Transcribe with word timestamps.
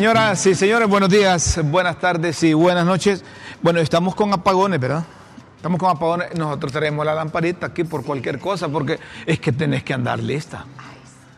Señoras 0.00 0.46
y 0.46 0.54
señores, 0.54 0.88
buenos 0.88 1.10
días, 1.10 1.60
buenas 1.62 1.98
tardes 1.98 2.42
y 2.42 2.54
buenas 2.54 2.86
noches. 2.86 3.22
Bueno, 3.60 3.80
estamos 3.80 4.14
con 4.14 4.32
apagones, 4.32 4.80
¿verdad? 4.80 5.04
Estamos 5.56 5.78
con 5.78 5.90
apagones. 5.90 6.34
Nosotros 6.34 6.72
tenemos 6.72 7.04
la 7.04 7.12
lamparita 7.12 7.66
aquí 7.66 7.84
por 7.84 8.02
cualquier 8.02 8.38
cosa, 8.38 8.70
porque 8.70 8.98
es 9.26 9.38
que 9.40 9.52
tenés 9.52 9.84
que 9.84 9.92
andar 9.92 10.18
lista. 10.18 10.64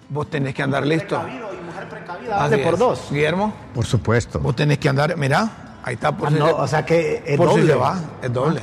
Vos 0.08 0.30
tenés 0.30 0.54
que 0.54 0.62
andar 0.62 0.86
listo. 0.86 1.20
y 1.26 1.64
mujer 1.66 1.88
precavida, 1.88 2.44
Así 2.44 2.56
por 2.58 2.78
dos. 2.78 3.08
Guillermo. 3.10 3.52
Por 3.74 3.84
supuesto. 3.84 4.38
Vos 4.38 4.54
tenés 4.54 4.78
que 4.78 4.88
andar, 4.88 5.16
mira, 5.16 5.80
ahí 5.82 5.94
está. 5.94 6.16
Por 6.16 6.28
ah, 6.28 6.30
no, 6.30 6.50
o 6.54 6.68
sea 6.68 6.86
que 6.86 7.24
es 7.26 7.36
por 7.36 7.48
doble. 7.48 7.62
Si 7.62 7.68
se 7.68 7.74
va, 7.74 7.98
es 8.22 8.32
doble. 8.32 8.60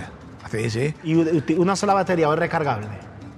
Sí, 0.50 0.70
sí. 0.70 0.96
¿Y 1.04 1.54
una 1.56 1.76
sola 1.76 1.94
batería 1.94 2.30
o 2.30 2.34
es 2.34 2.40
recargable? 2.40 2.88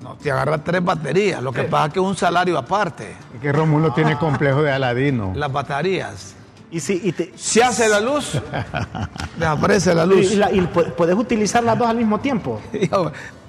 No, 0.03 0.13
te 0.13 0.31
agarra 0.31 0.59
tres 0.59 0.85
baterías. 0.85 1.41
Lo 1.41 1.51
que 1.51 1.63
pasa 1.63 1.87
es 1.87 1.93
que 1.93 1.99
es 1.99 2.05
un 2.05 2.15
salario 2.15 2.55
aparte. 2.55 3.15
Es 3.33 3.41
que 3.41 3.51
Romulo 3.51 3.93
tiene 3.93 4.15
complejo 4.15 4.61
de 4.61 4.71
Aladino. 4.71 5.33
Las 5.35 5.51
baterías. 5.51 6.35
Y 6.71 6.79
si, 6.79 7.01
y 7.03 7.11
te... 7.11 7.33
si 7.35 7.59
hace 7.59 7.89
la 7.89 7.99
luz, 7.99 8.41
desaparece 9.37 9.93
la 9.93 10.05
luz. 10.05 10.33
¿Y, 10.53 10.61
puedes 10.61 11.15
utilizar 11.15 11.63
las 11.63 11.77
dos 11.77 11.87
al 11.87 11.97
mismo 11.97 12.19
tiempo? 12.19 12.61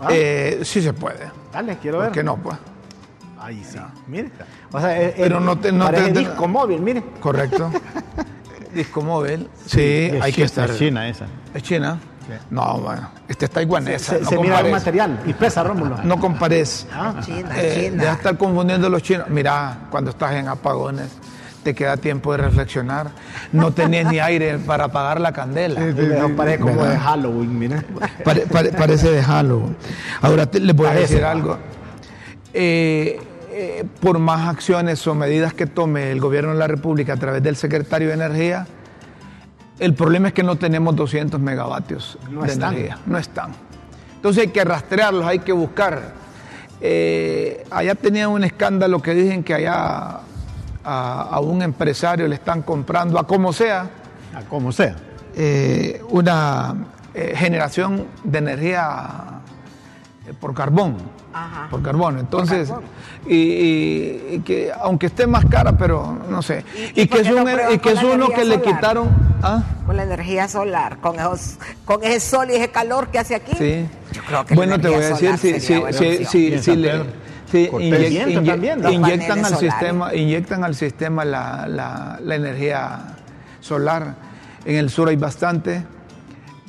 ¿Ah? 0.01 0.09
eh, 0.11 0.61
sí 0.65 0.83
se 0.83 0.93
puede. 0.93 1.31
Dale, 1.53 1.79
quiero 1.79 1.99
ver. 1.99 2.09
¿Por 2.09 2.15
qué 2.15 2.25
no, 2.25 2.37
pues? 2.37 2.57
Ahí 3.39 3.63
sí. 3.65 3.79
Mire. 4.09 4.31
O 4.73 4.81
sea, 4.81 5.01
el, 5.01 5.13
Pero 5.15 5.41
no 5.41 5.57
te, 5.59 5.71
no 5.71 5.89
te, 5.91 6.11
disco 6.11 6.49
móvil, 6.49 6.81
mire. 6.81 7.03
Correcto. 7.21 7.71
disco 8.75 9.03
móvil. 9.03 9.49
Sí, 9.67 10.11
hay 10.21 10.33
que 10.33 10.43
estar. 10.43 10.71
Es 10.71 10.79
China 10.79 11.09
esa. 11.09 11.27
¿Es 11.55 11.63
China? 11.63 11.99
No, 12.51 12.79
bueno, 12.79 13.11
este 13.29 13.47
es 13.47 13.51
taiwanesa. 13.51 14.19
Se, 14.25 14.35
no 14.35 14.43
mira 14.43 14.61
el 14.61 14.71
material 14.71 15.21
y 15.27 15.33
pesa, 15.33 15.63
Rómulo. 15.63 15.99
No 16.05 16.19
compares. 16.19 16.87
Ah, 16.93 17.15
China, 17.21 17.51
eh, 17.57 17.89
China. 17.91 18.03
Deja 18.03 18.15
estar 18.15 18.39
confundiendo 18.39 18.89
los 18.89 19.03
chinos. 19.03 19.29
Mira, 19.29 19.89
cuando 19.91 20.11
estás 20.11 20.33
en 20.33 20.49
apagones, 20.49 21.11
te 21.63 21.75
queda 21.75 21.97
tiempo 21.97 22.33
de 22.33 22.39
reflexionar. 22.39 23.11
No 23.53 23.73
tenés 23.73 24.07
ni 24.07 24.19
aire 24.19 24.59
para 24.59 24.85
apagar 24.85 25.21
la 25.21 25.33
candela. 25.33 25.81
parece 26.37 26.59
como 26.61 26.85
de 26.85 26.99
Halloween, 26.99 27.59
mira. 27.59 27.85
parece 28.25 29.11
de 29.11 29.23
Halloween. 29.23 29.77
Ahora 30.21 30.47
te, 30.47 30.61
les 30.61 30.75
voy 30.75 30.89
a 30.89 30.95
decir 30.95 31.25
algo. 31.25 31.59
Eh, 32.55 33.21
eh, 33.55 33.85
por 34.01 34.19
más 34.19 34.49
acciones 34.49 35.07
o 35.07 35.15
medidas 35.15 35.55
que 35.55 35.67
tome 35.67 36.11
el 36.11 36.21
gobierno 36.21 36.53
de 36.53 36.59
la 36.59 36.67
República 36.67 37.15
a 37.15 37.17
través 37.17 37.43
del 37.43 37.57
secretario 37.57 38.09
de 38.09 38.15
Energía, 38.15 38.67
el 39.79 39.95
problema 39.95 40.29
es 40.29 40.35
que 40.35 40.43
no 40.43 40.57
tenemos 40.57 40.95
200 40.97 41.41
megavatios 41.41 42.19
no 42.31 42.43
de 42.43 42.53
están. 42.53 42.75
energía. 42.75 42.99
No 43.07 43.19
están. 43.19 43.53
Entonces 44.17 44.45
hay 44.45 44.49
que 44.53 44.65
rastrearlos, 44.65 45.27
hay 45.27 45.41
que 45.41 45.53
buscar. 45.53 46.13
Eh, 46.81 47.65
allá 47.71 47.95
tenían 47.95 48.31
un 48.31 48.45
escándalo 48.45 49.03
que 49.03 49.15
dicen 49.15 49.43
que 49.45 49.55
allá 49.55 50.21
a, 50.85 51.41
un 51.41 51.63
empresario 51.63 52.29
le 52.29 52.37
están 52.37 52.63
comprando, 52.63 53.19
a 53.19 53.27
como 53.27 53.53
sea, 53.53 53.89
a 54.35 54.41
como 54.49 54.73
sea, 54.73 54.97
eh, 55.35 56.03
una 56.11 56.75
eh, 57.15 57.35
generación 57.37 58.07
de 58.25 58.39
energía 58.39 59.41
por 60.41 60.55
carbón. 60.55 60.97
Por 61.71 61.83
carbón. 61.83 62.19
Entonces, 62.19 62.71
Y, 63.27 64.41
que 64.41 64.73
aunque 64.81 65.07
esté 65.07 65.27
más 65.27 65.45
cara, 65.47 65.77
pero 65.77 66.19
no 66.29 66.43
sé. 66.43 66.65
Y, 66.95 67.07
que 67.07 67.21
es, 67.21 67.31
un, 67.31 67.49
y 67.73 67.79
que 67.79 67.93
es 67.93 68.03
uno 68.03 68.29
que 68.31 68.45
le 68.45 68.61
quitaron. 68.61 69.09
¿ah? 69.43 69.63
Con 69.87 69.97
la 69.97 70.03
energía 70.03 70.49
solar, 70.49 70.99
con, 70.99 71.19
esos, 71.19 71.59
con 71.85 72.03
ese 72.03 72.21
sol 72.21 72.51
y 72.51 72.55
ese 72.55 72.71
calor 72.71 73.09
que 73.09 73.19
hace 73.19 73.35
aquí. 73.35 73.53
Sí. 73.57 73.87
Yo 74.13 74.23
creo 74.25 74.45
que 74.45 74.55
bueno, 74.55 74.79
te 74.81 74.89
voy 74.89 75.03
a 75.03 75.09
decir, 75.09 75.39
si, 75.39 75.61
si, 75.61 76.59
si, 76.59 76.77
le, 76.77 77.05
inyectan 77.59 79.45
al 79.45 79.57
sistema, 79.57 80.15
inyectan 80.15 80.65
al 80.65 80.75
sistema 80.75 81.25
la, 81.25 81.67
la, 81.69 82.19
la 82.23 82.35
energía 82.35 83.17
solar. 83.61 84.15
En 84.65 84.77
el 84.77 84.91
sur 84.91 85.09
hay 85.09 85.17
bastante 85.17 85.85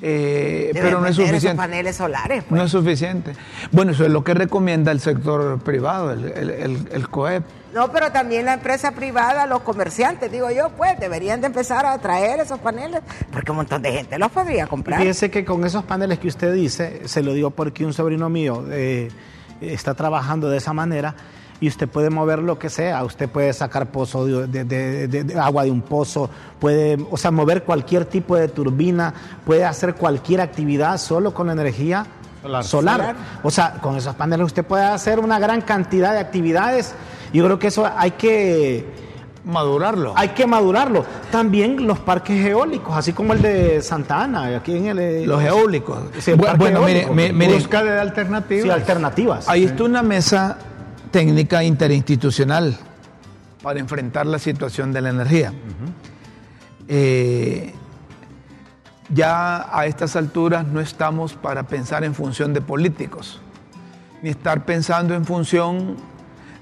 eh, 0.05 0.71
pero 0.73 0.99
no 0.99 1.07
es 1.07 1.15
suficiente. 1.15 1.55
paneles 1.55 1.95
solares. 1.95 2.43
No 2.49 2.61
es 2.61 2.71
suficiente. 2.71 3.31
Bueno, 3.71 3.93
eso 3.93 4.03
es 4.03 4.11
lo 4.11 4.21
que 4.21 4.33
recomienda 4.33 4.91
el 4.91 4.99
sector 4.99 5.59
privado, 5.59 6.11
el, 6.11 6.85
el, 6.91 7.07
COEP. 7.07 7.41
No, 7.73 7.89
pero 7.89 8.11
también 8.11 8.43
la 8.43 8.55
empresa 8.55 8.91
privada, 8.91 9.47
los 9.47 9.61
comerciantes, 9.61 10.29
digo 10.29 10.51
yo, 10.51 10.71
pues 10.71 10.99
deberían 10.99 11.39
de 11.39 11.47
empezar 11.47 11.85
a 11.85 11.97
traer 11.99 12.41
esos 12.41 12.59
paneles, 12.59 12.99
porque 13.31 13.51
un 13.51 13.57
montón 13.57 13.81
de 13.81 13.93
gente 13.93 14.19
los 14.19 14.29
podría 14.29 14.67
comprar. 14.67 14.99
Fíjese 14.99 15.31
que 15.31 15.45
con 15.45 15.63
esos 15.63 15.85
paneles 15.85 16.19
que 16.19 16.27
usted 16.27 16.53
dice, 16.53 17.07
se 17.07 17.23
lo 17.23 17.31
digo 17.31 17.51
porque 17.51 17.85
un 17.85 17.93
sobrino 17.93 18.29
mío 18.29 18.65
eh, 18.71 19.07
está 19.71 19.93
trabajando 19.93 20.49
de 20.49 20.57
esa 20.57 20.73
manera, 20.73 21.15
y 21.59 21.67
usted 21.67 21.87
puede 21.87 22.09
mover 22.09 22.39
lo 22.39 22.59
que 22.59 22.69
sea, 22.69 23.03
usted 23.03 23.29
puede 23.29 23.53
sacar 23.53 23.89
pozo 23.91 24.25
de, 24.25 25.35
agua 25.39 25.63
de 25.63 25.71
un 25.71 25.81
pozo, 25.81 26.29
puede, 26.59 26.97
o 27.09 27.15
sea, 27.15 27.31
mover 27.31 27.63
cualquier 27.63 28.05
tipo 28.05 28.35
de 28.35 28.49
turbina, 28.49 29.13
puede 29.45 29.63
hacer 29.63 29.95
cualquier 29.95 30.41
actividad 30.41 30.97
solo 30.97 31.33
con 31.33 31.49
energía 31.49 32.05
solar. 32.63 33.15
O 33.43 33.51
sea, 33.51 33.75
con 33.81 33.95
esos 33.95 34.15
paneles 34.15 34.47
usted 34.47 34.65
puede 34.65 34.83
hacer 34.83 35.19
una 35.19 35.39
gran 35.39 35.61
cantidad 35.61 36.11
de 36.11 36.19
actividades. 36.19 36.93
Yo 37.31 37.45
creo 37.45 37.59
que 37.59 37.67
eso 37.67 37.89
hay 37.95 38.11
que 38.11 39.02
madurarlo. 39.45 40.13
Hay 40.15 40.29
que 40.29 40.47
madurarlo. 40.47 41.05
También 41.31 41.85
los 41.85 41.99
parques 41.99 42.45
eólicos, 42.45 42.95
así 42.95 43.13
como 43.13 43.33
el 43.33 43.41
de 43.41 43.81
Santa 43.81 44.23
Ana, 44.23 44.57
aquí 44.57 44.77
en 44.77 44.87
el 44.87 45.25
los 45.25 45.43
eólicos. 45.43 45.99
bueno, 46.57 46.81
mire, 46.83 47.07
mire, 47.33 47.53
busca 47.53 47.83
de 47.83 47.99
alternativas. 47.99 48.63
Sí, 48.63 48.69
alternativas. 48.69 49.49
Ahí 49.49 49.65
está 49.65 49.83
una 49.83 50.01
mesa 50.03 50.57
técnica 51.11 51.63
interinstitucional 51.63 52.77
para 53.61 53.79
enfrentar 53.79 54.25
la 54.25 54.39
situación 54.39 54.91
de 54.91 55.01
la 55.01 55.09
energía. 55.09 55.53
Eh, 56.87 57.73
ya 59.09 59.77
a 59.77 59.85
estas 59.85 60.15
alturas 60.15 60.65
no 60.65 60.79
estamos 60.79 61.33
para 61.33 61.63
pensar 61.63 62.03
en 62.03 62.15
función 62.15 62.53
de 62.53 62.61
políticos, 62.61 63.41
ni 64.21 64.29
estar 64.29 64.65
pensando 64.65 65.13
en 65.13 65.25
función 65.25 65.95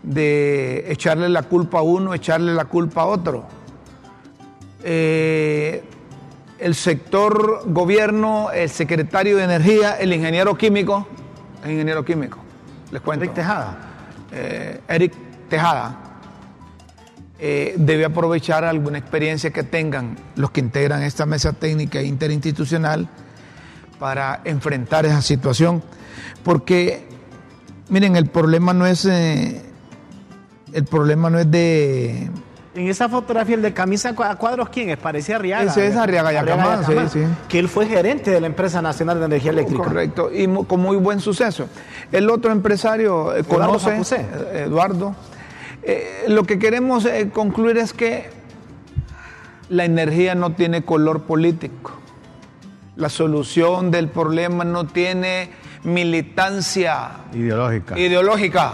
de 0.03 0.91
echarle 0.91 1.29
la 1.29 1.43
culpa 1.43 1.79
a 1.79 1.81
uno, 1.81 2.13
echarle 2.13 2.53
la 2.53 2.65
culpa 2.65 3.01
a 3.01 3.05
otro. 3.05 3.45
Eh, 4.83 5.83
el 6.59 6.75
sector 6.75 7.63
gobierno, 7.65 8.51
el 8.51 8.69
secretario 8.69 9.37
de 9.37 9.43
energía, 9.43 9.97
el 9.99 10.13
ingeniero 10.13 10.55
químico, 10.55 11.07
el 11.63 11.71
ingeniero 11.71 12.05
químico, 12.05 12.37
les 12.91 13.01
cuento. 13.01 13.29
Tejada 13.29 13.91
eh, 14.31 14.79
Eric 14.87 15.13
Tejada, 15.49 15.97
eh, 17.37 17.73
debe 17.77 18.05
aprovechar 18.05 18.63
alguna 18.63 18.97
experiencia 18.97 19.51
que 19.51 19.63
tengan 19.63 20.15
los 20.35 20.51
que 20.51 20.61
integran 20.61 21.01
esta 21.01 21.25
mesa 21.25 21.53
técnica 21.53 22.01
interinstitucional 22.01 23.09
para 23.99 24.41
enfrentar 24.45 25.05
esa 25.05 25.21
situación. 25.21 25.83
Porque, 26.43 27.05
miren, 27.89 28.15
el 28.15 28.27
problema 28.27 28.73
no 28.73 28.85
es, 28.85 29.05
eh, 29.05 29.61
el 30.73 30.85
problema 30.85 31.29
no 31.29 31.39
es 31.39 31.49
de... 31.49 32.29
En 32.73 32.87
esa 32.87 33.09
fotografía, 33.09 33.55
el 33.55 33.61
de 33.61 33.73
camisa 33.73 34.15
a 34.17 34.35
cuadros, 34.35 34.69
¿quién 34.69 34.89
es? 34.89 34.97
Parecía 34.97 35.35
Arriaga. 35.35 35.69
Ese 35.69 35.87
es 35.87 35.97
Arriaga 35.97 36.31
Yacamán, 36.31 36.85
sí, 36.85 36.93
sí. 37.11 37.19
Que 37.49 37.59
él 37.59 37.67
fue 37.67 37.85
gerente 37.85 38.31
de 38.31 38.39
la 38.39 38.47
empresa 38.47 38.81
nacional 38.81 39.19
de 39.19 39.25
energía 39.25 39.51
eléctrica. 39.51 39.83
Correcto, 39.83 40.31
y 40.33 40.47
con 40.47 40.79
muy 40.79 40.95
buen 40.95 41.19
suceso. 41.19 41.67
El 42.13 42.29
otro 42.29 42.49
empresario 42.49 43.35
eh, 43.35 43.43
conoce, 43.43 44.01
eh, 44.15 44.63
Eduardo. 44.67 45.15
Eh, 45.83 46.23
lo 46.29 46.45
que 46.45 46.59
queremos 46.59 47.05
concluir 47.33 47.77
es 47.77 47.91
que 47.91 48.29
la 49.67 49.83
energía 49.83 50.33
no 50.33 50.53
tiene 50.53 50.83
color 50.83 51.23
político. 51.23 51.91
La 52.95 53.09
solución 53.09 53.91
del 53.91 54.07
problema 54.07 54.63
no 54.63 54.87
tiene 54.87 55.49
militancia 55.83 57.09
ideológica. 57.33 57.99
ideológica. 57.99 58.73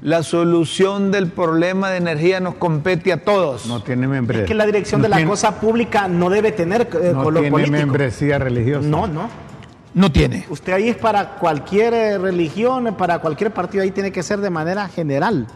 La 0.00 0.22
solución 0.22 1.10
del 1.10 1.28
problema 1.28 1.90
de 1.90 1.96
energía 1.96 2.38
nos 2.38 2.54
compete 2.54 3.12
a 3.12 3.24
todos. 3.24 3.66
No 3.66 3.82
tiene 3.82 4.06
membresía. 4.06 4.44
Es 4.44 4.48
que 4.48 4.54
la 4.54 4.66
dirección 4.66 5.02
de 5.02 5.08
la 5.08 5.24
cosa 5.26 5.60
pública 5.60 6.06
no 6.06 6.30
debe 6.30 6.52
tener 6.52 6.88
no 7.12 7.24
color 7.24 7.42
tiene 7.42 7.50
político. 7.50 7.76
membresía 7.76 8.38
religiosa. 8.38 8.86
No, 8.86 9.08
no. 9.08 9.28
No 9.94 10.12
tiene. 10.12 10.46
Usted 10.50 10.72
ahí 10.74 10.88
es 10.90 10.96
para 10.96 11.36
cualquier 11.36 11.94
eh, 11.94 12.18
religión, 12.18 12.94
para 12.96 13.18
cualquier 13.18 13.52
partido, 13.52 13.82
ahí 13.82 13.90
tiene 13.90 14.12
que 14.12 14.22
ser 14.22 14.38
de 14.40 14.50
manera 14.50 14.86
general. 14.88 15.48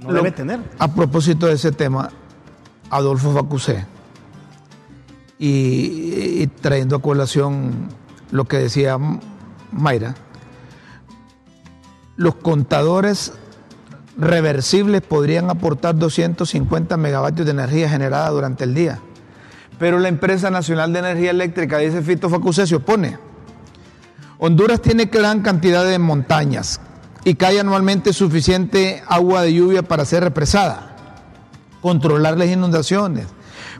No 0.00 0.12
debe 0.12 0.32
tener. 0.32 0.58
A 0.78 0.92
propósito 0.92 1.46
de 1.46 1.52
ese 1.52 1.70
tema, 1.70 2.10
Adolfo 2.90 3.32
Facusé, 3.32 3.86
y, 5.38 6.42
y 6.42 6.46
trayendo 6.48 6.96
a 6.96 7.02
colación 7.02 7.88
lo 8.32 8.46
que 8.46 8.56
decía 8.56 8.98
Mayra, 9.70 10.16
los 12.16 12.34
contadores 12.36 13.32
reversibles 14.16 15.00
podrían 15.02 15.50
aportar 15.50 15.96
250 15.96 16.96
megavatios 16.96 17.46
de 17.46 17.52
energía 17.52 17.88
generada 17.88 18.28
durante 18.30 18.64
el 18.64 18.74
día 18.74 19.00
pero 19.82 19.98
la 19.98 20.06
empresa 20.06 20.48
nacional 20.48 20.92
de 20.92 21.00
energía 21.00 21.32
eléctrica, 21.32 21.78
dice 21.78 22.02
Fito 22.02 22.30
Facuse, 22.30 22.68
se 22.68 22.76
opone. 22.76 23.18
Honduras 24.38 24.80
tiene 24.80 25.06
gran 25.06 25.40
cantidad 25.42 25.84
de 25.84 25.98
montañas 25.98 26.80
y 27.24 27.34
cae 27.34 27.58
anualmente 27.58 28.12
suficiente 28.12 29.02
agua 29.08 29.42
de 29.42 29.54
lluvia 29.54 29.82
para 29.82 30.04
ser 30.04 30.22
represada. 30.22 30.90
controlar 31.80 32.38
las 32.38 32.46
inundaciones, 32.46 33.26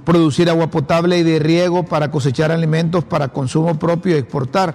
producir 0.04 0.50
agua 0.50 0.72
potable 0.72 1.18
y 1.18 1.22
de 1.22 1.38
riego 1.38 1.84
para 1.84 2.10
cosechar 2.10 2.50
alimentos 2.50 3.04
para 3.04 3.28
consumo 3.28 3.78
propio 3.78 4.16
y 4.16 4.18
exportar. 4.18 4.74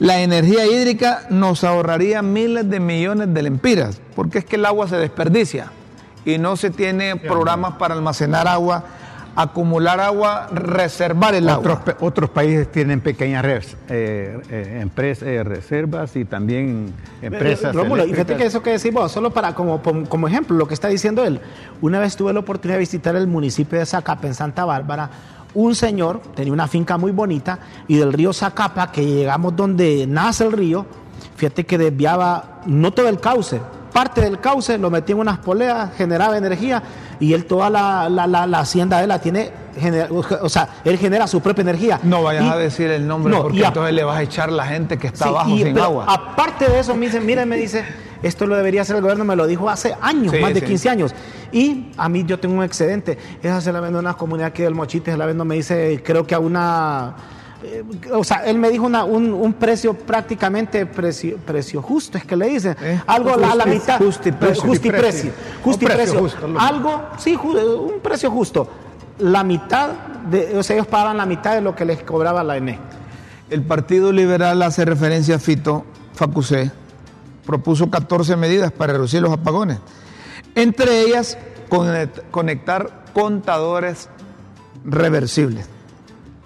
La 0.00 0.20
energía 0.20 0.66
hídrica 0.66 1.22
nos 1.30 1.64
ahorraría 1.64 2.22
miles 2.22 2.68
de 2.70 2.78
millones 2.78 3.34
de 3.34 3.42
lempiras, 3.42 4.00
porque 4.14 4.38
es 4.38 4.44
que 4.44 4.56
el 4.56 4.64
agua 4.66 4.86
se 4.88 4.96
desperdicia 4.96 5.72
y 6.24 6.38
no 6.38 6.56
se 6.56 6.70
tiene 6.70 7.16
programas 7.16 7.74
para 7.74 7.94
almacenar 7.94 8.46
agua, 8.46 8.84
acumular 9.34 9.98
agua, 10.00 10.48
reservar 10.52 11.34
el 11.34 11.48
Otros, 11.48 11.78
agua. 11.78 11.84
pe- 11.84 11.96
otros 12.04 12.30
países 12.30 12.70
tienen 12.70 13.00
pequeñas 13.00 13.44
res- 13.44 13.76
eh, 13.88 14.40
eh, 14.50 14.84
empres- 14.84 15.22
eh, 15.22 15.42
reservas 15.42 16.14
y 16.16 16.24
también 16.24 16.92
empresas. 17.20 17.74
Rómulo, 17.74 18.04
y 18.06 18.10
fíjate 18.12 18.36
que 18.36 18.46
eso 18.46 18.62
que 18.62 18.70
decimos, 18.70 19.10
solo 19.10 19.30
para 19.32 19.54
como, 19.54 19.82
como, 19.82 20.08
como 20.08 20.28
ejemplo, 20.28 20.56
lo 20.56 20.68
que 20.68 20.74
está 20.74 20.88
diciendo 20.88 21.24
él. 21.24 21.40
Una 21.80 21.98
vez 21.98 22.16
tuve 22.16 22.32
la 22.32 22.40
oportunidad 22.40 22.76
de 22.76 22.80
visitar 22.80 23.16
el 23.16 23.26
municipio 23.26 23.78
de 23.80 23.86
Zacapa, 23.86 24.26
en 24.28 24.34
Santa 24.34 24.64
Bárbara. 24.64 25.10
Un 25.58 25.74
señor 25.74 26.20
tenía 26.36 26.52
una 26.52 26.68
finca 26.68 26.96
muy 26.96 27.10
bonita 27.10 27.58
y 27.88 27.96
del 27.96 28.12
río 28.12 28.32
Zacapa, 28.32 28.92
que 28.92 29.04
llegamos 29.04 29.56
donde 29.56 30.06
nace 30.06 30.44
el 30.44 30.52
río, 30.52 30.86
fíjate 31.34 31.66
que 31.66 31.76
desviaba 31.76 32.60
no 32.66 32.92
todo 32.92 33.08
el 33.08 33.18
cauce, 33.18 33.60
parte 33.92 34.20
del 34.20 34.38
cauce 34.38 34.78
lo 34.78 34.88
metía 34.88 35.14
en 35.16 35.20
unas 35.22 35.38
poleas, 35.38 35.90
generaba 35.96 36.36
energía 36.38 36.80
y 37.18 37.32
él 37.32 37.44
toda 37.46 37.70
la, 37.70 38.08
la, 38.08 38.28
la- 38.28 38.46
la 38.46 38.60
hacienda 38.60 38.98
de 38.98 39.02
él 39.02 39.08
la 39.08 39.18
tiene, 39.20 39.50
genera- 39.76 40.08
o 40.12 40.48
sea, 40.48 40.68
él 40.84 40.96
genera 40.96 41.26
su 41.26 41.40
propia 41.40 41.62
energía. 41.62 41.98
No 42.04 42.22
vayas 42.22 42.44
Y- 42.44 42.48
a 42.50 42.56
decir 42.56 42.90
el 42.92 43.08
nombre 43.08 43.34
No, 43.34 43.42
porque 43.42 43.64
a- 43.64 43.68
entonces 43.68 43.94
le 43.94 44.04
vas 44.04 44.16
a 44.18 44.22
echar 44.22 44.52
la 44.52 44.64
gente 44.66 44.96
que 44.96 45.08
está 45.08 45.24
Sí, 45.24 45.30
abajo 45.30 45.50
y- 45.50 45.64
sin 45.64 45.76
agua. 45.78 46.04
Aparte 46.06 46.70
de 46.70 46.78
eso, 46.78 46.94
me 46.94 47.06
dice, 47.06 47.18
mire, 47.20 47.44
me 47.46 47.56
dice, 47.56 47.84
esto 48.22 48.46
lo 48.46 48.56
debería 48.56 48.82
hacer 48.82 48.96
el 48.96 49.02
gobierno, 49.02 49.24
me 49.24 49.36
lo 49.36 49.46
dijo 49.46 49.68
hace 49.70 49.94
años, 50.00 50.32
Sí, 50.34 50.40
más 50.40 50.54
de 50.54 50.60
sí. 50.60 50.66
15 50.66 50.88
años. 50.90 51.14
Y 51.52 51.90
a 51.96 52.08
mí 52.08 52.24
yo 52.26 52.38
tengo 52.38 52.56
un 52.56 52.64
excedente, 52.64 53.16
esa 53.42 53.60
se 53.60 53.72
la 53.72 53.80
vendo 53.80 53.98
a 53.98 54.00
una 54.00 54.14
comunidad 54.14 54.48
aquí 54.48 54.62
del 54.62 54.74
Mochite, 54.74 55.12
se 55.12 55.16
la 55.16 55.26
vendo, 55.26 55.44
me 55.44 55.54
dice, 55.56 56.02
creo 56.04 56.26
que 56.26 56.34
a 56.34 56.38
una... 56.38 57.14
eh, 57.62 57.82
o 58.12 58.22
sea, 58.24 58.44
él 58.46 58.58
me 58.58 58.70
dijo 58.70 58.84
una- 58.86 59.04
un, 59.04 59.32
un 59.32 59.52
precio 59.54 59.94
prácticamente 59.94 60.84
precio, 60.86 61.36
precio 61.38 61.80
justo, 61.82 62.18
es 62.18 62.24
que 62.24 62.36
le 62.36 62.48
dicen. 62.48 62.76
Eh, 62.82 63.00
Algo 63.06 63.34
a 63.34 63.36
la, 63.36 63.64
justi- 63.64 63.68
mitad. 63.70 63.98
justiprecio. 63.98 64.62
Justiprecio. 64.64 65.30
Un 65.30 65.62
Justiprecio. 65.62 66.20
precio 66.20 66.20
justo, 66.20 66.60
Algo, 66.60 67.02
sí, 67.18 67.34
un 67.36 68.00
precio 68.02 68.30
justo. 68.30 68.68
La 69.20 69.42
mitad, 69.42 69.90
de, 70.30 70.56
o 70.56 70.62
sea, 70.62 70.76
ellos 70.76 70.86
pagaban 70.86 71.16
la 71.16 71.26
mitad 71.26 71.54
de 71.54 71.60
lo 71.60 71.74
que 71.74 71.84
les 71.84 72.02
cobraba 72.04 72.44
la. 72.44 72.56
ENE. 72.56 72.78
El 73.50 73.62
Partido 73.62 74.12
Liberal 74.12 74.62
hace 74.62 74.84
referencia 74.84 75.36
a 75.36 75.38
Fito 75.40 75.84
Facusé, 76.14 76.70
propuso 77.48 77.88
14 77.90 78.36
medidas 78.36 78.70
para 78.72 78.92
reducir 78.92 79.22
los 79.22 79.32
apagones. 79.32 79.78
Entre 80.54 81.00
ellas, 81.00 81.38
conect- 81.70 82.22
conectar 82.30 83.04
contadores 83.14 84.10
reversibles 84.84 85.66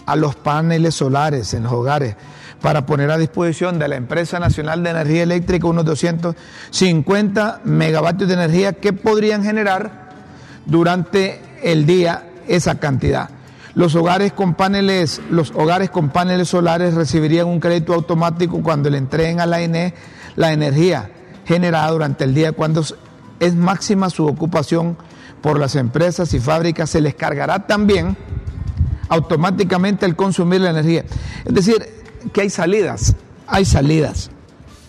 a 0.06 0.14
los 0.14 0.36
paneles 0.36 0.94
solares 0.94 1.54
en 1.54 1.64
los 1.64 1.72
hogares 1.72 2.14
para 2.60 2.86
poner 2.86 3.10
a 3.10 3.18
disposición 3.18 3.80
de 3.80 3.88
la 3.88 3.96
Empresa 3.96 4.38
Nacional 4.38 4.84
de 4.84 4.90
Energía 4.90 5.24
Eléctrica 5.24 5.66
unos 5.66 5.84
250 5.84 7.60
megavatios 7.64 8.28
de 8.28 8.34
energía 8.34 8.72
que 8.74 8.92
podrían 8.92 9.42
generar 9.42 10.10
durante 10.66 11.40
el 11.64 11.84
día 11.84 12.28
esa 12.46 12.78
cantidad. 12.78 13.28
Los 13.74 13.94
hogares 13.94 14.32
con 14.32 14.54
paneles, 14.54 15.20
los 15.30 15.50
hogares 15.52 15.90
con 15.90 16.10
paneles 16.10 16.48
solares 16.50 16.94
recibirían 16.94 17.46
un 17.46 17.58
crédito 17.58 17.94
automático 17.94 18.62
cuando 18.62 18.90
le 18.90 18.98
entreguen 18.98 19.40
a 19.40 19.46
la 19.46 19.60
ENE 19.62 19.94
la 20.36 20.52
energía 20.52 21.10
generada 21.44 21.90
durante 21.90 22.24
el 22.24 22.34
día 22.34 22.52
cuando 22.52 22.84
es 23.40 23.54
máxima 23.54 24.10
su 24.10 24.26
ocupación 24.26 24.96
por 25.40 25.58
las 25.58 25.74
empresas 25.74 26.32
y 26.34 26.40
fábricas 26.40 26.90
se 26.90 27.00
les 27.00 27.14
cargará 27.14 27.66
también 27.66 28.16
automáticamente 29.08 30.06
al 30.06 30.16
consumir 30.16 30.60
la 30.60 30.70
energía. 30.70 31.04
Es 31.44 31.52
decir, 31.52 31.86
que 32.32 32.42
hay 32.42 32.50
salidas, 32.50 33.16
hay 33.46 33.64
salidas, 33.64 34.30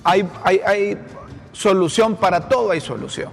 hay, 0.03 0.29
hay, 0.43 0.59
hay 0.65 0.97
solución 1.51 2.15
para 2.15 2.47
todo, 2.47 2.71
hay 2.71 2.79
solución. 2.79 3.31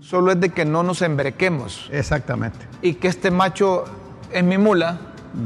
Solo 0.00 0.32
es 0.32 0.40
de 0.40 0.50
que 0.50 0.64
no 0.64 0.82
nos 0.82 1.02
embrequemos 1.02 1.88
Exactamente. 1.92 2.58
y 2.80 2.94
que 2.94 3.08
este 3.08 3.30
macho 3.30 3.84
es 4.32 4.44
mi 4.44 4.56
mula 4.56 4.98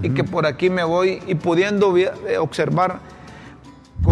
y 0.02 0.10
que 0.10 0.22
por 0.22 0.46
aquí 0.46 0.70
me 0.70 0.84
voy 0.84 1.22
y 1.26 1.34
pudiendo 1.34 1.96
eh, 1.96 2.38
observar 2.38 3.00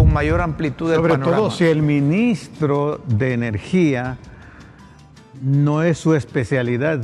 con 0.09 0.13
mayor 0.13 0.41
amplitud 0.41 0.93
Sobre 0.93 1.13
panorama. 1.13 1.37
todo 1.37 1.51
si 1.51 1.65
el 1.65 1.81
ministro 1.81 3.01
de 3.05 3.33
Energía 3.33 4.17
no 5.41 5.83
es 5.83 5.97
su 5.97 6.15
especialidad, 6.15 7.01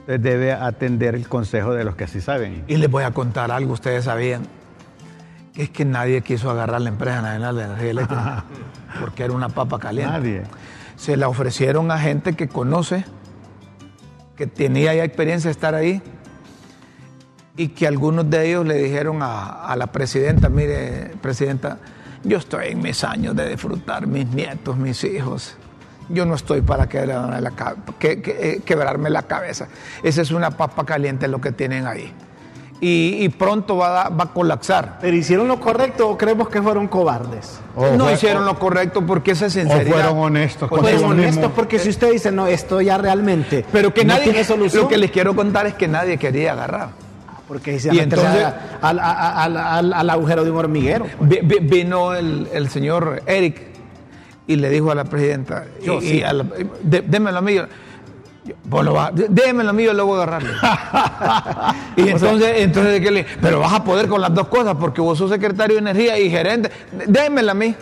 usted 0.00 0.20
debe 0.20 0.52
atender 0.52 1.14
el 1.14 1.28
consejo 1.28 1.72
de 1.72 1.84
los 1.84 1.94
que 1.94 2.06
sí 2.08 2.20
saben. 2.20 2.64
Y 2.66 2.76
les 2.76 2.90
voy 2.90 3.04
a 3.04 3.12
contar 3.12 3.50
algo, 3.50 3.72
ustedes 3.72 4.04
sabían, 4.04 4.42
que 5.54 5.62
es 5.62 5.70
que 5.70 5.84
nadie 5.84 6.20
quiso 6.22 6.50
agarrar 6.50 6.80
la 6.80 6.88
empresa 6.88 7.22
nacional 7.22 7.56
de 7.56 7.64
energía 7.64 7.90
eléctrica 7.90 8.44
porque 9.00 9.24
era 9.24 9.32
una 9.32 9.48
papa 9.48 9.78
caliente. 9.78 10.12
Nadie. 10.12 10.42
Se 10.96 11.16
la 11.16 11.28
ofrecieron 11.28 11.90
a 11.90 11.98
gente 11.98 12.34
que 12.34 12.48
conoce, 12.48 13.04
que 14.36 14.46
tenía 14.46 14.94
ya 14.94 15.04
experiencia 15.04 15.48
de 15.48 15.52
estar 15.52 15.74
ahí 15.74 16.02
y 17.56 17.68
que 17.68 17.86
algunos 17.86 18.28
de 18.30 18.48
ellos 18.48 18.66
le 18.66 18.74
dijeron 18.76 19.22
a, 19.22 19.64
a 19.66 19.76
la 19.76 19.88
presidenta, 19.88 20.48
mire, 20.48 21.12
presidenta, 21.20 21.78
yo 22.24 22.38
estoy 22.38 22.68
en 22.68 22.80
mis 22.82 23.02
años 23.04 23.34
de 23.36 23.48
disfrutar 23.48 24.06
mis 24.06 24.26
nietos, 24.28 24.76
mis 24.76 25.02
hijos. 25.04 25.56
Yo 26.08 26.26
no 26.26 26.34
estoy 26.34 26.60
para 26.60 26.88
quebrarme 26.88 27.40
la, 27.40 27.50
ca- 27.52 27.76
que- 27.98 28.20
que- 28.20 28.36
eh, 28.50 28.60
quebrarme 28.64 29.10
la 29.10 29.22
cabeza. 29.24 29.68
Esa 30.02 30.22
es 30.22 30.30
una 30.30 30.50
papa 30.50 30.84
caliente 30.84 31.28
lo 31.28 31.40
que 31.40 31.52
tienen 31.52 31.86
ahí. 31.86 32.12
Y, 32.82 33.18
y 33.24 33.28
pronto 33.28 33.76
va 33.76 33.88
a, 33.88 33.90
da- 34.04 34.08
va 34.16 34.24
a 34.24 34.32
colapsar. 34.32 34.98
¿Pero 35.02 35.14
hicieron 35.16 35.46
lo 35.46 35.60
correcto 35.60 36.08
o 36.08 36.16
creemos 36.18 36.48
que 36.48 36.62
fueron 36.62 36.88
cobardes? 36.88 37.60
O 37.76 37.94
no 37.96 38.04
fue- 38.04 38.14
hicieron 38.14 38.44
lo 38.46 38.58
correcto 38.58 39.04
porque 39.06 39.32
esa 39.32 39.46
es 39.46 39.52
sinceridad. 39.52 39.92
fueron 39.92 40.18
honestos 40.18 40.68
Pues 40.68 40.94
mismo. 40.94 41.08
honestos, 41.08 41.52
porque 41.54 41.78
si 41.78 41.90
usted 41.90 42.10
dice, 42.12 42.32
no, 42.32 42.46
esto 42.46 42.80
ya 42.80 42.96
realmente 42.98 43.64
Pero 43.70 43.92
que 43.94 44.04
no 44.04 44.14
nadie, 44.14 44.24
tiene 44.24 44.44
solución. 44.44 44.84
lo 44.84 44.88
que 44.88 44.96
les 44.98 45.10
quiero 45.10 45.36
contar 45.36 45.66
es 45.66 45.74
que 45.74 45.86
nadie 45.88 46.16
quería 46.18 46.52
agarrar. 46.52 46.88
Porque 47.50 47.72
dice, 47.72 47.90
Y 47.92 47.98
entonces- 47.98 48.46
al, 48.80 49.00
al- 49.00 49.56
al- 49.56 49.92
al 49.92 50.10
agujero 50.10 50.44
de 50.44 50.52
un 50.52 50.56
hormiguero. 50.58 51.06
pues. 51.18 51.28
Vi- 51.28 51.40
vi- 51.42 51.58
Vino 51.58 52.14
el, 52.14 52.46
el 52.52 52.68
señor 52.70 53.22
Eric 53.26 53.62
y 54.46 54.54
le 54.54 54.70
dijo 54.70 54.92
a 54.92 54.94
la 54.94 55.02
presidenta, 55.04 55.64
Yo 55.82 55.94
y- 55.98 56.00
sí. 56.00 56.16
y 56.18 56.22
a 56.22 56.32
la- 56.32 56.44
de- 56.80 57.00
démelo 57.02 57.38
a 57.38 57.40
mí. 57.40 57.54
yo- 57.54 57.64
vos 58.66 58.84
lo 58.84 58.92
vas- 58.94 59.12
dé- 59.16 59.26
démelo 59.28 59.70
a 59.70 59.72
mí, 59.72 59.82
yo 59.82 59.92
lo 59.92 60.06
voy 60.06 60.20
a 60.20 60.22
agarrar. 60.22 60.42
y 61.96 62.08
entonces, 62.08 62.52
entonces 62.58 63.00
¿qué 63.00 63.10
le? 63.10 63.26
pero 63.42 63.58
vas 63.58 63.72
a 63.72 63.82
poder 63.82 64.06
con 64.06 64.20
las 64.20 64.32
dos 64.32 64.46
cosas 64.46 64.76
porque 64.78 65.00
vos 65.00 65.18
sos 65.18 65.28
secretario 65.30 65.74
de 65.74 65.80
energía 65.80 66.18
y 66.20 66.30
gerente. 66.30 66.70
Démelo 67.08 67.50
a 67.50 67.54
mí. 67.54 67.74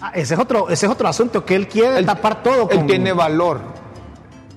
Ah, 0.00 0.12
ese, 0.14 0.34
es 0.34 0.40
otro, 0.40 0.68
ese 0.70 0.86
es 0.86 0.92
otro 0.92 1.08
asunto, 1.08 1.44
que 1.44 1.56
él 1.56 1.66
quiere 1.66 1.98
Él- 1.98 2.06
tapar 2.06 2.44
todo 2.44 2.68
Él 2.70 2.76
con... 2.78 2.86
tiene 2.86 3.12
valor. 3.12 3.60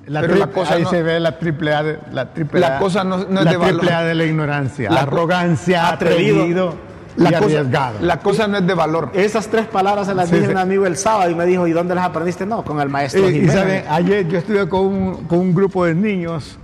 La 0.08 0.20
Pero 0.22 0.34
tri- 0.34 0.38
la 0.38 0.46
cosa 0.48 0.74
ahí 0.74 0.82
no- 0.84 0.90
se 0.90 1.02
ve 1.02 1.20
la 1.20 1.38
triple 1.38 1.74
A 1.74 1.82
de 1.82 1.98
la 2.12 2.32
triple 2.32 2.60
La 2.60 2.76
A- 2.76 2.78
cosa 2.78 3.04
no- 3.04 3.18
no 3.18 3.38
es 3.40 3.44
la 3.44 3.50
de 3.50 3.56
valor. 3.56 3.76
triple 3.80 3.94
A 3.94 4.02
de 4.04 4.14
la 4.14 4.24
ignorancia, 4.24 4.90
La- 4.90 5.02
arrogancia, 5.02 5.88
atrevido. 5.88 6.36
atrevido, 6.36 6.74
La 7.16 7.28
y 7.30 7.32
cosa, 7.34 7.44
arriesgado. 7.44 7.98
la 8.00 8.18
cosa 8.20 8.48
no 8.48 8.56
es 8.58 8.66
de 8.66 8.74
valor. 8.74 9.10
Esas 9.14 9.48
tres 9.48 9.66
palabras 9.66 10.06
se 10.06 10.14
las 10.14 10.28
Sí, 10.28 10.36
dije 10.36 10.46
a 10.48 10.50
un 10.52 10.56
amigo 10.58 10.86
el 10.86 10.96
sábado 10.96 11.30
y 11.30 11.34
me 11.34 11.44
dijo, 11.46 11.66
¿y 11.66 11.72
dónde 11.72 11.94
las 11.94 12.06
aprendiste? 12.06 12.46
No, 12.46 12.64
con 12.64 12.80
el 12.80 12.88
maestro 12.88 13.26
Eh, 13.28 13.36
y 13.36 13.48
saben, 13.48 13.84
ayer 13.90 14.26
yo 14.28 14.38
estuve 14.38 14.68
con 14.68 14.86
un, 14.86 15.14
con 15.26 15.38
un 15.40 15.54
grupo 15.54 15.84
de 15.84 15.94
niños 15.94 16.58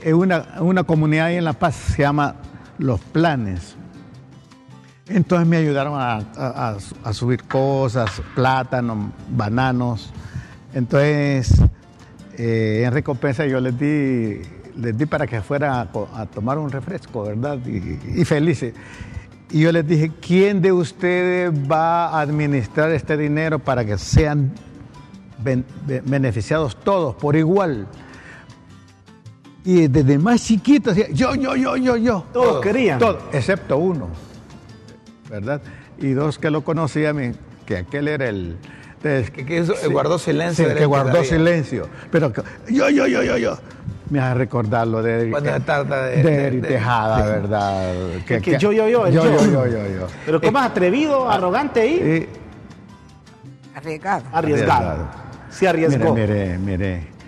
en 0.00 0.14
una, 0.14 0.44
una 0.60 0.84
comunidad 0.84 1.26
ahí 1.26 1.36
en 1.36 1.44
La 1.44 1.52
Paz, 1.52 1.74
se 1.74 2.02
llama 2.02 2.36
Los 2.78 3.00
Planes. 3.00 3.74
Entonces 5.08 5.48
me 5.48 5.56
ayudaron 5.56 5.94
a, 6.00 6.16
a- 6.16 6.22
a- 6.36 6.76
a 7.04 7.12
subir 7.12 7.42
cosas, 7.44 8.22
plátanos, 8.34 9.10
bananos. 9.30 10.10
Entonces, 10.74 11.60
eh, 12.38 12.82
en 12.84 12.92
recompensa 12.92 13.44
yo 13.46 13.60
les 13.60 13.78
di, 13.78 14.40
les 14.76 14.96
di 14.96 15.06
para 15.06 15.26
que 15.26 15.40
fueran 15.42 15.88
a, 16.14 16.26
tomar 16.26 16.58
un 16.58 16.70
refresco, 16.70 17.24
¿verdad? 17.24 17.58
Y, 17.66 18.20
y 18.20 18.24
felices. 18.24 18.74
Y 19.50 19.60
yo 19.62 19.72
les 19.72 19.86
dije, 19.86 20.12
¿quién 20.20 20.60
de 20.62 20.72
ustedes 20.72 21.50
va 21.70 22.08
a 22.08 22.20
administrar 22.20 22.90
este 22.92 23.16
dinero 23.16 23.58
para 23.58 23.84
que 23.84 23.96
sean 23.98 24.52
ben- 25.42 25.64
be- 25.86 26.02
beneficiados 26.04 26.76
todos 26.76 27.14
por 27.16 27.34
igual? 27.34 27.86
Y 29.64 29.88
desde 29.88 30.18
más 30.18 30.42
chiquitos, 30.44 30.96
yo, 31.12 31.34
yo, 31.34 31.56
yo, 31.56 31.76
yo, 31.76 31.96
yo. 31.96 32.24
Todos 32.32 32.62
querían. 32.62 32.98
Todos, 32.98 33.22
excepto 33.32 33.76
uno, 33.78 34.08
¿verdad? 35.28 35.60
Y 35.98 36.10
dos 36.10 36.38
que 36.38 36.50
lo 36.50 36.62
conocían, 36.62 37.34
que 37.66 37.78
aquel 37.78 38.08
era 38.08 38.28
el... 38.28 38.56
de- 39.02 39.24
Que- 39.32 39.44
que 39.46 39.58
eso, 39.58 39.74
eh, 39.82 39.86
guardó 39.88 40.18
silencio 40.18 40.68
Sí, 40.68 40.74
que 40.74 40.86
guardó 40.86 41.22
silencio. 41.24 41.88
Pero 42.10 42.32
que- 42.32 42.42
yo, 42.68 42.88
yo, 42.90 43.06
yo, 43.06 43.22
yo, 43.22 43.36
yo. 43.36 43.58
Me 44.10 44.20
hace 44.20 44.34
recordar 44.34 44.86
lo 44.86 45.02
de... 45.02 45.30
Cuando 45.30 45.52
se 45.52 45.60
trata 45.60 46.04
de- 46.06 46.22
de, 46.22 46.50
de- 46.52 46.68
Tejada, 46.68 47.26
¿verdad? 47.26 47.92
que 48.26 48.40
yo, 48.58 48.72
yo, 48.72 48.88
yo, 48.88 48.88
yo, 48.88 49.08
yo. 49.08 49.24
yo, 49.24 49.46
yo, 49.46 49.66
yo, 49.66 49.86
yo. 49.86 50.06
Pero 50.24 50.40
¿cómo 50.40 50.58
es 50.58 50.64
atrevido, 50.64 51.30
arrogante 51.30 51.86
y 51.86 52.28
Arriesgado. 53.74 54.24
arriesgado? 54.32 54.88
arriesgado. 54.90 55.08
Se 55.50 55.68
arriesgó. 55.68 56.14
Mire, 56.14 56.58
mire, 56.58 56.58
mire. 56.58 57.18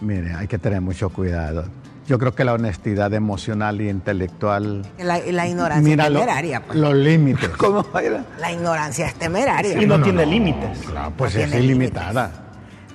Mire, 0.00 0.32
hay 0.34 0.46
que 0.46 0.58
tener 0.58 0.80
mucho 0.80 1.08
cuidado. 1.10 1.64
Yo 2.08 2.18
creo 2.18 2.34
que 2.34 2.42
la 2.44 2.54
honestidad 2.54 3.12
emocional 3.12 3.80
y 3.80 3.88
intelectual. 3.90 4.84
La, 4.98 5.18
la 5.18 5.46
ignorancia 5.46 5.82
Mira 5.90 6.06
es 6.06 6.10
lo- 6.10 6.20
temeraria. 6.20 6.64
pues. 6.64 6.78
los 6.78 6.94
límites. 6.94 7.48
¿Cómo 7.58 7.84
era? 7.98 8.24
La 8.40 8.50
ignorancia 8.50 9.06
es 9.06 9.14
temeraria. 9.14 9.80
Y 9.80 9.86
no, 9.86 10.00
tiene 10.02 10.24
límites. 10.24 10.78
Claro, 10.86 11.12
pues 11.16 11.34
No 11.34 11.42
es 11.42 11.54
ilimitada. 11.54 12.32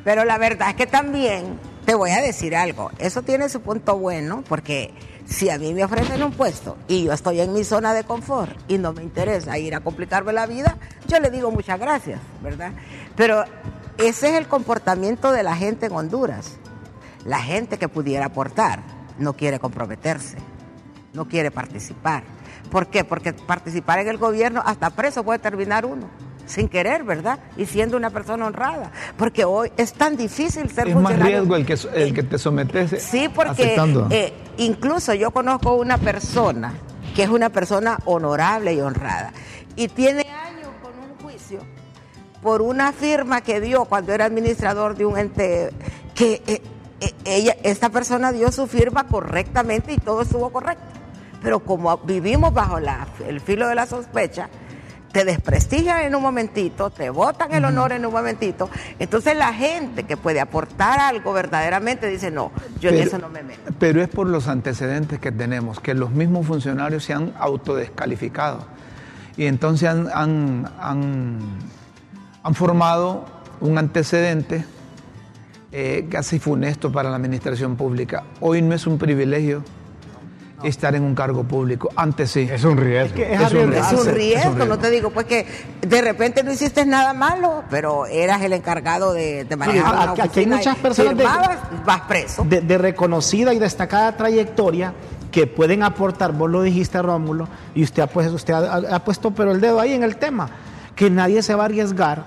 Pero 0.03 0.25
la 0.25 0.37
verdad 0.37 0.69
es 0.71 0.75
que 0.75 0.87
también 0.87 1.57
te 1.85 1.95
voy 1.95 2.11
a 2.11 2.21
decir 2.21 2.55
algo. 2.55 2.89
Eso 2.97 3.21
tiene 3.21 3.47
su 3.49 3.61
punto 3.61 3.97
bueno 3.97 4.43
porque 4.49 4.91
si 5.25 5.49
a 5.49 5.57
mí 5.57 5.73
me 5.73 5.83
ofrecen 5.85 6.21
un 6.23 6.31
puesto 6.33 6.75
y 6.87 7.03
yo 7.05 7.13
estoy 7.13 7.39
en 7.39 7.53
mi 7.53 7.63
zona 7.63 7.93
de 7.93 8.03
confort 8.03 8.51
y 8.67 8.77
no 8.79 8.91
me 8.93 9.03
interesa 9.03 9.57
ir 9.57 9.75
a 9.75 9.79
complicarme 9.81 10.33
la 10.33 10.45
vida, 10.47 10.75
yo 11.07 11.19
le 11.19 11.29
digo 11.29 11.51
muchas 11.51 11.79
gracias, 11.79 12.19
¿verdad? 12.41 12.71
Pero 13.15 13.45
ese 13.97 14.29
es 14.31 14.35
el 14.35 14.47
comportamiento 14.47 15.31
de 15.31 15.43
la 15.43 15.55
gente 15.55 15.85
en 15.85 15.93
Honduras. 15.93 16.57
La 17.25 17.39
gente 17.39 17.77
que 17.77 17.87
pudiera 17.87 18.25
aportar 18.25 18.81
no 19.17 19.33
quiere 19.33 19.59
comprometerse, 19.59 20.37
no 21.13 21.27
quiere 21.27 21.51
participar. 21.51 22.23
¿Por 22.71 22.87
qué? 22.87 23.03
Porque 23.03 23.33
participar 23.33 23.99
en 23.99 24.07
el 24.07 24.17
gobierno 24.17 24.61
hasta 24.65 24.89
preso 24.89 25.23
puede 25.23 25.39
terminar 25.39 25.85
uno. 25.85 26.09
Sin 26.45 26.67
querer, 26.67 27.03
¿verdad? 27.05 27.39
Y 27.55 27.65
siendo 27.65 27.95
una 27.95 28.09
persona 28.09 28.45
honrada. 28.45 28.91
Porque 29.17 29.45
hoy 29.45 29.71
es 29.77 29.93
tan 29.93 30.17
difícil 30.17 30.69
ser 30.69 30.89
Es 30.89 30.95
más 30.95 31.03
funcionario. 31.03 31.37
riesgo 31.37 31.55
el 31.55 31.65
que, 31.65 31.77
el 31.93 32.13
que 32.13 32.23
te 32.23 32.37
sometes 32.37 33.01
Sí, 33.01 33.29
porque 33.33 33.77
eh, 34.09 34.33
incluso 34.57 35.13
yo 35.13 35.31
conozco 35.31 35.75
una 35.75 35.97
persona 35.97 36.73
que 37.15 37.23
es 37.23 37.29
una 37.29 37.49
persona 37.49 37.97
honorable 38.05 38.73
y 38.73 38.81
honrada 38.81 39.31
y 39.75 39.87
tiene 39.87 40.21
años 40.21 40.69
con 40.81 40.91
un 40.99 41.15
juicio 41.23 41.59
por 42.41 42.61
una 42.61 42.91
firma 42.91 43.41
que 43.41 43.61
dio 43.61 43.85
cuando 43.85 44.11
era 44.13 44.25
administrador 44.25 44.95
de 44.97 45.05
un 45.05 45.17
ente 45.17 45.69
que 46.13 46.41
eh, 46.45 46.61
ella 47.25 47.55
esta 47.63 47.89
persona 47.89 48.31
dio 48.31 48.51
su 48.51 48.67
firma 48.67 49.05
correctamente 49.07 49.93
y 49.93 49.97
todo 49.97 50.21
estuvo 50.21 50.51
correcto. 50.51 50.83
Pero 51.41 51.59
como 51.59 51.97
vivimos 51.97 52.53
bajo 52.53 52.79
la- 52.79 53.07
el 53.27 53.41
filo 53.41 53.67
de 53.67 53.75
la 53.75 53.85
sospecha, 53.85 54.49
te 55.11 55.25
desprestigian 55.25 56.01
en 56.01 56.15
un 56.15 56.23
momentito, 56.23 56.89
te 56.89 57.09
botan 57.11 57.53
el 57.53 57.63
honor 57.65 57.91
en 57.91 58.03
un 58.05 58.11
momentito. 58.13 58.67
Entonces 58.97 59.35
la 59.37 59.53
gente 59.53 60.03
que 60.05 60.17
puede 60.17 60.39
aportar 60.41 60.99
algo 60.99 61.33
verdaderamente 61.33 62.07
dice, 62.07 62.31
no, 62.31 62.51
yo 62.79 62.89
en 62.89 62.95
Pero- 62.95 63.07
eso 63.07 63.17
no 63.19 63.29
me 63.29 63.43
meto. 63.43 63.71
Pero 63.77 64.01
es 64.01 64.09
por 64.09 64.25
los 64.27 64.47
antecedentes 64.47 65.19
que 65.19 65.31
tenemos, 65.31 65.79
que 65.79 65.93
los 65.93 66.09
mismos 66.11 66.47
funcionarios 66.47 67.03
se 67.03 67.13
han 67.13 67.31
autodescalificado. 67.37 68.65
Y 69.37 69.45
entonces 69.45 69.87
han, 69.89 70.09
han, 70.13 70.71
han- 70.79 71.39
han 72.41 72.55
formado 72.55 73.25
un 73.61 73.77
antecedente 73.77 74.65
eh, 75.73 76.05
casi 76.09 76.39
funesto 76.39 76.91
para 76.91 77.09
la 77.09 77.15
administración 77.17 77.75
pública. 77.75 78.23
Hoy 78.39 78.61
no 78.61 78.73
es 78.75 78.85
un 78.87 78.97
privilegio 78.97 79.63
estar 80.63 80.95
en 80.95 81.03
un 81.03 81.13
cargo 81.13 81.43
público, 81.43 81.89
antes 81.97 82.31
sí. 82.31 82.47
Es 82.49 82.63
un 82.63 82.77
riesgo. 82.77 83.15
que 83.15 83.33
es 83.33 83.41
Es 83.41 83.51
un 83.51 83.57
Es 83.57 83.65
un 83.65 83.73
es 83.73 83.91
un 84.07 84.13
riesgo, 84.13 84.65
no 84.65 84.77
te 84.79 84.89
digo, 84.91 85.09
pues 85.09 85.25
que 85.25 85.45
de 85.81 86.01
repente 86.01 86.41
no 86.41 86.53
hiciste 86.53 86.85
nada 86.85 87.13
malo, 87.13 87.63
pero 87.69 88.05
eras 88.05 88.41
el 88.43 88.53
encargado 88.53 89.11
de, 89.11 89.43
de 89.43 89.55
manejar 89.57 89.93
aquí- 90.09 90.21
una 90.21 90.23
aquí 90.23 90.39
hay 90.39 90.45
muchas 90.45 90.77
personas 90.77 91.17
de- 91.17 91.23
vas 91.85 92.01
preso. 92.07 92.45
de, 92.45 92.61
de 92.61 92.77
reconocida 92.77 93.53
y 93.53 93.59
destacada 93.59 94.15
trayectoria 94.15 94.93
que 95.31 95.47
pueden 95.47 95.83
aportar, 95.83 96.31
vos 96.31 96.49
lo 96.49 96.61
dijiste 96.61 97.01
Rómulo, 97.01 97.49
y 97.75 97.83
usted 97.83 98.03
ha, 98.03 98.07
pues, 98.07 98.31
usted 98.31 98.53
ha, 98.53 98.75
ha 98.95 99.03
puesto 99.03 99.31
pero 99.31 99.51
el 99.51 99.59
dedo 99.59 99.79
ahí 99.81 99.91
en 99.93 100.03
el 100.03 100.15
tema, 100.15 100.47
que 100.95 101.09
nadie 101.09 101.41
se 101.41 101.55
va 101.55 101.63
a 101.63 101.65
arriesgar, 101.65 102.23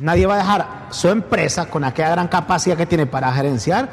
nadie 0.00 0.26
va 0.26 0.34
a 0.34 0.38
dejar 0.38 0.66
su 0.90 1.08
empresa 1.08 1.66
con 1.66 1.84
aquella 1.84 2.10
gran 2.10 2.28
capacidad 2.28 2.76
que 2.76 2.86
tiene 2.86 3.06
para 3.06 3.32
gerenciar 3.32 3.88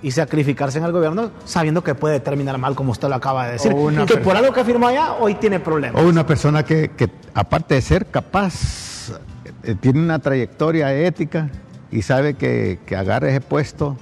y 0.00 0.12
sacrificarse 0.12 0.78
en 0.78 0.84
el 0.84 0.92
gobierno 0.92 1.32
sabiendo 1.44 1.82
que 1.82 1.94
puede 1.94 2.20
terminar 2.20 2.56
mal 2.58 2.74
como 2.76 2.92
usted 2.92 3.08
lo 3.08 3.16
acaba 3.16 3.46
de 3.46 3.52
decir, 3.54 3.72
una 3.74 4.06
que 4.06 4.16
por 4.18 4.36
algo 4.36 4.52
que 4.52 4.64
firmó 4.64 4.86
allá 4.88 5.14
hoy 5.14 5.34
tiene 5.34 5.58
problemas. 5.58 6.00
O 6.02 6.06
una 6.06 6.24
persona 6.24 6.62
que, 6.64 6.90
que, 6.96 7.10
aparte 7.34 7.74
de 7.74 7.82
ser 7.82 8.06
capaz, 8.06 9.10
eh, 9.64 9.74
tiene 9.80 9.98
una 10.00 10.20
trayectoria 10.20 10.94
ética 10.94 11.50
y 11.90 12.02
sabe 12.02 12.34
que, 12.34 12.78
que 12.86 12.94
agarre 12.96 13.30
ese 13.30 13.40
puesto. 13.40 13.96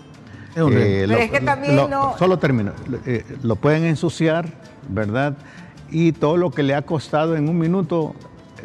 Es 0.55 0.63
un 0.63 0.73
riesgo. 0.73 1.15
Pero 1.15 1.19
es 1.25 1.31
que 1.31 1.41
también 1.41 1.77
lo- 1.77 1.89
no- 1.89 2.15
Solo 2.19 2.39
termino. 2.39 2.73
eh, 3.07 3.25
lo 3.43 3.57
pueden 3.57 3.85
ensuciar, 3.85 4.47
¿verdad? 4.89 5.35
Y 5.91 6.13
todo 6.13 6.37
lo 6.37 6.51
que 6.51 6.63
le 6.63 6.75
ha 6.75 6.83
costado 6.83 7.37
en 7.37 7.49
un 7.49 7.59
minuto, 7.59 8.15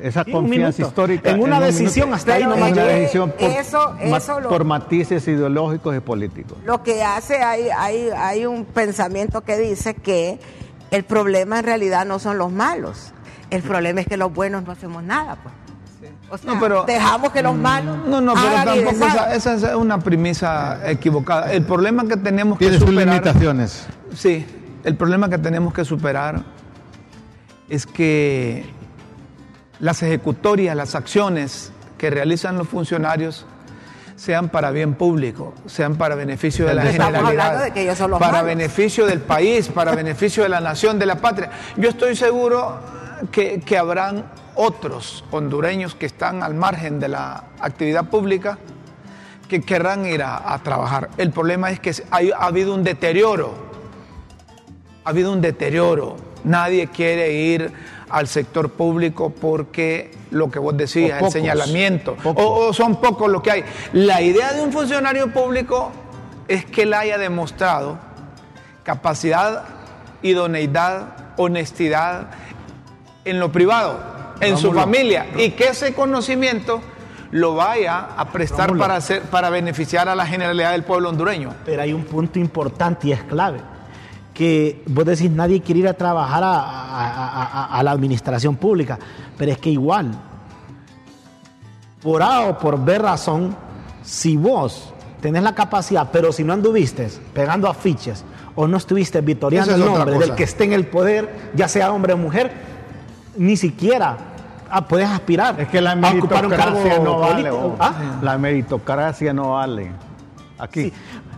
esa 0.01 0.23
Sí, 0.23 0.31
confianza 0.31 0.81
histórica. 0.83 1.29
En 1.31 1.41
una 1.41 1.57
un 1.57 1.63
decisión 1.63 2.09
minuto, 2.09 2.15
hasta 2.15 2.33
ahí 2.33 2.43
es 2.43 2.73
que 2.73 2.81
decisión 2.81 3.31
por, 3.31 3.49
eso- 3.49 3.95
ma- 4.09 4.17
eso 4.17 4.39
lo- 4.39 4.49
por 4.49 4.63
matices 4.65 5.27
ideológicos 5.27 5.95
y 5.95 5.99
políticos. 5.99 6.57
Lo 6.65 6.83
que 6.83 7.03
hace, 7.03 7.37
hay, 7.43 7.69
hay, 7.75 8.09
hay 8.15 8.45
un 8.45 8.65
pensamiento 8.65 9.41
que 9.41 9.57
dice 9.57 9.93
que 9.95 10.39
el 10.91 11.03
problema 11.03 11.59
en 11.59 11.65
realidad 11.65 12.05
no 12.05 12.19
son 12.19 12.37
los 12.37 12.51
malos, 12.51 13.13
el 13.49 13.61
problema 13.63 14.01
es 14.01 14.07
que 14.07 14.17
los 14.17 14.33
buenos 14.33 14.63
no 14.63 14.71
hacemos 14.71 15.03
nada, 15.03 15.37
pues. 15.41 15.55
O 16.29 16.37
sea, 16.37 16.53
No, 16.53 16.59
pero- 16.61 16.83
dejamos 16.85 17.31
que 17.33 17.41
los 17.43 17.55
malos 17.55 17.97
No, 18.07 18.21
no, 18.21 18.33
pero 18.33 18.63
tampoco 18.63 19.05
esa, 19.05 19.35
esa 19.35 19.53
es 19.55 19.75
una 19.75 19.99
premisa 19.99 20.79
equivocada. 20.89 21.51
El 21.51 21.63
problema 21.63 22.07
que 22.07 22.15
tenemos 22.15 22.57
que 22.57 22.65
Tiene 22.65 22.79
sus 22.79 22.87
superar... 22.89 23.15
limitaciones. 23.15 23.85
Sí, 24.15 24.45
el 24.85 24.95
problema 24.95 25.29
que 25.29 25.37
tenemos 25.37 25.73
que 25.73 25.83
superar 25.83 26.41
es 27.69 27.85
que 27.85 28.65
las 29.81 30.01
ejecutorias, 30.03 30.75
las 30.75 30.95
acciones 30.95 31.71
que 31.97 32.09
realizan 32.09 32.57
los 32.57 32.67
funcionarios 32.69 33.45
sean 34.15 34.49
para 34.49 34.71
bien 34.71 34.93
público, 34.93 35.53
sean 35.65 35.95
para 35.95 36.15
beneficio 36.15 36.65
de 36.67 36.75
la 36.75 36.89
Estamos 36.89 37.13
generalidad, 37.17 37.63
de 37.65 37.71
que 37.71 37.81
ellos 37.83 37.97
son 37.97 38.11
los 38.11 38.19
para 38.19 38.33
malos. 38.33 38.47
beneficio 38.47 39.05
del 39.07 39.19
país, 39.19 39.67
para 39.67 39.93
beneficio 39.95 40.43
de 40.43 40.49
la 40.49 40.61
nación, 40.61 40.97
de 40.99 41.05
la 41.07 41.15
patria. 41.15 41.49
Yo 41.75 41.89
estoy 41.89 42.15
seguro 42.15 42.79
que, 43.31 43.59
que 43.61 43.77
habrán 43.77 44.25
otros 44.55 45.23
hondureños 45.31 45.95
que 45.95 46.05
están 46.05 46.43
al 46.43 46.53
margen 46.53 46.99
de 46.99 47.07
la 47.07 47.43
actividad 47.59 48.05
pública 48.05 48.59
que 49.47 49.61
querrán 49.61 50.05
ir 50.05 50.21
a, 50.23 50.53
a 50.53 50.59
trabajar. 50.59 51.09
El 51.17 51.31
problema 51.31 51.71
es 51.71 51.79
que 51.79 51.91
hay- 52.11 52.31
ha 52.31 52.45
habido 52.45 52.73
un 52.75 52.83
deterioro 52.83 53.71
ha 55.03 55.09
habido 55.09 55.31
un 55.33 55.41
deterioro. 55.41 56.15
Nadie 56.43 56.87
quiere 56.87 57.33
ir 57.33 57.73
al 58.11 58.27
sector 58.27 58.71
público 58.71 59.29
porque 59.29 60.11
lo 60.31 60.49
que 60.49 60.59
vos 60.59 60.75
decías, 60.75 61.21
el 61.21 61.31
señalamiento, 61.31 62.15
pocos. 62.15 62.43
o, 62.45 62.67
o 62.67 62.73
son 62.73 62.99
pocos 63.01 63.29
los 63.29 63.41
que 63.41 63.51
hay. 63.51 63.63
La 63.93 64.21
idea 64.21 64.53
de 64.53 64.61
un 64.61 64.71
funcionario 64.71 65.31
público 65.31 65.91
es 66.47 66.65
que 66.65 66.83
él 66.83 66.93
haya 66.93 67.17
demostrado 67.17 67.97
capacidad, 68.83 69.63
idoneidad, 70.21 71.33
honestidad 71.37 72.27
en 73.25 73.39
lo 73.39 73.51
privado, 73.51 73.99
en 74.39 74.57
su 74.57 74.73
familia, 74.73 75.27
y 75.37 75.51
que 75.51 75.69
ese 75.69 75.93
conocimiento 75.93 76.81
lo 77.31 77.55
vaya 77.55 78.09
a 78.17 78.29
prestar 78.31 78.75
para, 78.77 78.95
hacer, 78.95 79.21
para 79.23 79.49
beneficiar 79.49 80.09
a 80.09 80.15
la 80.15 80.25
generalidad 80.25 80.71
del 80.71 80.83
pueblo 80.83 81.09
hondureño. 81.09 81.53
Pero 81.65 81.81
hay 81.81 81.93
un 81.93 82.03
punto 82.03 82.39
importante 82.39 83.07
y 83.07 83.11
es 83.13 83.23
clave. 83.23 83.59
Que 84.33 84.81
vos 84.87 85.05
decís, 85.05 85.29
nadie 85.29 85.61
quiere 85.61 85.81
ir 85.81 85.87
a 85.87 85.93
trabajar 85.93 86.43
a, 86.43 86.53
a- 86.53 87.07
a- 87.09 87.43
a- 87.43 87.79
a 87.79 87.83
la 87.83 87.91
administración 87.91 88.55
pública, 88.55 88.97
pero 89.37 89.51
es 89.51 89.57
que 89.57 89.69
igual, 89.69 90.11
por 92.01 92.23
A 92.23 92.41
o 92.47 92.57
por 92.57 92.79
B 92.83 92.97
razón, 92.97 93.55
si 94.03 94.37
vos 94.37 94.93
tenés 95.21 95.43
la 95.43 95.53
capacidad, 95.53 96.09
pero 96.11 96.31
si 96.31 96.43
no 96.43 96.53
anduviste 96.53 97.09
pegando 97.33 97.67
afiches 97.69 98.23
o 98.55 98.67
no 98.67 98.77
estuviste 98.77 99.21
victoriando 99.21 99.75
el 99.75 99.81
es 99.81 99.87
otra 99.87 100.05
nombre 100.05 100.19
del 100.27 100.35
que 100.35 100.43
esté 100.43 100.63
en 100.63 100.73
el 100.73 100.87
poder, 100.87 101.51
ya 101.53 101.67
sea 101.67 101.91
hombre 101.91 102.13
o 102.13 102.17
mujer, 102.17 102.51
ni 103.37 103.55
siquiera 103.55 104.17
ah, 104.69 104.87
puedes 104.87 105.07
aspirar 105.09 105.59
Es 105.59 105.67
que 105.67 105.79
la 105.81 105.91
a 105.91 106.11
ocupar 106.13 106.45
un 106.45 106.51
cargo 106.51 106.79
no 107.03 107.19
vale. 107.19 107.33
político. 107.49 107.57
oh. 107.57 107.75
¿Ah? 107.79 107.93
La 108.21 108.37
meritocracia 108.37 109.33
no 109.33 109.51
vale. 109.53 109.91
Aquí. 110.57 110.85
Sí. 110.85 110.93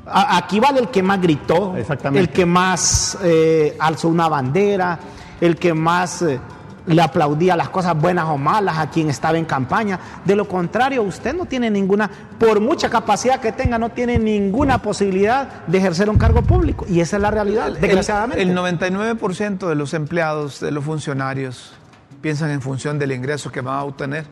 Aquí 0.06 0.60
vale 0.60 0.80
el 0.80 0.90
que 0.90 1.02
más 1.02 1.22
gritó, 1.22 1.76
el 2.14 2.30
que 2.30 2.46
más 2.46 3.18
eh, 3.24 3.76
alzó 3.80 4.10
una 4.10 4.28
bandera, 4.28 5.00
el 5.40 5.56
que 5.56 5.74
más 5.74 6.22
eh, 6.24 6.40
le 6.88 7.02
aplaudía 7.02 7.56
las 7.56 7.70
cosas 7.70 7.98
buenas 7.98 8.26
o 8.26 8.38
malas 8.38 8.78
a 8.78 8.90
quien 8.90 9.10
estaba 9.10 9.38
en 9.38 9.46
campaña. 9.46 9.98
De 10.26 10.36
lo 10.36 10.46
contrario, 10.48 11.04
usted 11.04 11.34
no 11.34 11.46
tiene 11.46 11.70
ninguna, 11.70 12.10
por 12.38 12.60
mucha 12.60 12.90
capacidad 12.90 13.40
que 13.40 13.54
tenga, 13.54 13.80
no 13.80 13.90
tiene 13.92 14.20
ninguna 14.20 14.82
posibilidad 14.82 15.64
de 15.68 15.78
ejercer 15.78 16.10
un 16.10 16.18
cargo 16.18 16.42
público. 16.42 16.86
Y 16.90 17.00
esa 17.00 17.16
es 17.16 17.22
la 17.22 17.32
realidad, 17.32 17.68
El- 17.70 17.80
desgraciadamente. 17.80 18.42
El, 18.44 18.54
99% 18.54 19.70
de 19.70 19.76
los 19.76 19.94
empleados, 19.94 20.60
de 20.60 20.72
los 20.72 20.84
funcionarios, 20.84 21.74
piensan 22.22 22.52
en 22.52 22.62
función 22.62 23.00
del 23.00 23.14
ingreso 23.14 23.52
que 23.52 23.62
van 23.62 23.76
a 23.76 23.84
obtener, 23.84 24.26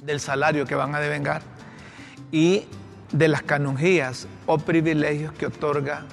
del 0.00 0.20
salario 0.20 0.64
que 0.64 0.74
van 0.74 0.94
a 0.94 1.00
devengar 1.00 1.42
y 2.30 2.64
de 3.14 3.28
las 3.28 3.42
canonjías 3.42 4.26
o 4.46 4.58
privilegios 4.58 5.32
que 5.34 5.46
otorga 5.46 6.04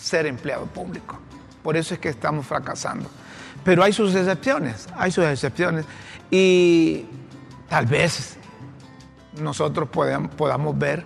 ser 0.00 0.24
empleado 0.26 0.64
público. 0.64 1.18
Por 1.62 1.76
eso 1.76 1.92
es 1.92 2.00
que 2.00 2.08
estamos 2.08 2.46
fracasando. 2.46 3.10
Pero 3.64 3.82
hay 3.84 3.92
sus 3.92 4.14
excepciones, 4.14 4.88
hay 4.96 5.10
sus 5.10 5.26
excepciones. 5.26 5.84
Y 6.30 7.04
tal 7.68 7.84
vez 7.84 8.36
nosotros 9.38 9.90
podam- 9.92 10.30
podamos 10.30 10.78
ver 10.78 11.04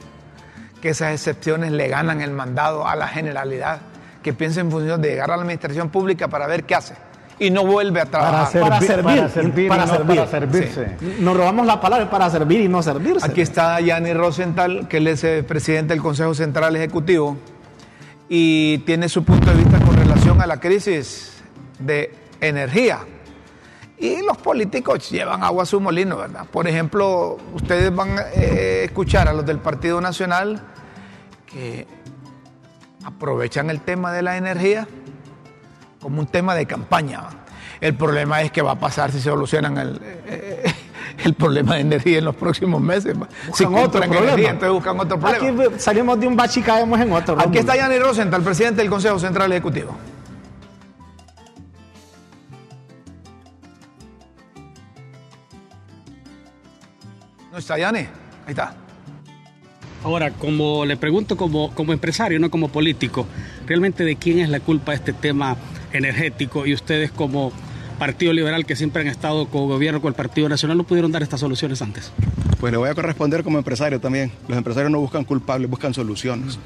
que 0.81 0.91
esas 0.91 1.13
excepciones 1.13 1.73
le 1.73 1.89
ganan 1.89 2.21
el 2.21 2.31
mandado 2.31 2.87
a 2.87 2.95
la 2.95 3.09
generalidad, 3.09 3.81
que 4.23 4.33
piensa 4.33 4.61
en 4.61 4.71
función 4.71 5.03
de 5.03 5.09
llegar 5.09 5.31
a 5.33 5.37
la 5.37 5.43
administración 5.43 5.91
pública 5.91 6.29
para 6.29 6.47
ver 6.47 6.63
qué 6.65 6.77
hace 6.77 6.95
y 7.39 7.51
no 7.51 7.65
vuelve 7.65 8.01
a 8.01 8.07
trabajar. 8.07 8.61
Para 8.61 8.81
servir, 8.81 9.03
para 9.03 9.29
servir, 9.29 9.69
para 9.69 9.85
y 9.85 9.87
no 9.87 9.95
servir. 9.95 10.17
para 10.17 10.31
servirse. 10.31 10.97
Nos 11.21 11.37
robamos 11.37 11.67
la 11.67 11.81
palabra 11.81 12.09
para 12.11 12.31
servir 12.31 12.61
y 12.61 12.69
no 12.69 12.83
servirse. 12.83 13.27
Aquí 13.27 13.41
está 13.41 13.81
Yanni 13.81 14.13
Rosenthal, 14.13 14.89
que 14.89 14.99
él 14.99 15.09
es 15.09 15.25
el 15.25 15.45
presidente 15.45 15.95
del 15.95 16.03
Consejo 16.03 16.35
Central 16.35 16.77
Ejecutivo 16.77 17.37
y 18.29 18.79
tiene 18.79 19.09
su 19.09 19.25
punto 19.25 19.51
de 19.51 19.57
vista 19.57 19.79
con 19.81 19.97
relación 19.97 20.41
a 20.41 20.47
la 20.47 20.59
crisis 20.59 21.43
de 21.79 22.15
energía. 22.41 23.01
Y 23.99 24.23
los 24.23 24.37
políticos 24.39 25.11
llevan 25.11 25.45
agua 25.45 25.63
a 25.63 25.67
su 25.67 25.81
molino, 25.81 26.17
¿verdad? 26.17 26.47
Por 26.51 26.67
ejemplo, 26.67 27.39
ustedes 27.55 27.95
van 27.95 28.19
a 28.19 28.23
eh, 28.35 28.85
escuchar 28.85 29.29
a 29.29 29.33
los 29.33 29.47
del 29.47 29.59
Partido 29.59 30.01
Nacional 30.01 30.61
que 31.47 31.87
aprovechan 33.05 33.71
el 33.71 33.81
tema 33.81 34.13
de 34.13 34.23
la 34.23 34.37
energía 34.37 34.89
como 36.03 36.21
un 36.21 36.27
tema 36.27 36.55
de 36.55 36.67
campaña. 36.67 37.21
El 37.81 37.95
problema 37.95 38.43
es 38.43 38.51
que 38.51 38.61
va 38.61 38.73
a 38.73 38.79
pasar 38.79 39.13
si 39.13 39.19
se 39.19 39.31
solucionan 39.31 39.79
el, 39.79 40.01
eh, 40.27 40.73
el 41.25 41.35
problema 41.35 41.77
de 41.77 41.81
energía 41.81 42.19
en 42.19 42.25
los 42.25 42.35
próximos 42.35 42.81
meses. 42.81 43.17
Si 43.55 43.65
otro 43.65 44.01
problema. 44.01 44.17
energía, 44.17 44.51
entonces 44.51 44.73
buscan 44.73 45.01
otro 45.01 45.19
problema. 45.19 45.65
Aquí 45.65 45.81
salimos 45.81 46.19
de 46.21 46.27
un 46.27 46.37
bache 46.37 46.61
y 46.61 46.63
caemos 46.65 47.01
en 47.01 47.13
otro. 47.13 47.41
Aquí 47.41 47.59
está 47.59 47.77
Yanni 47.77 47.99
Rosenthal, 47.99 48.43
presidente 48.43 48.83
del 48.83 48.91
Consejo 48.91 49.19
Central 49.19 49.51
Ejecutivo. 49.53 49.97
¿No 57.53 57.59
está 57.59 57.79
Yanni? 57.79 57.99
Ahí 57.99 58.09
está. 58.49 58.75
Ahora, 60.05 60.33
como 60.33 60.85
le 60.85 60.97
pregunto 60.97 61.37
como, 61.37 61.73
como 61.75 61.93
empresario, 61.93 62.41
no 62.41 62.51
como 62.51 62.69
político, 62.69 63.27
realmente 63.67 64.05
de 64.05 64.17
quién 64.17 64.41
es 64.41 64.49
la 64.49 64.59
culpa 64.59 64.93
de 64.93 64.97
este 64.97 65.13
tema 65.13 65.57
energético 65.93 66.67
y 66.67 66.75
ustedes 66.75 67.11
como 67.11 67.53
Partido 67.99 68.33
Liberal 68.33 68.67
que 68.67 68.75
siempre 68.75 69.03
han 69.03 69.09
estado 69.09 69.47
con 69.47 69.69
gobierno 69.69 70.01
con 70.01 70.09
el 70.09 70.15
Partido 70.15 70.49
Nacional 70.49 70.77
no 70.77 70.85
pudieron 70.85 71.13
dar 71.13 71.23
estas 71.23 71.41
soluciones 71.41 71.83
antes. 71.83 72.11
Pues 72.59 72.73
le 72.73 72.79
voy 72.79 72.89
a 72.89 72.95
corresponder 72.95 73.43
como 73.43 73.59
empresario 73.59 74.01
también. 74.01 74.33
Los 74.49 74.57
empresarios 74.57 74.91
no 74.91 75.01
buscan 75.01 75.25
culpables, 75.25 75.69
buscan 75.71 75.95
soluciones. 75.95 76.59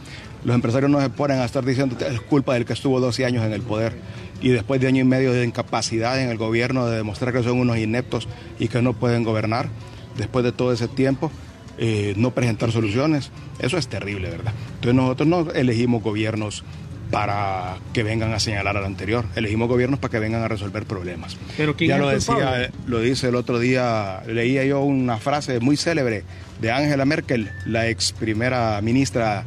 Los 0.45 0.54
empresarios 0.54 0.90
no 0.90 1.00
se 1.00 1.11
ponen 1.11 1.40
a 1.40 1.45
estar 1.45 1.64
diciendo 1.64 1.97
que 1.97 2.06
es 2.06 2.21
culpa 2.21 2.54
del 2.54 2.64
que 2.64 2.73
estuvo 2.73 3.00
12 3.00 3.25
años 3.25 3.45
en 3.45 3.52
el 3.52 3.62
poder 3.62 3.95
y 4.40 4.50
después 4.50 4.80
de 4.80 4.87
año 4.87 5.02
y 5.02 5.04
medio 5.04 5.33
de 5.33 5.45
incapacidad 5.45 6.21
en 6.21 6.28
el 6.28 6.37
gobierno 6.37 6.87
de 6.87 6.97
demostrar 6.97 7.33
que 7.33 7.42
son 7.42 7.59
unos 7.59 7.78
ineptos 7.78 8.28
y 8.59 8.68
que 8.68 8.83
no 8.83 8.92
pueden 8.92 9.25
gobernar, 9.25 9.68
después 10.16 10.45
de 10.45 10.52
todo 10.52 10.73
ese 10.73 10.88
tiempo, 10.88 11.30
eh, 11.78 12.14
no 12.16 12.30
presentar 12.30 12.73
soluciones. 12.73 13.30
Eso 13.59 13.78
es 13.78 13.88
terrible, 13.88 14.30
¿verdad? 14.30 14.52
Entonces 14.76 14.95
nosotros 14.95 15.28
no 15.28 15.50
elegimos 15.52 16.02
gobiernos 16.02 16.64
para 17.10 17.76
que 17.92 18.02
vengan 18.02 18.32
a 18.32 18.40
señalar 18.40 18.76
al 18.76 18.84
anterior, 18.84 19.25
elegimos 19.36 19.68
gobiernos 19.68 20.00
para 20.00 20.10
que 20.10 20.18
vengan 20.18 20.42
a 20.42 20.48
resolver 20.48 20.84
problemas. 20.84 21.36
Pero 21.56 21.76
¿quién 21.76 21.90
ya 21.90 21.98
lo 21.98 22.08
decía, 22.08 22.34
culpable? 22.34 22.64
eh, 22.66 22.70
lo 22.86 23.00
dice 23.00 23.28
el 23.28 23.36
otro 23.36 23.58
día, 23.58 24.22
leía 24.26 24.64
yo 24.64 24.80
una 24.80 25.18
frase 25.18 25.60
muy 25.60 25.76
célebre 25.76 26.25
de 26.60 26.72
Angela 26.72 27.04
Merkel, 27.04 27.50
la 27.64 27.88
ex 27.88 28.12
primera 28.12 28.80
ministra 28.82 29.44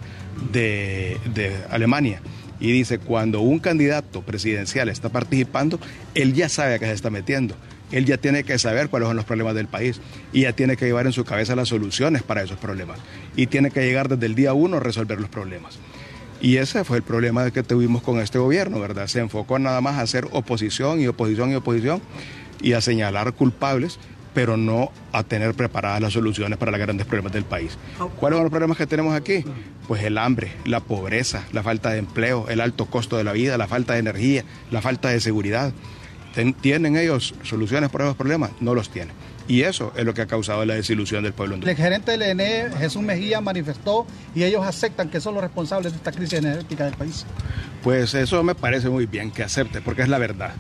de, 0.52 1.18
de 1.34 1.56
Alemania. 1.70 2.22
Y 2.62 2.72
dice, 2.72 3.00
cuando 3.00 3.40
un 3.42 3.60
candidato 3.60 4.22
presidencial 4.22 4.90
está 4.90 5.10
participando, 5.10 5.80
él 6.14 6.34
ya 6.34 6.50
sabe 6.50 6.76
a 6.76 6.80
qué 6.80 6.86
se 6.86 6.94
está 6.94 7.10
metiendo. 7.10 7.56
Él 7.92 8.06
ya 8.06 8.18
tiene 8.18 8.44
que 8.44 8.60
saber 8.60 8.90
cuáles 8.90 9.08
son 9.08 9.16
los 9.16 9.26
problemas 9.26 9.56
del 9.56 9.68
país 9.68 10.00
y 10.32 10.42
ya 10.42 10.54
tiene 10.54 10.78
que 10.78 10.86
llevar 10.86 11.06
en 11.06 11.14
su 11.14 11.26
cabeza 11.26 11.56
las 11.56 11.70
soluciones 11.70 12.22
para 12.22 12.44
esos 12.44 12.58
problemas. 12.60 13.00
Y 13.36 13.48
tiene 13.48 13.72
que 13.72 13.82
llegar 13.82 14.10
desde 14.10 14.26
el 14.26 14.36
día 14.36 14.54
uno 14.54 14.78
a 14.78 14.80
resolver 14.80 15.20
los 15.20 15.30
problemas. 15.30 15.80
Y 16.42 16.58
ese 16.58 16.84
fue 16.84 16.98
el 16.98 17.04
problema 17.04 17.50
que 17.52 17.64
tuvimos 17.64 18.02
con 18.02 18.20
este 18.20 18.40
gobierno, 18.40 18.80
¿verdad? 18.80 19.08
Se 19.08 19.20
enfocó 19.20 19.60
nada 19.60 19.82
más 19.82 19.96
a 19.98 20.02
hacer 20.02 20.28
oposición 20.32 21.02
y 21.02 21.08
oposición 21.08 21.52
y 21.52 21.56
oposición 21.56 22.02
y 22.62 22.74
a 22.74 22.82
señalar 22.82 23.34
culpables, 23.34 24.00
pero 24.34 24.56
no 24.56 24.92
a 25.12 25.24
tener 25.24 25.54
preparadas 25.54 26.02
las 26.02 26.14
soluciones 26.14 26.58
para 26.58 26.72
los 26.72 26.80
grandes 26.80 27.06
problemas 27.06 27.34
del 27.34 27.44
país. 27.44 27.78
¿Cuáles 28.20 28.38
son 28.38 28.44
los 28.44 28.52
problemas 28.52 28.78
que 28.78 28.88
tenemos 28.88 29.14
aquí? 29.16 29.44
Pues 29.88 30.04
el 30.04 30.18
hambre, 30.18 30.54
la 30.66 30.80
pobreza, 30.80 31.44
la 31.52 31.64
falta 31.64 31.90
de 31.90 31.98
empleo, 31.98 32.48
el 32.48 32.62
alto 32.62 32.86
costo 32.86 33.18
de 33.18 33.24
la 33.24 33.34
vida, 33.34 33.58
la 33.58 33.68
falta 33.68 33.94
de 33.94 34.00
energía, 34.00 34.46
la 34.72 34.82
falta 34.82 35.10
de 35.10 35.20
seguridad. 35.20 35.74
¿Tienen 36.62 36.96
ellos 36.96 37.36
soluciones 37.44 37.90
para 37.90 38.06
esos 38.06 38.16
problemas? 38.16 38.52
No 38.62 38.76
los 38.76 38.92
tienen. 38.92 39.14
Y 39.50 39.64
eso 39.64 39.92
es 39.98 40.06
lo 40.06 40.14
que 40.14 40.22
ha 40.22 40.28
causado 40.28 40.64
la 40.64 40.76
desilusión 40.76 41.24
del 41.24 41.34
pueblo 41.34 41.56
El 41.56 41.62
hondureño. 41.62 41.78
gerente 41.84 42.12
del 42.12 42.22
ENE, 42.22 42.70
Jesús 42.78 43.02
Mejía, 43.02 43.42
manifestó 43.42 44.06
y 44.36 44.44
ellos 44.44 44.64
aceptan 44.64 45.10
que 45.10 45.20
son 45.20 45.34
los 45.34 45.44
responsables 45.44 45.92
de 45.92 45.98
esta 45.98 46.12
crisis 46.12 46.38
energética 46.40 46.86
del 46.86 46.94
país. 46.94 47.26
Pues 47.84 48.14
eso 48.14 48.44
me 48.44 48.54
parece 48.54 48.90
muy 48.90 49.08
bien 49.08 49.32
que 49.32 49.42
acepte, 49.42 49.82
porque 49.82 50.04
es 50.04 50.08
la 50.08 50.20
verdad. 50.20 50.54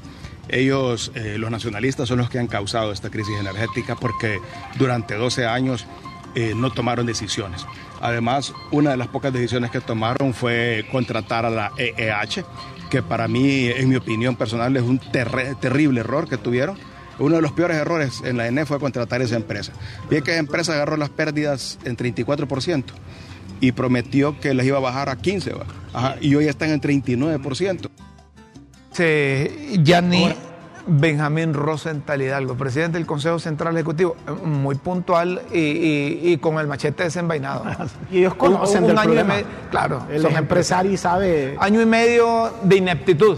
Ellos, 0.47 1.11
eh, 1.13 1.35
los 1.37 1.51
nacionalistas, 1.51 2.07
son 2.07 2.17
los 2.17 2.31
que 2.31 2.39
han 2.39 2.47
causado 2.47 2.91
esta 2.91 3.11
crisis 3.11 3.35
energética 3.39 3.95
porque 3.95 4.39
durante 4.79 5.13
12 5.13 5.45
años 5.45 5.85
eh, 6.33 6.53
no 6.55 6.71
tomaron 6.71 7.05
decisiones. 7.05 7.67
Además, 8.01 8.53
una 8.71 8.89
de 8.91 8.97
las 8.97 9.07
pocas 9.09 9.31
decisiones 9.31 9.69
que 9.69 9.81
tomaron 9.81 10.33
fue 10.33 10.87
contratar 10.91 11.45
a 11.45 11.51
la 11.51 11.71
EEH, 11.77 12.43
que 12.89 13.03
para 13.03 13.27
mí, 13.27 13.67
en 13.67 13.89
mi 13.89 13.97
opinión 13.97 14.35
personal, 14.35 14.75
es 14.75 14.83
un 14.83 14.97
terrible 14.97 15.99
error 15.99 16.27
que 16.27 16.37
tuvieron. 16.37 16.79
Uno 17.19 17.35
de 17.35 17.41
los 17.41 17.51
peores 17.51 17.77
errores 17.77 18.21
en 18.23 18.37
la 18.37 18.47
ENE 18.47 18.65
fue 18.65 18.79
contratar 18.79 19.21
esa 19.21 19.35
empresa. 19.35 19.73
Bien 20.09 20.23
que 20.23 20.31
esa 20.31 20.39
empresa 20.39 20.73
agarró 20.73 20.97
las 20.97 21.09
pérdidas 21.09 21.77
en 21.83 21.97
34% 21.97 22.83
y 23.61 23.73
prometió 23.73 24.39
que 24.39 24.53
les 24.53 24.65
iba 24.65 24.77
a 24.77 24.81
bajar 24.81 25.09
a 25.09 25.17
15, 25.17 25.51
¿va? 25.53 25.65
Ajá, 25.93 26.15
y 26.21 26.33
hoy 26.35 26.47
están 26.47 26.69
en 26.69 26.79
39%. 26.81 27.89
Sí, 28.91 29.79
Yanni 29.83 30.33
Benjamín 30.87 31.53
Rosenthal 31.53 32.21
Hidalgo, 32.21 32.55
presidente 32.57 32.97
del 32.97 33.05
Consejo 33.05 33.37
Central 33.37 33.75
Ejecutivo, 33.75 34.15
muy 34.43 34.75
puntual 34.75 35.41
y, 35.53 35.59
y- 35.59 36.19
y 36.31 36.37
con 36.37 36.57
el 36.57 36.67
machete 36.67 37.03
desenvainado. 37.03 37.63
Y 38.11 38.19
ellos 38.19 38.33
conocen 38.35 38.77
Un- 38.77 38.83
un 38.83 38.87
del 38.89 38.97
año 38.97 39.03
y 39.11 39.15
problema. 39.17 39.33
medio, 39.35 39.47
claro, 39.69 40.07
Él 40.11 40.21
son 40.21 40.31
es 40.31 40.37
empresario 40.37 40.91
y 40.91 40.97
sabe. 40.97 41.55
Año 41.59 41.81
y 41.81 41.85
medio 41.85 42.51
de 42.63 42.77
ineptitud. 42.77 43.37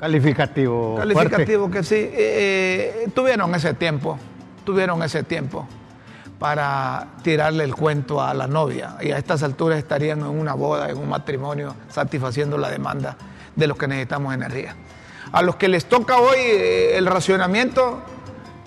Calificativo. 0.00 0.96
fuerte. 0.96 1.14
Calificativo 1.14 1.70
que 1.70 1.84
sí. 1.84 2.10
eh, 2.12 3.08
tuvieron 3.14 3.54
ese 3.54 3.74
tiempo, 3.74 4.18
tuvieron 4.64 5.02
ese 5.02 5.22
tiempo 5.22 5.68
para 6.38 7.06
tirarle 7.22 7.64
el 7.64 7.74
cuento 7.74 8.22
a 8.22 8.32
la 8.32 8.46
novia. 8.46 8.96
Y 9.02 9.12
a 9.12 9.18
estas 9.18 9.42
alturas 9.42 9.78
estarían 9.78 10.20
en 10.20 10.26
una 10.26 10.54
boda, 10.54 10.88
en 10.88 10.96
un 10.96 11.08
matrimonio, 11.08 11.76
satisfaciendo 11.90 12.56
la 12.56 12.70
demanda 12.70 13.14
de 13.54 13.66
los 13.66 13.76
que 13.76 13.86
necesitamos 13.86 14.32
energía. 14.32 14.74
A 15.32 15.42
los 15.42 15.56
que 15.56 15.68
les 15.68 15.84
toca 15.84 16.16
hoy 16.16 16.38
eh, 16.38 16.96
el 16.96 17.04
racionamiento, 17.04 18.00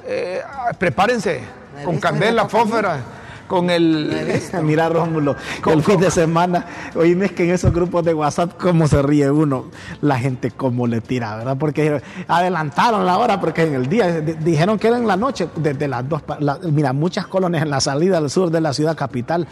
eh, 0.06 0.44
prepárense 0.78 1.42
con 1.84 2.00
candela, 2.00 2.44
me 2.44 2.50
con 3.54 3.70
el... 3.70 4.42
Mira, 4.64 4.90
Rómulo, 4.90 5.36
¿Cómo, 5.62 5.76
el 5.76 5.84
fin 5.84 6.00
de 6.00 6.10
semana, 6.10 6.66
oíme 6.96 7.30
que 7.30 7.44
en 7.44 7.52
esos 7.52 7.72
grupos 7.72 8.04
de 8.04 8.12
WhatsApp, 8.16 8.54
cómo 8.60 8.88
se 8.88 9.00
ríe 9.04 9.30
uno, 9.30 9.66
la 10.02 10.18
gente 10.18 10.50
cómo 10.50 10.88
le 10.88 11.02
tira, 11.02 11.36
¿verdad? 11.38 11.56
Porque 11.60 12.02
adelantaron 12.28 13.06
la 13.06 13.20
hora, 13.20 13.40
porque 13.40 13.62
en 13.64 13.76
el 13.76 13.88
día 13.88 14.22
di- 14.22 14.34
dijeron 14.34 14.80
que 14.80 14.88
era 14.88 14.98
en 14.98 15.06
la 15.08 15.16
noche, 15.18 15.48
desde 15.56 15.88
las 15.88 16.10
dos, 16.10 16.24
la- 16.40 16.58
mira, 16.64 16.94
muchas 16.94 17.28
colonias 17.28 17.62
en 17.62 17.70
la 17.70 17.80
salida 17.80 18.18
al 18.18 18.32
sur 18.32 18.50
de 18.50 18.60
la 18.60 18.74
ciudad 18.74 18.98
capital 18.98 19.48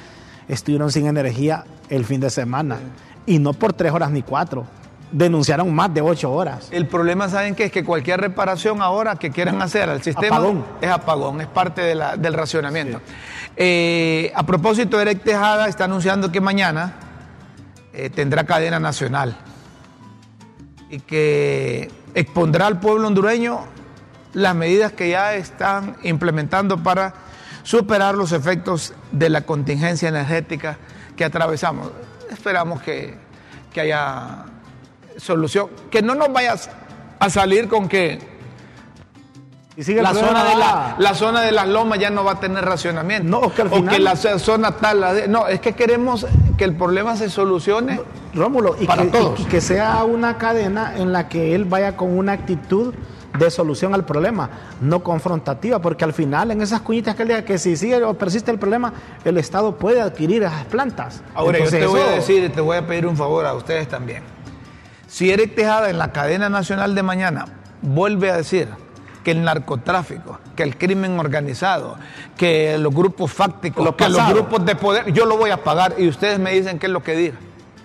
estuvieron 0.48 0.92
sin 0.92 1.06
energía 1.06 1.64
el 1.90 2.04
fin 2.06 2.20
de 2.22 2.32
semana, 2.32 2.78
y 3.28 3.38
no 3.38 3.54
por 3.54 3.74
tres 3.74 3.92
horas 3.92 4.10
ni 4.10 4.24
cuatro, 4.24 4.66
denunciaron 5.12 5.74
más 5.76 5.94
de 5.94 6.00
ocho 6.02 6.32
horas. 6.32 6.70
El 6.72 6.88
problema, 6.88 7.28
¿saben 7.28 7.54
qué? 7.54 7.66
Es 7.66 7.72
que 7.74 7.84
cualquier 7.84 8.22
reparación 8.22 8.82
ahora 8.82 9.18
que 9.18 9.30
quieran 9.30 9.62
hacer 9.62 9.90
al 9.90 10.02
sistema 10.02 10.38
Apagón. 10.38 10.64
es 10.80 10.90
apagón, 10.90 11.42
es 11.42 11.48
parte 11.48 11.82
de 11.82 11.96
la- 11.96 12.16
del 12.16 12.34
racionamiento. 12.34 13.02
Eh, 13.58 14.32
a 14.36 14.46
propósito, 14.46 15.00
Eric 15.00 15.24
Tejada 15.24 15.68
está 15.68 15.86
anunciando 15.86 16.32
que 16.32 16.40
mañana 16.40 16.94
eh, 17.94 18.10
tendrá 18.10 18.46
cadena 18.46 18.80
nacional 18.80 19.36
y 20.90 21.00
que 21.00 21.92
expondrá 22.14 22.68
al 22.68 22.80
pueblo 22.80 23.08
hondureño 23.08 23.66
las 24.34 24.56
medidas 24.56 24.94
que 24.94 25.10
ya 25.10 25.36
están 25.36 25.98
implementando 26.04 26.82
para 26.82 27.14
superar 27.64 28.16
los 28.16 28.32
efectos 28.32 28.94
de 29.12 29.30
la 29.30 29.42
contingencia 29.42 30.10
energética 30.10 30.78
que 31.16 31.26
atravesamos. 31.26 31.92
Esperamos 32.30 32.82
que, 32.82 33.16
que 33.74 33.82
haya 33.82 34.46
solución, 35.18 35.70
que 35.90 36.02
no 36.02 36.16
nos 36.16 36.32
vayas 36.32 36.70
a 37.20 37.30
salir 37.30 37.68
con 37.68 37.88
que 37.88 38.31
Y 39.77 39.84
sigue 39.84 39.99
el 39.99 40.03
la 40.03 40.13
zona, 40.13 40.43
de 40.43 40.55
la, 40.57 40.95
la 40.99 41.13
zona 41.13 41.41
de 41.41 41.51
las 41.53 41.67
lomas 41.67 41.97
ya 41.97 42.10
no 42.10 42.23
va 42.25 42.34
a 42.34 42.39
tener 42.41 42.63
racionamiento. 42.65 43.27
No, 43.29 43.47
es 43.47 43.53
que 43.53 43.62
al 43.62 43.67
o 43.69 43.75
final- 43.77 43.95
que 43.95 44.01
la 44.01 44.15
zona 44.15 44.71
tal. 44.73 44.99
la 44.99 45.13
de- 45.13 45.27
no, 45.29 45.47
es 45.47 45.62
que 45.62 45.73
queremos 45.73 46.27
que 46.57 46.65
el 46.65 46.75
problema 46.75 47.15
se 47.15 47.29
solucione. 47.29 48.01
Rómulo, 48.34 48.75
y 48.79 48.86
Para 48.86 49.03
que, 49.03 49.10
todos. 49.10 49.39
y 49.39 49.45
que 49.45 49.62
sea 49.62 50.03
una 50.03 50.38
cadena 50.38 50.93
en 50.97 51.12
la 51.13 51.27
que 51.29 51.55
él 51.55 51.65
vaya 51.65 51.95
con 51.95 52.17
una 52.17 52.34
actitud 52.34 52.93
de 53.39 53.49
solución 53.49 53.93
al 53.93 54.03
problema, 54.03 54.49
no 54.81 55.03
confrontativa, 55.03 55.79
porque 55.79 56.03
al 56.03 56.12
final 56.12 56.51
en 56.51 56.62
esas 56.62 56.81
cuñitas 56.81 57.15
que 57.15 57.21
él 57.23 57.29
diga 57.29 57.45
que 57.45 57.57
si 57.57 57.77
sigue 57.77 58.03
o 58.03 58.13
persiste 58.13 58.51
el 58.51 58.60
problema, 58.60 58.91
el 59.23 59.38
Estado 59.38 59.77
puede 59.77 60.01
adquirir 60.01 60.43
esas 60.43 60.65
plantas. 60.65 61.21
Ahora 61.34 61.57
Entonces, 61.60 61.79
yo 61.81 61.86
te 61.88 61.91
voy 61.93 62.01
a 62.01 62.12
decir 62.12 62.43
y 62.43 62.49
te 62.49 62.60
voy 62.60 62.75
a 62.75 62.86
pedir 62.86 63.07
un 63.07 63.15
favor 63.15 63.45
a 63.45 63.53
ustedes 63.53 63.88
también. 63.88 64.23
Si 65.07 65.31
Eric 65.31 65.55
Tejada 65.55 65.89
en 65.89 65.97
la 65.97 66.12
cadena 66.12 66.49
nacional 66.49 66.93
de 66.93 67.03
mañana 67.03 67.45
vuelve 67.81 68.31
a 68.31 68.36
decir 68.38 68.67
que 69.23 69.31
el 69.31 69.43
narcotráfico, 69.43 70.39
que 70.55 70.63
el 70.63 70.77
crimen 70.77 71.19
organizado, 71.19 71.95
que 72.38 72.77
los 72.77 72.93
grupos 72.93 73.31
fácticos, 73.31 73.84
Lo 73.86 73.95
que 73.95 74.10
los 74.10 74.27
grupos 74.29 74.65
de 74.65 74.75
poder, 74.75 75.12
yo 75.13 75.25
lo 75.25 75.38
voy 75.38 75.51
a 75.51 75.57
pagar 75.63 75.95
y 75.97 76.07
ustedes 76.07 76.39
me 76.39 76.51
dicen 76.53 76.79
qué 76.79 76.88
es 76.88 76.91
lo 76.91 77.03
que 77.03 77.15
diga. 77.15 77.36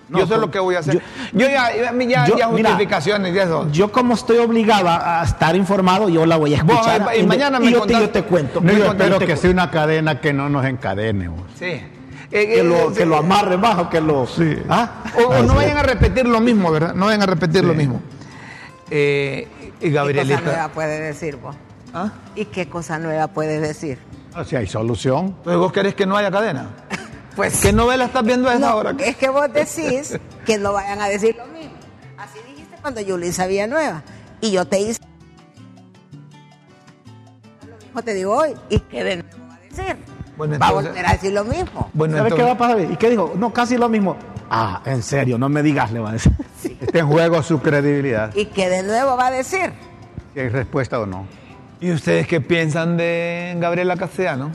No, 0.09 0.19
yo 0.19 0.27
sé 0.27 0.37
lo 0.37 0.49
que 0.49 0.57
voy 0.59 0.75
a 0.75 0.79
hacer. 0.79 0.93
yo- 0.95 0.99
Yo, 1.33 1.49
ya, 1.49 1.69
ya, 1.75 2.25
Yo- 2.25 2.37
ya 2.37 2.47
mira, 2.47 2.69
justificaciones 2.69 3.35
y 3.35 3.39
eso. 3.39 3.67
Yo 3.73 3.91
como 3.91 4.13
estoy 4.13 4.37
obligada 4.37 5.19
a 5.19 5.25
estar 5.25 5.53
informado, 5.55 6.07
yo 6.07 6.25
la 6.25 6.37
voy 6.37 6.55
a 6.55 6.63
Vos, 6.63 6.75
escuchar. 6.77 7.09
y 7.19 7.23
mañana 7.23 7.57
y 7.61 7.65
me 7.65 7.71
yo, 7.71 7.81
te, 7.81 7.93
contás- 7.93 8.01
yo 8.01 8.09
te 8.11 8.23
cuento. 8.23 8.61
No, 8.61 8.71
yo 8.71 8.85
espero 8.85 9.19
que 9.19 9.35
sea 9.35 9.51
una 9.51 9.69
cadena 9.69 10.21
que 10.21 10.31
no 10.31 10.47
nos 10.47 10.65
encadene. 10.65 11.27
vos. 11.27 11.41
Sí. 11.59 11.65
Eh, 11.65 11.83
que 12.31 12.59
eh, 12.61 12.63
lo, 12.63 12.89
sí. 12.91 12.97
que 12.99 13.05
lo 13.05 13.17
amarre 13.17 13.57
bajo, 13.57 13.89
que 13.89 13.99
lo... 13.99 14.25
Sí. 14.27 14.57
¿Ah? 14.69 15.03
O, 15.17 15.27
o 15.29 15.43
no 15.43 15.55
vayan 15.55 15.77
a 15.77 15.83
repetir 15.83 16.25
lo 16.25 16.39
mismo, 16.39 16.71
¿verdad? 16.71 16.93
No 16.93 17.05
vayan 17.07 17.21
a 17.23 17.25
repetir 17.25 17.63
lo 17.65 17.73
mismo. 17.73 18.01
Eh, 18.89 19.47
y 19.79 19.89
¿Qué 19.89 19.93
cosa 19.93 20.05
nueva 20.05 20.23
Gabrielita. 20.23 20.69
puede 20.73 20.99
decir 20.99 21.35
vos? 21.37 21.55
¿Ah? 21.93 22.11
¿Y 22.35 22.45
qué 22.45 22.67
cosa 22.67 22.99
nueva 22.99 23.27
puedes 23.27 23.61
decir? 23.61 23.99
Ah, 24.33 24.43
Si 24.43 24.55
hay 24.55 24.67
solución. 24.67 25.35
Pues 25.43 25.57
vos 25.57 25.71
querés 25.71 25.95
que 25.95 26.05
no 26.05 26.17
haya 26.17 26.31
cadena. 26.31 26.69
Pues 27.35 27.61
¿Qué 27.61 27.71
novela 27.71 28.05
estás 28.05 28.23
viendo 28.23 28.49
a 28.49 28.55
esa 28.55 28.69
no, 28.71 28.77
hora? 28.77 28.95
es 28.97 29.15
que 29.15 29.29
vos 29.29 29.45
decís 29.53 30.19
que 30.43 30.57
no 30.57 30.73
vayan 30.73 30.99
a 30.99 31.07
decir 31.07 31.35
lo 31.35 31.45
mismo. 31.45 31.69
Así 32.17 32.39
dijiste 32.49 32.75
cuando 32.81 32.99
Yulisa 32.99 33.45
Villanueva. 33.45 34.01
Y 34.41 34.49
yo 34.53 34.65
te 34.65 34.79
hice 34.79 34.99
lo 37.67 37.77
mismo 37.77 38.01
te 38.01 38.13
digo 38.15 38.35
hoy. 38.35 38.55
¿Y 38.71 38.79
qué 38.79 39.03
de 39.03 39.17
nuevo 39.17 39.47
va 39.47 39.53
a 39.53 39.59
decir? 39.59 39.97
Bueno, 40.35 40.57
va 40.57 40.67
a 40.67 40.71
volver 40.71 41.05
a 41.05 41.11
decir 41.13 41.31
lo 41.31 41.43
mismo. 41.43 41.91
Bueno, 41.93 42.17
¿Sabe 42.17 42.31
qué 42.31 42.41
va 42.41 42.51
a 42.53 42.57
pasar? 42.57 42.79
¿Y 42.81 42.97
qué 42.97 43.11
dijo? 43.11 43.33
No, 43.37 43.53
casi 43.53 43.77
lo 43.77 43.87
mismo. 43.87 44.17
Ah, 44.49 44.81
en 44.85 45.03
serio, 45.03 45.37
no 45.37 45.47
me 45.47 45.61
digas, 45.61 45.91
le 45.91 45.99
va 45.99 46.09
a 46.09 46.13
decir. 46.13 46.31
Está 46.81 46.99
en 46.99 47.07
juego 47.07 47.41
su 47.43 47.59
credibilidad. 47.59 48.33
¿Y 48.35 48.45
qué 48.45 48.69
de 48.69 48.83
nuevo 48.83 49.17
va 49.17 49.27
a 49.27 49.31
decir? 49.31 49.71
Si 50.33 50.39
hay 50.39 50.49
respuesta 50.49 50.99
o 50.99 51.05
no. 51.05 51.25
¿Y 51.79 51.91
ustedes 51.91 52.27
qué 52.27 52.41
piensan 52.41 52.97
de 52.97 53.55
Gabriela 53.59 53.97
Castellano? 53.97 54.51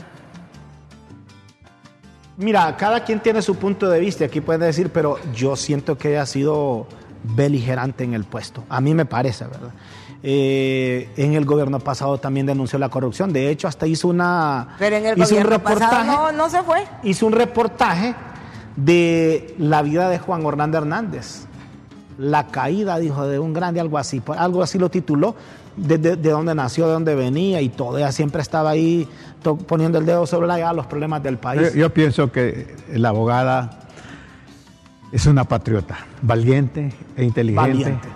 Mira, 2.37 2.75
cada 2.77 3.03
quien 3.03 3.19
tiene 3.19 3.41
su 3.41 3.55
punto 3.55 3.89
de 3.89 3.99
vista, 3.99 4.25
aquí 4.25 4.41
puede 4.41 4.65
decir, 4.65 4.89
pero 4.89 5.19
yo 5.33 5.55
siento 5.55 5.97
que 5.97 6.11
ella 6.11 6.23
ha 6.23 6.25
sido 6.25 6.87
beligerante 7.23 8.03
en 8.03 8.13
el 8.13 8.23
puesto. 8.23 8.63
A 8.69 8.81
mí 8.81 8.93
me 8.93 9.05
parece, 9.05 9.45
¿verdad? 9.45 9.71
Eh, 10.23 11.09
en 11.17 11.33
el 11.33 11.45
gobierno 11.45 11.79
pasado 11.79 12.17
también 12.17 12.45
denunció 12.45 12.79
la 12.79 12.89
corrupción. 12.89 13.33
De 13.33 13.49
hecho, 13.49 13.67
hasta 13.67 13.85
hizo 13.85 14.07
una. 14.07 14.75
Pero 14.79 14.95
en 14.95 15.05
el 15.05 15.19
hizo 15.19 15.35
un 15.35 15.43
gobierno 15.43 15.59
pasado 15.63 15.91
reportaje. 15.91 16.07
no, 16.07 16.31
no 16.31 16.49
se 16.49 16.63
fue. 16.63 16.87
hizo 17.03 17.27
un 17.27 17.33
reportaje 17.33 18.15
de 18.77 19.53
la 19.59 19.81
vida 19.81 20.09
de 20.09 20.19
Juan 20.19 20.45
Hernández 20.45 20.77
Hernández. 20.81 21.45
La 22.17 22.47
caída, 22.47 22.99
dijo, 22.99 23.27
de 23.27 23.39
un 23.39 23.53
grande, 23.53 23.79
algo 23.79 23.97
así. 23.97 24.21
Algo 24.37 24.61
así 24.63 24.77
lo 24.77 24.89
tituló, 24.89 25.35
de, 25.75 25.97
de- 25.97 26.15
de 26.15 26.29
dónde 26.29 26.53
nació, 26.53 26.85
de 26.87 26.93
dónde 26.93 27.15
venía 27.15 27.61
y 27.61 27.69
todo. 27.69 27.97
Ella 27.97 28.11
siempre 28.11 28.41
estaba 28.41 28.69
ahí 28.71 29.07
to- 29.41 29.57
poniendo 29.57 29.97
el 29.97 30.05
dedo 30.05 30.25
sobre 30.27 30.47
la 30.47 30.57
llaga 30.57 30.73
los 30.73 30.85
problemas 30.85 31.23
del 31.23 31.37
país. 31.37 31.73
Yo, 31.73 31.79
yo 31.81 31.93
pienso 31.93 32.31
que 32.31 32.75
la 32.93 33.09
abogada 33.09 33.79
es 35.11 35.25
una 35.25 35.43
patriota, 35.45 35.97
valiente 36.21 36.91
e 37.17 37.23
inteligente. 37.23 37.69
Valiente. 37.69 38.07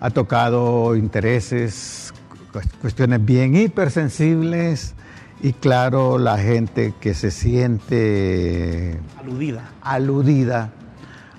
Ha 0.00 0.10
tocado 0.10 0.94
intereses, 0.96 2.12
cu- 2.52 2.60
cuestiones 2.80 3.24
bien 3.24 3.54
hipersensibles 3.56 4.94
y 5.42 5.52
claro, 5.52 6.18
la 6.18 6.38
gente 6.38 6.94
que 7.00 7.12
se 7.14 7.30
siente 7.30 8.98
Aludida. 9.18 9.70
aludida 9.82 10.70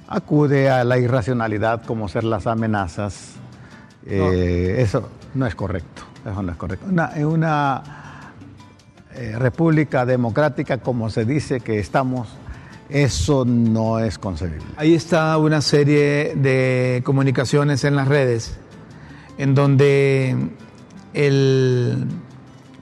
acude 0.08 0.70
a 0.70 0.84
la 0.84 0.98
irracionalidad 0.98 1.84
como 1.84 2.08
ser 2.08 2.24
las 2.24 2.48
amenazas. 2.48 3.34
Eh, 4.06 4.76
Eso 4.80 5.10
no 5.34 5.46
es 5.48 5.56
correcto. 5.56 6.04
Eso 6.30 6.42
no 6.44 6.52
es 6.52 6.58
correcto. 6.58 6.86
Una- 6.90 7.12
en 7.16 7.26
una 7.26 7.84
eh, 9.14 9.36
república 9.38 10.06
democrática 10.06 10.78
como 10.80 11.10
se 11.10 11.24
dice 11.26 11.60
que 11.62 11.80
estamos, 11.80 12.28
eso 12.90 13.46
no 13.46 14.00
es 14.00 14.18
concebible. 14.20 14.66
Ahí 14.78 14.94
está 14.94 15.38
una 15.38 15.62
serie 15.62 16.34
de 16.36 17.02
comunicaciones 17.06 17.84
en 17.84 17.96
las 17.96 18.08
redes 18.08 18.58
en 19.38 19.56
donde 19.56 20.50
el 21.14 22.06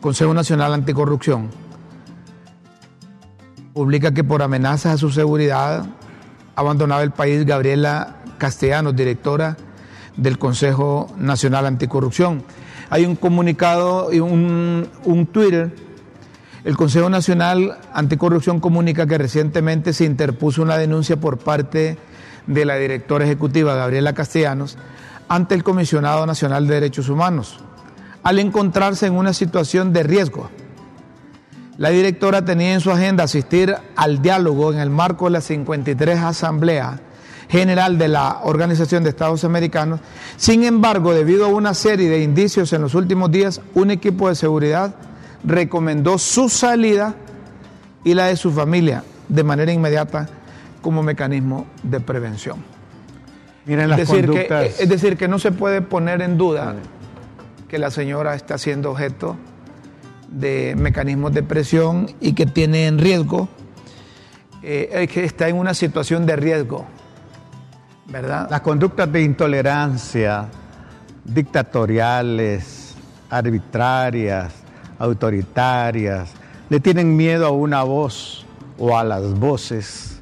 Consejo 0.02 0.34
Nacional 0.34 0.74
Anticorrupción 0.74 1.50
publica 3.74 4.14
que 4.14 4.24
por 4.24 4.42
amenazas 4.42 4.96
a 4.96 4.98
su 4.98 5.10
seguridad 5.10 5.86
abandonado 6.56 7.02
el 7.04 7.12
país 7.12 7.46
Gabriela 7.46 8.18
Castellanos, 8.38 8.96
directora 8.96 9.58
del 10.18 10.38
Consejo 10.38 11.14
Nacional 11.18 11.66
Anticorrupción. 11.66 12.44
Hay 12.90 13.06
un 13.06 13.16
comunicado 13.16 14.14
y 14.14 14.20
un, 14.20 14.88
un 15.06 15.26
Twitter 15.28 15.72
el 16.64 16.78
Consejo 16.78 17.10
Nacional 17.10 17.78
Anticorrupción 17.94 18.62
comunica 18.62 19.06
que 19.06 19.18
recientemente 19.18 19.92
se 19.92 20.06
interpuso 20.06 20.62
una 20.62 20.78
denuncia 20.78 21.18
por 21.18 21.38
parte 21.38 21.98
de 22.48 22.66
la 22.66 22.78
directora 22.78 23.26
ejecutiva 23.26 23.76
Gabriela 23.76 24.14
Castellanos 24.14 24.78
ante 25.28 25.56
el 25.56 25.64
Comisionado 25.64 26.26
Nacional 26.26 26.66
de 26.66 26.76
Derechos 26.76 27.10
Humanos, 27.10 27.60
al 28.24 28.40
encontrarse 28.40 29.08
en 29.08 29.14
una 29.14 29.34
situación 29.34 29.92
de 29.92 30.04
riesgo. 30.04 30.50
La 31.78 31.90
directora 31.90 32.46
tenía 32.46 32.74
en 32.74 32.82
su 32.82 32.92
agenda 32.92 33.24
asistir 33.24 33.76
al 33.96 34.22
diálogo 34.22 34.72
en 34.72 34.80
el 34.80 34.92
marco 34.92 35.26
de 35.26 35.32
la 35.32 35.42
53 35.42 36.20
Asamblea 36.20 37.00
General 37.50 37.98
de 37.98 38.08
la 38.08 38.42
Organización 38.44 39.04
de 39.04 39.10
Estados 39.10 39.44
Americanos. 39.44 40.00
Sin 40.38 40.64
embargo, 40.64 41.14
debido 41.14 41.46
a 41.46 41.50
una 41.50 41.74
serie 41.74 42.10
de 42.10 42.22
indicios 42.22 42.74
en 42.74 42.82
los 42.82 42.94
últimos 42.94 43.32
días, 43.32 43.60
un 43.74 43.90
equipo 43.90 44.30
de 44.30 44.36
seguridad 44.36 44.94
recomendó 45.44 46.18
su 46.20 46.48
salida 46.48 47.16
y 48.04 48.14
la 48.14 48.28
de 48.28 48.38
su 48.38 48.52
familia 48.52 49.04
de 49.28 49.44
manera 49.44 49.72
inmediata 49.72 50.30
como 50.82 51.02
mecanismo 51.02 51.66
de 51.82 52.00
prevención. 52.00 52.64
Miren 53.66 53.90
las 53.90 54.00
Es 54.00 54.10
decir, 54.10 54.22
que, 54.22 54.28
conductas. 54.28 54.80
es 54.80 54.90
decir, 54.90 55.18
que 55.18 55.28
no 55.28 55.40
se 55.40 55.52
puede 55.52 55.82
poner 55.82 56.22
en 56.22 56.38
duda 56.38 56.76
que 57.68 57.80
la 57.80 57.90
señora 57.90 58.36
está 58.36 58.58
siendo 58.58 58.92
objeto 58.92 59.38
de 60.34 60.76
mecanismos 60.78 61.34
de 61.34 61.44
presión 61.44 62.08
y 62.20 62.34
que 62.34 62.46
tiene 62.46 62.88
en 62.88 62.98
riesgo, 62.98 63.48
eh, 64.62 65.08
que 65.12 65.24
está 65.26 65.48
en 65.48 65.58
una 65.58 65.74
situación 65.74 66.26
de 66.26 66.36
riesgo, 66.36 66.86
¿verdad? 68.08 68.48
Las 68.50 68.62
conductas 68.62 69.12
de 69.12 69.22
intolerancia, 69.22 70.48
dictatoriales, 71.24 72.96
arbitrarias, 73.30 74.54
autoritarias, 75.00 76.32
le 76.70 76.80
tienen 76.80 77.16
miedo 77.16 77.46
a 77.46 77.52
una 77.52 77.84
voz 77.84 78.46
o 78.78 78.98
a 78.98 79.04
las 79.04 79.34
voces 79.40 80.22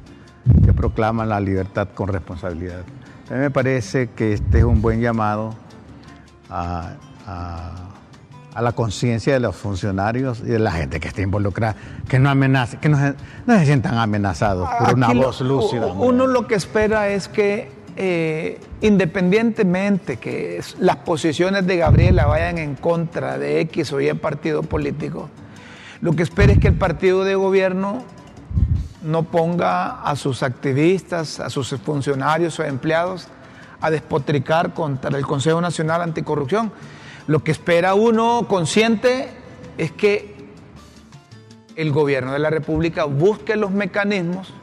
que 0.65 0.73
proclaman 0.73 1.29
la 1.29 1.39
libertad 1.39 1.89
con 1.93 2.07
responsabilidad. 2.09 2.81
A 3.29 3.33
mí 3.33 3.39
me 3.39 3.51
parece 3.51 4.09
que 4.09 4.33
este 4.33 4.59
es 4.59 4.63
un 4.63 4.81
buen 4.81 4.99
llamado 4.99 5.55
a- 6.49 6.93
a 8.53 8.61
la 8.61 8.73
conciencia 8.73 9.33
de 9.33 9.39
los 9.39 9.55
funcionarios 9.55 10.39
y 10.41 10.43
de 10.47 10.59
la 10.59 10.71
gente 10.71 10.99
que 10.99 11.07
está 11.07 11.21
involucrada, 11.21 11.75
que 12.07 12.19
no 12.19 12.29
amenace, 12.29 12.77
que 12.77 12.89
no 12.89 12.97
se, 12.97 13.13
no 13.45 13.57
se 13.57 13.65
sientan 13.65 13.97
amenazados 13.97 14.69
por 14.79 14.95
una 14.95 15.13
lo- 15.13 15.23
voz 15.27 15.41
lúcida. 15.41 15.87
Uno 15.87 16.27
lo 16.27 16.47
que 16.47 16.55
espera 16.55 17.07
es 17.09 17.27
que, 17.29 17.71
eh, 17.95 18.59
independientemente 18.81 20.17
que 20.17 20.61
las 20.79 20.97
posiciones 20.97 21.65
de 21.67 21.77
Gabriela 21.77 22.25
vayan 22.25 22.57
en 22.57 22.75
contra 22.75 23.37
de 23.37 23.61
X 23.61 23.93
o 23.93 24.01
Y 24.01 24.13
partido 24.15 24.63
político, 24.63 25.29
lo 26.01 26.13
que 26.13 26.23
espera 26.23 26.51
es 26.51 26.59
que 26.59 26.67
el 26.69 26.73
partido 26.75 27.23
de 27.23 27.35
gobierno 27.35 28.03
no 29.03 29.23
ponga 29.23 30.01
a 30.01 30.15
sus 30.15 30.43
activistas, 30.43 31.39
a 31.39 31.49
sus 31.49 31.69
funcionarios 31.83 32.59
o 32.59 32.63
empleados 32.63 33.27
a 33.79 33.89
despotricar 33.89 34.73
contra 34.73 35.17
el 35.17 35.25
Consejo 35.25 35.59
Nacional 35.61 36.01
Anticorrupción. 36.01 36.71
Lo 37.27 37.43
que 37.43 37.51
espera 37.51 37.93
uno 37.93 38.45
consciente 38.47 39.29
es 39.77 39.91
que 39.91 40.35
el 41.75 41.91
gobierno 41.91 42.33
de 42.33 42.39
la 42.39 42.49
República 42.49 43.05
busque 43.05 43.55
los 43.55 43.71
mecanismos 43.71 44.53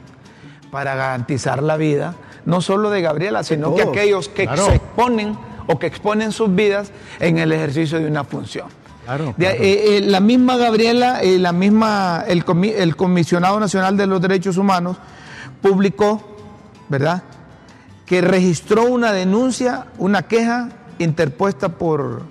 para 0.71 0.95
garantizar 0.95 1.63
la 1.63 1.77
vida, 1.77 2.15
no 2.45 2.61
solo 2.61 2.91
de 2.91 3.01
Gabriela, 3.01 3.43
sino 3.43 3.75
que 3.75 3.83
todos, 3.83 3.97
aquellos 3.97 4.29
que 4.29 4.45
claro. 4.45 4.67
se 4.67 4.75
exponen 4.77 5.37
o 5.67 5.79
que 5.79 5.87
exponen 5.87 6.33
sus 6.33 6.55
vidas 6.55 6.93
en 7.21 7.39
el 7.39 7.53
ejercicio 7.53 7.99
de 7.99 8.07
una 8.07 8.25
función. 8.25 8.67
Claro, 9.05 9.35
De- 9.39 9.47
claro. 9.47 9.57
eh, 9.63 9.97
eh, 9.97 10.01
la 10.03 10.21
misma 10.21 10.57
Gabriela, 10.59 11.23
eh, 11.23 11.39
la 11.39 11.53
misma, 11.53 12.25
el, 12.29 12.45
comi- 12.45 12.75
el 12.77 12.95
Comisionado 12.97 13.59
Nacional 13.59 13.97
de 13.97 14.07
los 14.07 14.21
Derechos 14.21 14.59
Humanos 14.59 14.99
publicó, 15.63 16.37
¿verdad?, 16.89 17.23
que 18.05 18.21
registró 18.21 18.85
una 18.85 19.13
denuncia, 19.13 19.87
una 19.99 20.23
queja 20.23 20.69
interpuesta 20.99 21.69
por 21.71 22.23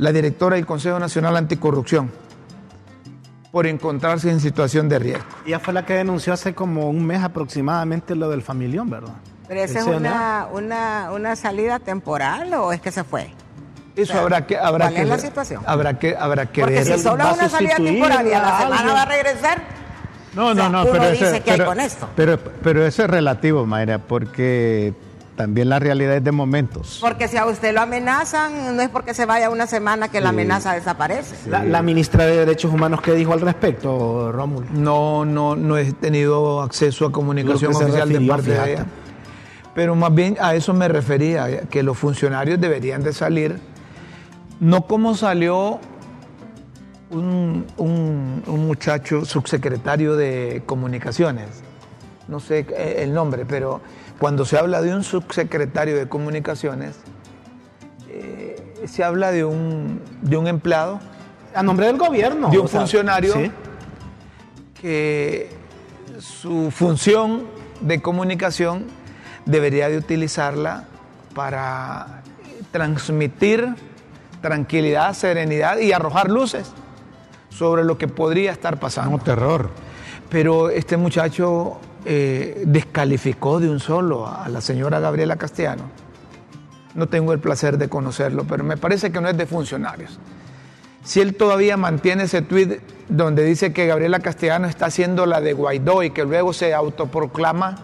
la 0.00 0.12
directora 0.12 0.56
del 0.56 0.64
Consejo 0.66 0.98
Nacional 0.98 1.36
Anticorrupción, 1.36 2.10
por 3.52 3.66
encontrarse 3.66 4.30
en 4.30 4.40
situación 4.40 4.88
de 4.88 4.98
riesgo. 4.98 5.24
Ella 5.46 5.58
fue 5.58 5.74
la 5.74 5.84
que 5.84 5.94
denunció 5.94 6.32
hace 6.32 6.54
como 6.54 6.88
un 6.88 7.04
mes 7.04 7.22
aproximadamente 7.22 8.14
lo 8.14 8.30
del 8.30 8.42
familión, 8.42 8.88
¿verdad? 8.88 9.12
Pero 9.46 9.60
esa 9.60 9.80
es 9.80 9.86
¿El 9.86 9.94
una, 9.96 10.46
una, 10.52 11.10
una 11.12 11.36
salida 11.36 11.80
temporal 11.80 12.54
o 12.54 12.72
es 12.72 12.80
que 12.80 12.90
se 12.92 13.04
fue? 13.04 13.32
Eso 13.96 14.12
O 14.12 14.14
sea, 14.14 14.20
habrá 14.22 14.46
que 14.46 14.56
habrá 14.56 14.86
¿cuál 14.86 14.94
que 14.94 15.02
es 15.02 15.08
la 15.08 15.18
situación? 15.18 15.62
Habrá 15.66 15.98
que 15.98 16.16
habrá 16.16 16.46
que 16.46 16.60
Porque 16.62 16.76
ver. 16.76 16.84
si 16.86 16.98
solo 17.02 17.24
es 17.28 17.34
una 17.38 17.48
salida 17.48 17.76
temporal 17.76 18.26
y 18.26 18.32
a 18.32 18.40
la 18.40 18.58
semana 18.60 18.92
va 18.92 19.02
a 19.02 19.06
regresar, 19.06 19.62
No, 20.34 20.46
O 20.46 20.54
sea, 20.54 20.68
no, 20.68 20.70
no, 20.70 20.82
uno 20.82 20.92
pero, 20.92 21.10
dice 21.10 21.24
eso, 21.34 21.44
que 21.44 21.50
hay 21.50 21.56
pero, 21.58 21.68
con 21.68 21.80
esto. 21.80 22.08
pero, 22.14 22.38
pero 22.38 22.86
eso 22.86 23.02
es 23.02 23.10
relativo, 23.10 23.66
Mayra, 23.66 23.98
porque 23.98 24.94
también 25.40 25.70
la 25.70 25.78
realidad 25.78 26.16
es 26.16 26.24
de 26.24 26.32
momentos. 26.32 26.98
porque 27.00 27.26
si 27.26 27.38
a 27.38 27.46
usted 27.46 27.72
lo 27.72 27.80
amenazan, 27.80 28.76
no 28.76 28.82
es 28.82 28.90
porque 28.90 29.14
se 29.14 29.24
vaya 29.24 29.48
una 29.48 29.66
semana 29.66 30.08
que 30.08 30.20
la 30.20 30.28
amenaza 30.28 30.74
desaparece. 30.74 31.48
La, 31.48 31.64
la 31.64 31.80
ministra 31.80 32.26
de 32.26 32.36
Derechos 32.36 32.70
Humanos, 32.72 33.00
¿qué 33.00 33.12
dijo 33.14 33.32
al 33.32 33.40
respecto, 33.40 34.30
Rómulo? 34.32 34.66
No, 34.74 35.24
no, 35.24 35.56
no 35.56 35.78
he 35.78 35.92
tenido 35.94 36.60
acceso 36.60 37.06
a 37.06 37.12
comunicación 37.12 37.74
oficial 37.74 38.08
de 38.10 38.20
parte 38.20 38.50
de 38.50 38.72
ella. 38.72 38.86
Pero 39.74 39.94
más 39.94 40.14
bien 40.14 40.36
a 40.40 40.54
eso 40.54 40.74
me 40.74 40.88
refería, 40.88 41.62
que 41.70 41.82
los 41.82 41.96
funcionarios 41.96 42.60
deberían 42.60 43.02
de 43.02 43.14
salir, 43.14 43.58
no 44.60 44.82
como 44.86 45.14
salió 45.14 45.80
un, 47.10 47.64
un- 47.78 48.42
un 48.46 48.66
muchacho 48.66 49.24
subsecretario 49.24 50.16
de 50.16 50.62
comunicaciones, 50.66 51.46
no 52.28 52.40
sé 52.40 52.66
el 52.98 53.14
nombre, 53.14 53.46
pero 53.46 53.80
cuando 54.20 54.44
se 54.44 54.58
habla 54.58 54.82
de 54.82 54.94
un 54.94 55.02
subsecretario 55.02 55.96
de 55.96 56.06
comunicaciones, 56.06 56.96
eh, 58.10 58.84
se 58.86 59.02
habla 59.02 59.32
de 59.32 59.46
un, 59.46 60.02
de 60.20 60.36
un 60.36 60.46
empleado 60.46 61.00
A 61.54 61.62
nombre 61.62 61.86
del 61.86 61.96
gobierno. 61.96 62.50
de 62.50 62.58
un 62.58 62.68
sea, 62.68 62.80
funcionario 62.80 63.32
sí. 63.32 63.50
que 64.74 65.48
su 66.18 66.70
función 66.70 67.46
de 67.80 68.02
comunicación 68.02 68.84
debería 69.46 69.88
de 69.88 69.96
utilizarla 69.96 70.84
para 71.34 72.22
transmitir 72.72 73.74
tranquilidad, 74.42 75.14
serenidad 75.14 75.78
y 75.78 75.92
arrojar 75.92 76.30
luces 76.30 76.70
sobre 77.48 77.84
lo 77.84 77.96
que 77.96 78.06
podría 78.06 78.52
estar 78.52 78.78
pasando. 78.78 79.16
No, 79.16 79.18
terror. 79.24 79.70
Pero 80.28 80.68
este 80.68 80.98
muchacho 80.98 81.80
eh, 82.04 82.62
descalificó 82.66 83.60
de 83.60 83.68
un 83.68 83.80
solo 83.80 84.26
a 84.26 84.48
la 84.48 84.60
señora 84.60 85.00
Gabriela 85.00 85.36
Castellano. 85.36 85.84
No 86.94 87.08
tengo 87.08 87.32
el 87.32 87.38
placer 87.38 87.78
de 87.78 87.88
conocerlo, 87.88 88.44
pero 88.44 88.64
me 88.64 88.76
parece 88.76 89.12
que 89.12 89.20
no 89.20 89.28
es 89.28 89.36
de 89.36 89.46
funcionarios. 89.46 90.18
Si 91.04 91.20
él 91.20 91.34
todavía 91.34 91.76
mantiene 91.76 92.24
ese 92.24 92.42
tuit 92.42 92.80
donde 93.08 93.44
dice 93.44 93.72
que 93.72 93.86
Gabriela 93.86 94.20
Castellano 94.20 94.66
está 94.66 94.86
haciendo 94.86 95.26
la 95.26 95.40
de 95.40 95.52
Guaidó 95.52 96.02
y 96.02 96.10
que 96.10 96.24
luego 96.24 96.52
se 96.52 96.74
autoproclama, 96.74 97.76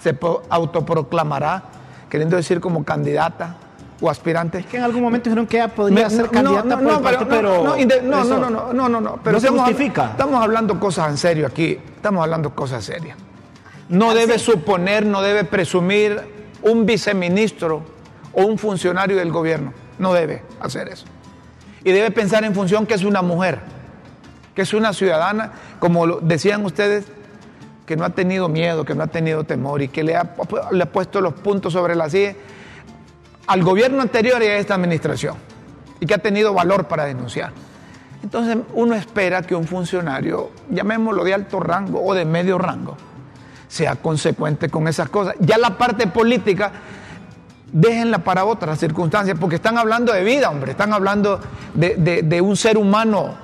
se 0.00 0.18
autoproclamará, 0.48 1.64
queriendo 2.08 2.36
decir 2.36 2.60
como 2.60 2.84
candidata 2.84 3.56
o 4.00 4.10
aspirante. 4.10 4.64
Que 4.64 4.78
en 4.78 4.84
algún 4.84 5.02
momento 5.02 5.30
dijeron 5.30 5.46
que 5.46 5.58
ella 5.58 5.68
podría 5.68 6.10
ser 6.10 6.26
no, 6.26 6.30
candidata 6.30 6.76
no, 6.76 6.82
no, 6.82 7.02
pero, 7.02 7.62
no, 7.62 7.76
no, 7.76 8.24
no, 8.24 8.24
no, 8.24 8.50
no, 8.50 8.72
no, 8.72 8.88
no, 8.88 9.00
no, 9.00 9.20
pero 9.22 9.34
no 9.34 9.40
se 9.40 9.48
justifica. 9.48 10.10
Estamos 10.10 10.42
hablando 10.42 10.78
cosas 10.80 11.10
en 11.10 11.16
serio 11.16 11.46
aquí, 11.46 11.78
estamos 11.96 12.22
hablando 12.22 12.54
cosas 12.54 12.84
serias. 12.84 13.16
No 13.92 14.14
debe 14.14 14.38
suponer, 14.38 15.04
no 15.04 15.20
debe 15.20 15.44
presumir 15.44 16.20
un 16.62 16.86
viceministro 16.86 17.82
o 18.32 18.44
un 18.46 18.56
funcionario 18.56 19.16
del 19.18 19.30
gobierno, 19.30 19.74
no 19.98 20.14
debe 20.14 20.42
hacer 20.60 20.88
eso. 20.88 21.04
Y 21.84 21.92
debe 21.92 22.10
pensar 22.10 22.42
en 22.44 22.54
función 22.54 22.86
que 22.86 22.94
es 22.94 23.04
una 23.04 23.20
mujer, 23.20 23.58
que 24.54 24.62
es 24.62 24.72
una 24.72 24.92
ciudadana, 24.94 25.52
como 25.78 26.06
decían 26.20 26.64
ustedes, 26.64 27.04
que 27.84 27.96
no 27.96 28.04
ha 28.04 28.10
tenido 28.10 28.48
miedo, 28.48 28.84
que 28.86 28.94
no 28.94 29.02
ha 29.02 29.08
tenido 29.08 29.44
temor 29.44 29.82
y 29.82 29.88
que 29.88 30.02
le 30.02 30.16
ha, 30.16 30.36
pu- 30.36 30.70
le 30.70 30.84
ha 30.84 30.90
puesto 30.90 31.20
los 31.20 31.34
puntos 31.34 31.74
sobre 31.74 31.94
la 31.94 32.08
silla 32.08 32.34
al 33.46 33.62
gobierno 33.62 34.00
anterior 34.00 34.40
y 34.42 34.46
a 34.46 34.56
esta 34.56 34.74
administración 34.76 35.36
y 36.00 36.06
que 36.06 36.14
ha 36.14 36.18
tenido 36.18 36.54
valor 36.54 36.86
para 36.88 37.04
denunciar. 37.04 37.52
Entonces 38.22 38.56
uno 38.72 38.94
espera 38.94 39.42
que 39.42 39.54
un 39.54 39.66
funcionario, 39.66 40.50
llamémoslo 40.70 41.24
de 41.24 41.34
alto 41.34 41.58
rango 41.60 42.02
o 42.02 42.14
de 42.14 42.24
medio 42.24 42.56
rango, 42.56 42.96
sea 43.72 43.96
consecuente 43.96 44.68
con 44.68 44.86
esas 44.86 45.08
cosas. 45.08 45.34
Ya 45.40 45.56
la 45.56 45.78
parte 45.78 46.06
política, 46.06 46.72
déjenla 47.72 48.18
para 48.18 48.44
otras 48.44 48.78
circunstancias, 48.78 49.38
porque 49.40 49.56
están 49.56 49.78
hablando 49.78 50.12
de 50.12 50.22
vida, 50.22 50.50
hombre, 50.50 50.72
están 50.72 50.92
hablando 50.92 51.40
de, 51.72 51.94
de- 51.96 52.22
de 52.22 52.40
un 52.42 52.54
ser 52.54 52.76
humano, 52.76 53.34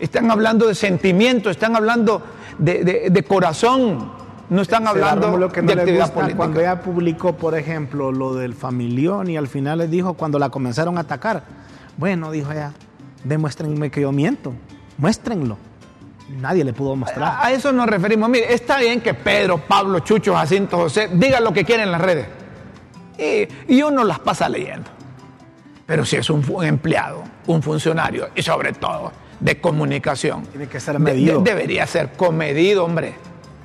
están 0.00 0.28
hablando 0.32 0.66
de 0.66 0.74
sentimientos, 0.74 1.52
están 1.52 1.76
hablando 1.76 2.20
de, 2.58 3.10
de- 3.10 3.22
corazón, 3.22 4.10
no 4.50 4.60
están 4.60 4.88
hablando 4.88 5.26
Rómulo, 5.28 5.48
que 5.52 5.62
no 5.62 5.68
de 5.68 5.74
actividad 5.74 6.12
política. 6.12 6.36
Cuando 6.36 6.58
ella 6.60 6.80
publicó, 6.82 7.36
por 7.36 7.56
ejemplo, 7.56 8.10
lo 8.10 8.34
del 8.34 8.54
familión 8.54 9.30
y 9.30 9.36
al 9.36 9.46
final 9.46 9.78
les 9.78 9.90
dijo, 9.90 10.14
cuando 10.14 10.40
la 10.40 10.48
comenzaron 10.50 10.98
a 10.98 11.02
atacar, 11.02 11.44
bueno, 11.96 12.32
dijo 12.32 12.50
ella, 12.50 12.72
demuéstrenme 13.22 13.92
que 13.92 14.00
yo 14.00 14.10
miento, 14.10 14.52
muéstrenlo. 14.98 15.58
Nadie 16.28 16.64
le 16.64 16.72
pudo 16.72 16.96
mostrar. 16.96 17.22
A, 17.22 17.46
a 17.46 17.52
eso 17.52 17.70
nos 17.72 17.86
referimos. 17.86 18.28
Mire, 18.30 18.52
está 18.52 18.78
bien 18.78 19.00
que 19.00 19.12
Pedro, 19.14 19.58
Pablo, 19.58 20.00
Chucho, 20.00 20.34
Jacinto, 20.34 20.78
José 20.78 21.08
digan 21.12 21.44
lo 21.44 21.52
que 21.52 21.64
quieren 21.64 21.86
en 21.86 21.92
las 21.92 22.00
redes. 22.00 22.26
Y, 23.18 23.74
y 23.76 23.82
uno 23.82 24.04
las 24.04 24.18
pasa 24.20 24.48
leyendo. 24.48 24.90
Pero 25.86 26.04
si 26.04 26.16
es 26.16 26.30
un, 26.30 26.42
empleado, 26.64 27.22
un 27.46 27.62
funcionario 27.62 28.28
y 28.34 28.42
sobre 28.42 28.72
todo 28.72 29.12
de 29.38 29.60
comunicación, 29.60 30.44
Tiene 30.46 30.66
que 30.66 30.80
ser 30.80 30.94
de- 30.94 31.00
medido. 31.00 31.40
de- 31.40 31.50
debería 31.50 31.86
ser 31.86 32.12
comedido, 32.12 32.84
hombre. 32.86 33.14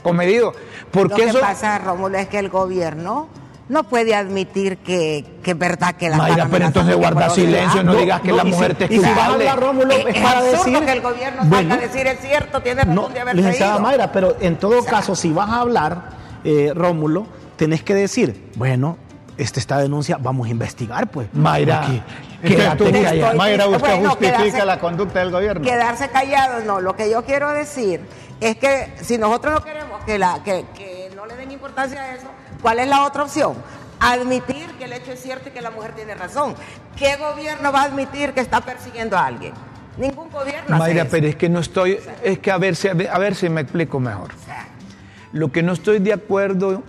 Comedido. 0.04 0.54
Porque 0.92 1.10
Lo 1.12 1.16
que 1.16 1.24
eso. 1.30 1.40
pasa, 1.40 1.78
Rómulo, 1.80 2.18
es 2.18 2.28
que 2.28 2.40
el 2.40 2.50
gobierno 2.50 3.30
no 3.70 3.84
puede 3.86 4.14
admitir 4.16 4.78
que, 4.80 5.24
que 5.44 5.52
es 5.52 5.58
verdad 5.58 5.96
que 5.96 6.10
la 6.10 6.18
Mayra, 6.18 6.36
están 6.36 6.52
pero 6.52 6.66
entonces 6.66 6.96
guarda 6.96 7.30
silencio, 7.30 7.84
no, 7.84 7.92
otro 7.92 8.02
digas 8.02 8.22
que 8.22 8.30
no, 8.30 8.36
la 8.38 8.44
y 8.44 8.46
si- 8.48 8.52
mujer 8.54 8.76
te 8.76 8.86
es 8.86 8.92
y 8.92 8.96
si 8.96 9.00
vas 9.02 9.18
a 9.18 9.26
hablar, 9.28 9.60
Rómulo, 9.60 9.88
lado. 9.96 10.08
es 10.10 10.16
Es, 10.16 10.22
para 10.24 10.42
decir... 10.44 10.80
que 10.86 10.92
el 10.92 11.02
gobierno 11.02 11.42
Bueno, 11.46 11.70
salga 11.70 11.76
a 11.86 11.88
decir 11.88 12.08
es 12.08 12.20
cierto, 12.20 12.62
tiene 12.62 12.82
razón 12.82 12.96
No, 12.96 13.10
de 13.10 13.20
haberse 13.20 13.38
licenciada 13.42 13.74
ido. 13.76 13.82
Mayra, 13.82 14.12
pero 14.12 14.36
en 14.42 14.58
todo 14.58 14.80
O 14.80 14.82
sea, 14.82 14.92
caso, 14.92 15.16
si 15.16 15.32
vas 15.32 15.50
a 15.50 15.60
hablar, 15.62 16.10
eh, 16.44 16.72
Rómulo, 16.76 17.28
tenés 17.58 17.84
que 17.84 17.94
decir, 17.94 18.50
bueno, 18.56 18.98
esta, 19.38 19.60
esta 19.60 19.78
denuncia, 19.78 20.18
vamos 20.20 20.48
a 20.48 20.50
investigar, 20.50 21.08
pues. 21.12 21.28
Mayra, 21.34 21.84
Aquí. 21.84 22.02
quédate 22.42 22.72
Entonces, 22.86 22.98
tú- 23.02 23.04
callada. 23.06 23.34
Mayra, 23.36 23.68
usted 23.68 23.80
Bueno, 23.80 24.10
justifica 24.10 24.38
quedarse- 24.40 24.66
la 24.66 24.80
conducta 24.80 25.20
del 25.20 25.32
gobierno. 25.32 25.64
Quedarse 25.64 26.10
callado, 26.10 26.60
no. 26.66 26.82
Lo 26.82 26.96
que 26.96 27.10
yo 27.12 27.24
quiero 27.24 27.50
decir 27.52 28.02
es 28.42 28.58
que 28.58 28.94
si 29.02 29.18
nosotros 29.18 29.54
no 29.54 29.64
queremos 29.64 30.04
que, 30.06 30.18
la, 30.18 30.42
que, 30.44 30.66
que 30.76 31.12
no 31.16 31.26
le 31.26 31.36
den 31.36 31.52
importancia 31.52 32.02
a 32.02 32.16
eso, 32.16 32.28
¿cuál 32.62 32.80
es 32.80 32.88
la 32.88 33.06
otra 33.06 33.24
opción? 33.24 33.54
Admitir 34.00 34.68
que 34.78 34.86
el 34.86 34.94
hecho 34.94 35.12
es 35.12 35.22
cierto 35.22 35.50
y 35.50 35.52
que 35.52 35.62
la 35.62 35.72
mujer 35.72 35.94
tiene 35.94 36.16
razón. 36.16 36.56
¿Qué 36.96 37.18
gobierno 37.18 37.72
va 37.72 37.82
a 37.82 37.86
admitir 37.86 38.34
que 38.34 38.40
está 38.40 38.62
persiguiendo 38.62 39.18
a 39.18 39.26
alguien? 39.26 39.54
Ningún 39.98 40.30
gobierno. 40.30 40.76
hace 40.76 40.80
Mayra, 40.80 41.02
eso. 41.02 41.12
pero 41.12 41.28
es 41.28 41.36
que 41.36 41.50
no 41.50 41.60
estoy, 41.60 42.00
es 42.24 42.40
que 42.40 42.52
a 42.52 42.58
ver 42.58 42.76
si, 42.76 42.88
a 42.88 42.94
ver 42.94 43.36
si 43.36 43.50
me 43.50 43.62
explico 43.62 44.00
mejor. 44.00 44.30
Lo 45.34 45.52
que 45.52 45.62
no 45.62 45.74
estoy 45.74 46.00
de 46.00 46.14
acuerdo 46.14 46.84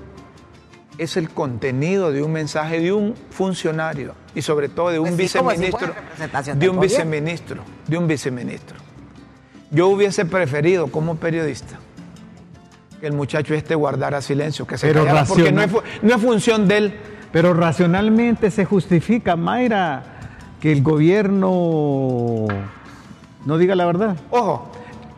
es 0.98 1.16
el 1.16 1.30
contenido 1.30 2.12
de 2.12 2.22
un 2.22 2.32
mensaje 2.32 2.80
de 2.80 2.92
un 2.92 3.14
funcionario 3.30 4.14
y 4.34 4.42
sobre 4.42 4.68
todo 4.68 4.90
de 4.90 4.98
un 4.98 5.16
Pues 5.16 5.32
sí, 5.32 5.38
si 5.38 5.38
de 5.38 5.40
un 5.40 6.76
gobierno. 6.76 6.80
viceministro, 6.80 7.62
de 7.86 7.98
un 7.98 8.06
viceministro. 8.06 8.76
Yo 9.70 9.88
hubiese 9.88 10.24
preferido 10.24 10.88
como 10.88 11.16
periodista 11.16 11.78
que 13.00 13.06
el 13.06 13.12
muchacho 13.14 13.54
este 13.54 13.74
guardara 13.74 14.20
silencio, 14.20 14.66
que 14.66 14.76
se 14.76 14.86
Pero 14.86 15.04
callara, 15.04 15.26
porque 15.26 15.50
no 15.52 15.62
es, 15.62 15.70
no 16.02 16.18
función 16.18 16.68
de 16.68 16.76
él. 16.76 17.00
Pero 17.32 17.54
racionalmente 17.54 18.50
se 18.50 18.64
justifica, 18.64 19.36
Mayra, 19.36 20.02
que 20.60 20.72
el 20.72 20.82
gobierno 20.82 22.46
no 23.46 23.56
diga 23.58 23.74
la 23.74 23.86
verdad 23.86 24.16
Ojo, 24.30 24.68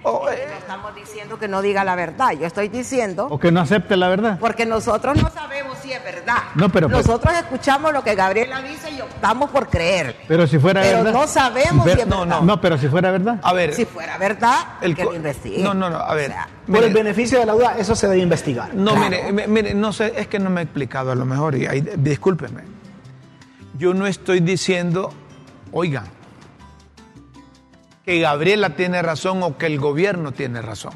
o- 0.04 0.28
eh, 0.28 0.44
No 0.48 0.58
estamos 0.58 0.94
diciendo 0.94 1.38
que 1.38 1.48
no 1.48 1.60
diga 1.62 1.84
la 1.84 1.94
verdad. 1.96 2.32
Yo 2.32 2.46
estoy 2.46 2.68
diciendo 2.68 3.26
o 3.30 3.38
que 3.38 3.50
no 3.50 3.60
acepte 3.60 3.96
la 3.96 4.08
verdad. 4.08 4.38
porque 4.40 4.66
nosotros 4.66 5.16
no 5.20 5.28
sabemos 5.30 5.41
verdad. 6.24 6.42
No, 6.54 6.68
pero- 6.68 6.88
nosotros 6.88 7.32
escuchamos 7.34 7.92
lo 7.92 8.02
que 8.02 8.14
Gabriela 8.14 8.60
dice 8.62 8.90
y 8.90 9.00
optamos 9.00 9.50
por 9.50 9.68
creer. 9.68 10.16
Pero 10.28 10.46
si 10.46 10.58
fuera 10.58 10.80
Pero 10.82 10.98
verdad. 11.04 11.12
no 11.12 11.26
sabemos 11.26 11.84
si 11.84 12.00
es 12.00 12.06
no, 12.06 12.20
verdad. 12.20 12.40
No, 12.42 12.60
pero 12.60 12.78
si 12.78 12.88
fuera 12.88 13.10
verdad. 13.10 13.38
a 13.42 13.52
ver, 13.52 13.74
Si 13.74 13.84
fuera 13.84 14.18
verdad, 14.18 14.56
el 14.80 14.94
que 14.96 15.04
lo 15.04 15.14
investigue. 15.14 15.62
No, 15.62 15.74
no, 15.74 15.90
no, 15.90 15.96
a 15.98 16.14
ver. 16.14 16.30
O 16.30 16.34
sea, 16.34 16.48
Por 16.66 16.84
el 16.84 16.92
beneficio 16.94 17.38
de 17.40 17.46
la 17.46 17.52
duda, 17.52 17.74
eso 17.78 17.94
se 17.94 18.06
debe 18.08 18.20
investigar. 18.22 18.74
No, 18.74 18.92
Claro. 18.94 19.10
mire, 19.10 19.32
mi- 19.32 19.46
mire, 19.46 19.74
no 19.74 19.92
sé, 19.92 20.12
es 20.16 20.26
que 20.28 20.38
no 20.38 20.50
me 20.50 20.60
he 20.60 20.64
explicado 20.64 21.10
a 21.12 21.14
lo 21.14 21.24
mejor, 21.24 21.54
y 21.56 21.66
ahí, 21.66 21.80
discúlpeme. 21.96 22.62
Yo 23.78 23.94
no 23.94 24.06
estoy 24.06 24.40
diciendo, 24.40 25.12
oigan, 25.72 26.04
que 28.04 28.20
Gabriela 28.20 28.70
tiene 28.70 29.00
razón 29.02 29.42
o 29.42 29.56
que 29.56 29.66
el 29.66 29.78
gobierno 29.78 30.32
tiene 30.32 30.60
razón. 30.60 30.92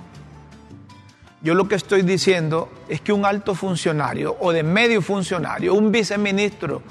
Yo 1.43 1.55
lo 1.55 1.69
que 1.69 1.75
estoy 1.75 2.03
diciendo 2.03 2.71
es 2.89 3.01
que 3.01 3.13
un 3.13 3.25
alto 3.25 3.55
funcionario 3.55 4.37
o 4.41 4.53
de 4.53 4.63
medio 4.63 5.03
funcionario, 5.03 5.75
un 5.75 5.93
viceministro 5.93 6.83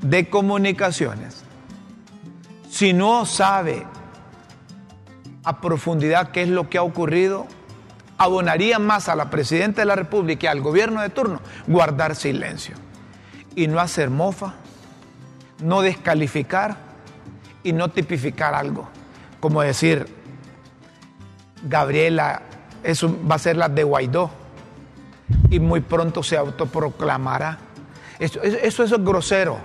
de 0.00 0.28
comunicaciones, 0.28 1.44
si 2.70 2.92
no 2.92 3.26
sabe 3.26 3.86
a 5.44 5.60
profundidad 5.60 6.30
qué 6.30 6.42
es 6.42 6.48
lo 6.48 6.70
que 6.70 6.78
ha 6.78 6.82
ocurrido, 6.82 7.46
abonaría 8.16 8.78
más 8.78 9.08
a 9.08 9.16
la 9.16 9.30
Presidenta 9.30 9.82
de 9.82 9.86
la 9.86 9.96
República 9.96 10.46
y 10.46 10.48
al 10.48 10.60
gobierno 10.60 11.02
de 11.02 11.10
turno 11.10 11.40
guardar 11.66 12.16
silencio 12.16 12.76
y 13.54 13.66
no 13.66 13.80
hacer 13.80 14.10
mofa, 14.10 14.54
no 15.62 15.82
descalificar 15.82 16.76
y 17.62 17.72
no 17.72 17.90
tipificar 17.90 18.54
algo. 18.54 18.88
Como 19.40 19.62
decir, 19.62 20.06
Gabriela 21.64 22.42
eso 22.82 23.16
va 23.30 23.36
a 23.36 23.38
ser 23.38 23.56
la 23.56 23.68
de 23.68 23.84
Guaidó 23.84 24.30
y 25.50 25.60
muy 25.60 25.80
pronto 25.80 26.22
se 26.22 26.36
autoproclamará. 26.36 27.58
Eso, 28.18 28.42
eso, 28.42 28.82
eso 28.82 28.84
es 28.84 29.04
grosero. 29.04 29.58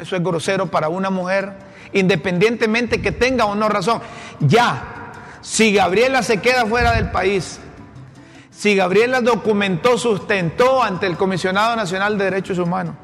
Eso 0.00 0.16
es 0.16 0.22
grosero 0.22 0.66
para 0.66 0.88
una 0.88 1.10
mujer, 1.10 1.52
independientemente 1.92 3.00
que 3.00 3.12
tenga 3.12 3.44
o 3.44 3.54
no 3.54 3.68
razón. 3.68 4.00
Ya, 4.40 5.12
si 5.40 5.72
Gabriela 5.72 6.22
se 6.22 6.40
queda 6.40 6.66
fuera 6.66 6.92
del 6.92 7.10
país, 7.10 7.60
si 8.50 8.74
Gabriela 8.74 9.20
documentó, 9.20 9.98
sustentó 9.98 10.82
ante 10.82 11.06
el 11.06 11.16
Comisionado 11.16 11.76
Nacional 11.76 12.18
de 12.18 12.24
Derechos 12.24 12.58
Humanos, 12.58 12.94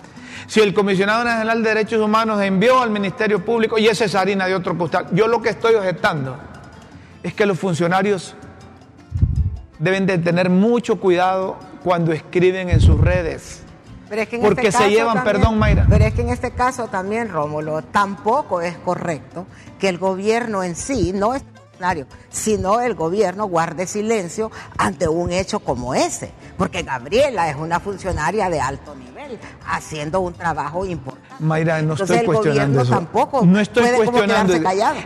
si 0.46 0.60
el 0.60 0.72
Comisionado 0.72 1.24
Nacional 1.24 1.62
de 1.62 1.68
Derechos 1.68 2.00
Humanos 2.00 2.40
envió 2.42 2.80
al 2.80 2.90
Ministerio 2.90 3.44
Público 3.44 3.78
y 3.78 3.86
es 3.86 3.98
Cesarina 3.98 4.46
de 4.46 4.54
otro 4.54 4.76
costal, 4.76 5.06
yo 5.12 5.28
lo 5.28 5.42
que 5.42 5.50
estoy 5.50 5.74
objetando 5.74 6.38
es 7.22 7.34
que 7.34 7.44
los 7.44 7.58
funcionarios 7.58 8.34
deben 9.78 10.06
de 10.06 10.18
tener 10.18 10.50
mucho 10.50 11.00
cuidado 11.00 11.56
cuando 11.84 12.12
escriben 12.12 12.68
en 12.68 12.80
sus 12.80 13.00
redes. 13.00 13.62
porque 14.08 14.68
este 14.68 14.72
se 14.72 14.90
llevan, 14.90 15.24
perdón 15.24 15.58
Mayra. 15.58 15.86
Pero 15.88 16.04
es 16.04 16.14
que 16.14 16.22
en 16.22 16.30
este 16.30 16.50
caso 16.50 16.88
también, 16.88 17.28
Rómulo, 17.28 17.82
tampoco 17.82 18.60
es 18.60 18.76
correcto 18.78 19.46
que 19.78 19.88
el 19.88 19.98
gobierno 19.98 20.62
en 20.64 20.74
sí, 20.74 21.12
no 21.14 21.34
es 21.34 21.42
sino 22.30 22.80
el 22.80 22.94
gobierno 22.94 23.46
guarde 23.46 23.86
silencio 23.86 24.50
ante 24.76 25.08
un 25.08 25.30
hecho 25.30 25.60
como 25.60 25.94
ese, 25.94 26.32
porque 26.56 26.82
Gabriela 26.82 27.48
es 27.48 27.56
una 27.56 27.80
funcionaria 27.80 28.50
de 28.50 28.60
alto 28.60 28.94
nivel, 28.94 29.38
haciendo 29.66 30.20
un 30.20 30.34
trabajo 30.34 30.84
importante. 30.84 31.28
Mayra, 31.38 31.80
no 31.82 31.94
estoy 31.94 32.24
cuestionando 32.24 32.82
eso. 32.82 32.90
tampoco 32.90 33.44
no 33.44 33.60
estoy 33.60 33.90
cuestionando. 33.92 34.54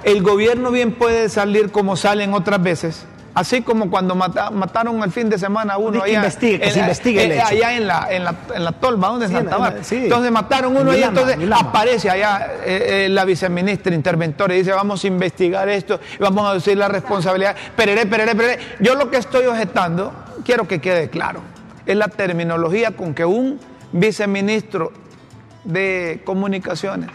El 0.02 0.22
gobierno 0.22 0.70
bien 0.70 0.94
puede 0.94 1.28
salir 1.28 1.70
como 1.70 1.96
salen 1.96 2.32
otras 2.32 2.62
veces 2.62 3.04
Así 3.34 3.62
como 3.62 3.90
cuando 3.90 4.14
mataron 4.14 5.02
el 5.02 5.10
fin 5.10 5.30
de 5.30 5.38
semana 5.38 5.74
a 5.74 5.78
uno 5.78 6.02
allá, 6.02 6.16
investigue, 6.16 6.70
se 6.70 6.80
investigue 6.80 7.34
eh, 7.34 7.40
allá 7.40 7.74
en 7.74 7.86
la, 7.86 8.06
en, 8.10 8.24
la, 8.24 8.34
en 8.54 8.64
la 8.64 8.72
tolva, 8.72 9.08
donde 9.08 9.28
Santa 9.28 9.58
Marta. 9.58 9.80
Entonces 9.90 10.30
mataron 10.30 10.76
uno 10.76 10.94
y 10.94 11.02
entonces 11.02 11.38
aparece 11.50 12.10
allá 12.10 12.52
eh, 12.64 13.06
eh, 13.06 13.08
la 13.08 13.24
viceministra 13.24 13.94
interventora 13.94 14.54
y 14.54 14.58
dice 14.58 14.72
vamos 14.72 15.02
a 15.02 15.06
investigar 15.06 15.66
esto, 15.70 15.98
vamos 16.20 16.50
a 16.50 16.54
decir 16.54 16.76
la 16.76 16.88
responsabilidad. 16.88 17.56
Perere, 17.74 18.04
perere, 18.04 18.34
perere. 18.34 18.58
Yo 18.80 18.96
lo 18.96 19.10
que 19.10 19.16
estoy 19.16 19.46
objetando, 19.46 20.12
quiero 20.44 20.68
que 20.68 20.82
quede 20.82 21.08
claro, 21.08 21.40
es 21.86 21.96
la 21.96 22.08
terminología 22.08 22.90
con 22.90 23.14
que 23.14 23.24
un 23.24 23.58
viceministro 23.92 24.92
de 25.64 26.20
comunicaciones 26.24 27.08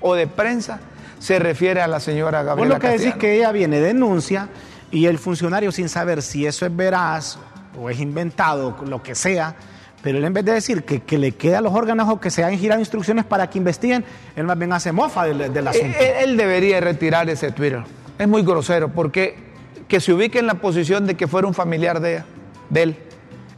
o 0.00 0.14
de 0.14 0.26
prensa 0.26 0.80
se 1.20 1.38
refiere 1.38 1.80
a 1.80 1.86
la 1.86 2.00
señora 2.00 2.42
Gabriela. 2.42 2.74
Vos 2.74 2.82
lo 2.82 2.90
que 2.90 2.98
decís 2.98 3.14
que 3.14 3.36
ella 3.36 3.52
viene, 3.52 3.78
denuncia 3.78 4.48
y 4.92 5.06
el 5.06 5.18
funcionario 5.18 5.72
sin 5.72 5.88
saber 5.88 6.22
si 6.22 6.46
eso 6.46 6.66
es 6.66 6.76
veraz 6.76 7.38
o 7.80 7.90
es 7.90 7.98
inventado, 7.98 8.76
lo 8.86 9.02
que 9.02 9.14
sea, 9.14 9.56
pero 10.02 10.18
él 10.18 10.24
en 10.24 10.34
vez 10.34 10.44
de 10.44 10.52
decir 10.52 10.84
que, 10.84 11.18
le 11.18 11.32
queda 11.32 11.58
a 11.58 11.60
los 11.62 11.72
órganos 11.72 12.08
o 12.08 12.20
que 12.20 12.30
se 12.30 12.44
hayan 12.44 12.58
girado 12.58 12.80
instrucciones 12.80 13.24
para 13.24 13.48
que 13.48 13.58
investiguen, 13.58 14.04
él 14.36 14.44
más 14.44 14.58
bien 14.58 14.72
hace 14.72 14.92
mofa 14.92 15.24
del, 15.24 15.40
eh, 15.40 15.68
asunto. 15.68 15.98
Él, 15.98 16.36
debería 16.36 16.80
retirar 16.80 17.28
ese 17.30 17.52
Twitter. 17.52 17.82
Es 18.18 18.28
muy 18.28 18.42
grosero 18.42 18.88
porque 18.88 19.52
que 19.88 20.00
se 20.00 20.12
ubique 20.12 20.38
en 20.38 20.46
la 20.46 20.54
posición 20.54 21.06
de 21.06 21.14
que 21.14 21.26
fuera 21.26 21.48
un 21.48 21.54
familiar 21.54 22.00
de, 22.00 22.22
de 22.68 22.82
él 22.82 22.96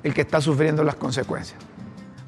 el 0.02 0.14
que 0.14 0.20
está 0.20 0.40
sufriendo 0.40 0.84
las 0.84 0.94
consecuencias. 0.94 1.58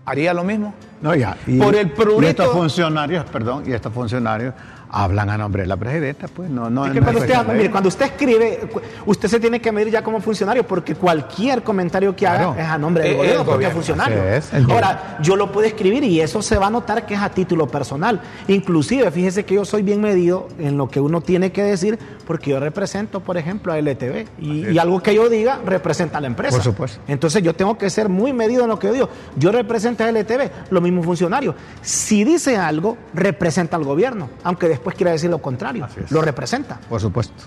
¿Haría 0.04 0.32
lo 0.32 0.44
mismo? 0.44 0.74
No, 1.02 1.14
ya. 1.14 1.36
Por 1.58 1.74
el 1.76 1.90
prurito... 1.90 2.22
Y 2.22 2.26
estos 2.26 2.52
funcionarios, 2.52 3.24
perdón, 3.26 3.64
y 3.66 3.72
estos 3.72 3.92
funcionarios 3.92 4.54
hablan 4.96 5.28
a 5.28 5.36
nombre 5.36 5.62
de 5.62 5.68
la 5.68 5.76
presidenta, 5.76 6.26
pues 6.26 6.48
no, 6.48 6.70
no. 6.70 6.86
Es 6.86 6.92
que 6.92 7.00
cuando, 7.00 7.20
usted, 7.20 7.70
cuando 7.70 7.88
usted 7.88 8.06
escribe, 8.06 8.60
usted 9.04 9.28
se 9.28 9.38
tiene 9.38 9.60
que 9.60 9.70
medir 9.70 9.92
ya 9.92 10.02
como 10.02 10.20
funcionario, 10.20 10.66
porque 10.66 10.94
cualquier 10.94 11.62
comentario 11.62 12.16
que 12.16 12.26
haga 12.26 12.54
es 12.58 12.66
a 12.66 12.78
nombre 12.78 13.04
del 13.04 13.12
eh, 13.12 13.16
gobierno, 13.16 13.44
porque 13.44 13.66
es 13.66 13.72
funcionario. 13.74 14.22
Ahora, 14.70 15.18
yo 15.20 15.36
lo 15.36 15.52
puedo 15.52 15.66
escribir 15.66 16.02
y 16.02 16.20
eso 16.20 16.40
se 16.40 16.56
va 16.56 16.68
a 16.68 16.70
notar 16.70 17.04
que 17.04 17.12
es 17.12 17.20
a 17.20 17.28
título 17.28 17.66
personal. 17.66 18.20
Inclusive, 18.48 19.10
fíjese 19.10 19.44
que 19.44 19.56
yo 19.56 19.66
soy 19.66 19.82
bien 19.82 20.00
medido 20.00 20.48
en 20.58 20.78
lo 20.78 20.88
que 20.88 21.00
uno 21.00 21.20
tiene 21.20 21.52
que 21.52 21.62
decir, 21.62 21.98
porque 22.26 22.50
yo 22.50 22.60
represento, 22.60 23.20
por 23.20 23.36
ejemplo, 23.36 23.74
a 23.74 23.78
LTV, 23.78 24.26
y, 24.40 24.70
y 24.70 24.78
algo 24.78 25.02
que 25.02 25.14
yo 25.14 25.28
diga 25.28 25.60
representa 25.64 26.18
a 26.18 26.20
la 26.22 26.28
empresa. 26.28 26.56
Por 26.56 26.64
supuesto. 26.64 27.00
Entonces 27.06 27.42
yo 27.42 27.54
tengo 27.54 27.76
que 27.76 27.90
ser 27.90 28.08
muy 28.08 28.32
medido 28.32 28.62
en 28.62 28.70
lo 28.70 28.78
que 28.78 28.86
yo 28.86 28.92
digo. 28.94 29.08
Yo 29.36 29.52
represento 29.52 30.04
a 30.04 30.08
LTV, 30.08 30.70
lo 30.70 30.80
mismo 30.80 31.02
funcionario. 31.02 31.54
Si 31.82 32.24
dice 32.24 32.56
algo, 32.56 32.96
representa 33.12 33.76
al 33.76 33.84
gobierno, 33.84 34.30
aunque 34.42 34.68
después 34.68 34.85
quiera 34.94 35.12
decir 35.12 35.30
lo 35.30 35.38
contrario. 35.38 35.86
Lo 36.10 36.22
representa. 36.22 36.80
Por 36.88 37.00
supuesto. 37.00 37.44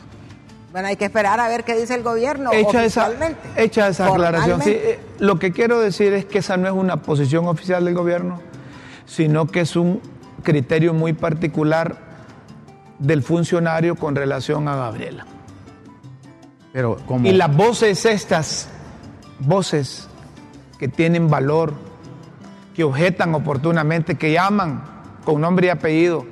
Bueno, 0.72 0.88
hay 0.88 0.98
que 0.98 1.06
esperar 1.06 1.40
a 1.40 1.48
ver 1.48 1.64
qué 1.64 1.76
dice 1.76 1.96
el 1.96 2.04
gobierno 2.04 2.52
hecha. 2.54 2.86
Esa, 2.86 3.12
hecha 3.56 3.88
esa 3.88 4.08
aclaración. 4.08 4.62
Eh, 4.66 5.00
lo 5.18 5.40
que 5.40 5.52
quiero 5.52 5.80
decir 5.80 6.14
es 6.14 6.26
que 6.26 6.40
esa 6.40 6.58
no 6.58 6.68
es 6.68 6.74
una 6.74 6.98
posición 6.98 7.48
oficial 7.48 7.86
del 7.86 7.96
gobierno, 7.96 8.40
sino 9.06 9.48
que 9.48 9.62
es 9.62 9.76
un 9.76 10.00
criterio 10.44 10.94
muy 10.94 11.14
particular 11.14 11.98
del 13.00 13.24
funcionario 13.24 13.96
con 13.96 14.16
relación 14.16 14.68
a 14.68 14.76
Gabriela. 14.76 15.26
Pero 16.72 16.98
Y 17.24 17.32
las 17.32 17.56
voces 17.56 18.06
estas, 18.06 18.70
voces 19.40 20.08
que 20.78 20.88
tienen 20.88 21.30
valor, 21.30 21.74
que 22.76 22.84
objetan 22.84 23.34
oportunamente, 23.34 24.16
que 24.16 24.32
llaman 24.32 24.84
con 25.26 25.42
nombre 25.42 25.68
y 25.68 25.70
apellido, 25.72 26.26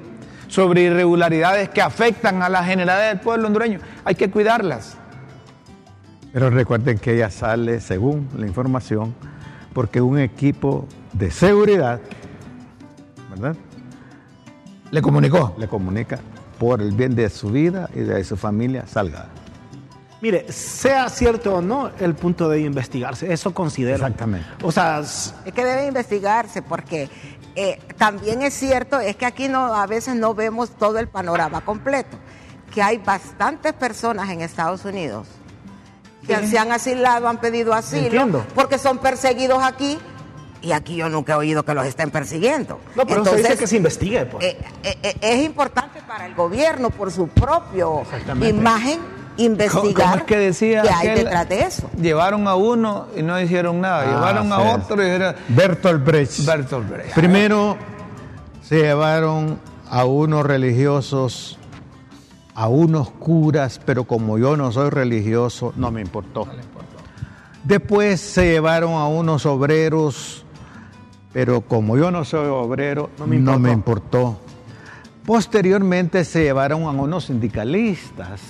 sobre 0.47 0.81
irregularidades 0.83 1.69
que 1.69 1.81
afectan 1.81 2.41
a 2.41 2.49
la 2.49 2.63
generalidad 2.63 3.09
del 3.09 3.19
pueblo 3.19 3.47
hondureño. 3.47 3.79
Hay 4.05 4.15
que 4.15 4.29
cuidarlas. 4.29 4.97
Pero 6.33 6.49
recuerden 6.49 6.99
que 6.99 7.15
ella 7.15 7.29
sale, 7.29 7.79
según 7.79 8.29
la 8.37 8.45
información, 8.45 9.15
porque 9.73 10.01
un 10.01 10.19
equipo 10.19 10.87
de 11.13 11.31
seguridad, 11.31 11.99
¿verdad? 13.29 13.55
Le 14.91 15.01
comunicó. 15.01 15.55
Le 15.57 15.67
comunica 15.67 16.19
por 16.57 16.81
el 16.81 16.91
bien 16.91 17.15
de 17.15 17.29
su 17.29 17.49
vida 17.49 17.89
y 17.93 17.99
de 17.99 18.23
su 18.23 18.37
familia, 18.37 18.87
salga. 18.87 19.27
Mire, 20.19 20.51
sea 20.51 21.09
cierto 21.09 21.55
o 21.55 21.61
no, 21.61 21.91
el 21.99 22.15
punto 22.15 22.49
de 22.49 22.61
investigarse, 22.61 23.31
eso 23.31 23.53
considero. 23.53 23.97
Exactamente. 23.97 24.47
O 24.63 24.71
sea, 24.71 24.99
es 24.99 25.33
que 25.53 25.63
debe 25.63 25.87
investigarse 25.87 26.63
porque 26.63 27.07
eh, 27.59 27.79
también 27.97 28.43
es 28.43 28.53
cierto, 28.53 28.99
es 28.99 29.15
que 29.15 29.25
aquí 29.25 29.47
no, 29.47 29.73
a 29.73 29.87
veces 29.87 30.15
no 30.15 30.35
vemos 30.35 30.69
todo 30.69 30.99
el 30.99 31.07
panorama 31.07 31.61
completo, 31.61 32.15
que 32.71 32.83
hay 32.83 32.99
bastantes 32.99 33.73
personas 33.73 34.29
en 34.29 34.41
Estados 34.41 34.85
Unidos 34.85 35.27
que 36.27 36.45
se 36.45 36.59
han 36.59 36.71
asilado, 36.71 37.27
han 37.27 37.39
pedido 37.39 37.73
asilo, 37.73 38.45
porque 38.53 38.77
son 38.77 38.99
perseguidos 38.99 39.63
aquí 39.63 39.97
y 40.61 40.71
aquí 40.71 40.97
yo 40.97 41.09
nunca 41.09 41.33
he 41.33 41.35
oído 41.35 41.63
que 41.63 41.73
los 41.73 41.85
estén 41.87 42.11
persiguiendo. 42.11 42.79
No, 42.95 43.05
pero 43.07 43.19
Entonces, 43.19 43.43
dice 43.43 43.57
que 43.57 43.67
se 43.67 43.77
investigue. 43.77 44.25
Pues. 44.25 44.45
Eh, 44.45 44.57
eh, 44.83 45.15
es 45.21 45.43
importante 45.43 46.01
para 46.07 46.27
el 46.27 46.35
gobierno, 46.35 46.91
por 46.91 47.11
su 47.11 47.27
propio 47.27 48.03
imagen, 48.41 48.99
investigar 49.37 50.25
que 50.25 50.37
decía 50.37 50.81
que 50.81 50.89
hay 50.89 51.15
detrás 51.15 51.47
de 51.49 51.61
eso. 51.61 51.89
Llevaron 51.99 52.47
a 52.47 52.55
uno 52.55 53.07
y 53.15 53.21
no 53.21 53.39
hicieron 53.39 53.81
nada, 53.81 54.01
ah, 54.01 54.05
llevaron 54.05 54.51
a 54.51 54.75
otro 54.75 55.05
y 55.05 55.09
era 55.09 55.35
Bertolt 55.49 56.03
Brecht. 56.03 56.45
Bertolt 56.45 56.89
Brecht. 56.89 57.13
Primero 57.13 57.77
se 58.61 58.81
llevaron 58.81 59.59
a 59.89 60.05
unos 60.05 60.45
religiosos, 60.45 61.57
a 62.53 62.67
unos 62.67 63.09
curas, 63.11 63.79
pero 63.85 64.03
como 64.03 64.37
yo 64.37 64.57
no 64.57 64.71
soy 64.71 64.89
religioso, 64.89 65.73
no 65.75 65.91
me 65.91 66.01
importó. 66.01 66.47
Después 67.63 68.19
se 68.19 68.51
llevaron 68.51 68.93
a 68.93 69.07
unos 69.07 69.45
obreros, 69.45 70.45
pero 71.33 71.61
como 71.61 71.97
yo 71.97 72.11
no 72.11 72.25
soy 72.25 72.47
obrero, 72.47 73.09
no 73.19 73.27
no 73.27 73.59
me 73.59 73.71
importó. 73.71 74.39
Posteriormente 75.25 76.23
se 76.23 76.43
llevaron 76.43 76.83
a 76.83 76.91
unos 76.91 77.25
sindicalistas 77.25 78.41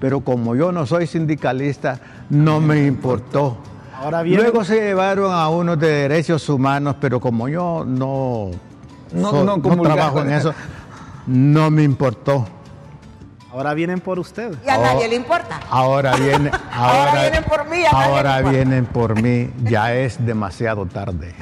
pero 0.00 0.20
como 0.20 0.54
yo 0.54 0.72
no 0.72 0.86
soy 0.86 1.06
sindicalista, 1.06 2.00
no 2.30 2.60
me 2.60 2.86
importó. 2.86 3.56
Ahora 3.94 4.22
Luego 4.22 4.62
se 4.62 4.76
llevaron 4.76 5.32
a 5.32 5.48
unos 5.48 5.78
de 5.78 5.88
derechos 5.88 6.48
humanos, 6.48 6.96
pero 7.00 7.18
como 7.18 7.48
yo 7.48 7.84
no, 7.86 8.50
no, 9.12 9.82
trabajo 9.82 10.20
en 10.20 10.32
eso, 10.32 10.52
no 11.26 11.70
me 11.70 11.82
importó. 11.82 12.46
Ahora 13.50 13.72
vienen 13.72 14.00
por 14.00 14.18
usted. 14.18 14.54
Y 14.66 14.68
a 14.68 14.76
nadie 14.76 15.08
le 15.08 15.16
importa. 15.16 15.60
Ahora, 15.70 16.14
viene, 16.16 16.50
ahora, 16.72 17.22
vienen 17.22 17.44
por 17.44 17.70
mí. 17.70 17.84
ahora 17.90 18.42
vienen 18.42 18.84
por 18.84 19.22
mí. 19.22 19.50
Ya 19.64 19.94
es 19.94 20.24
demasiado 20.24 20.84
tarde. 20.84 21.34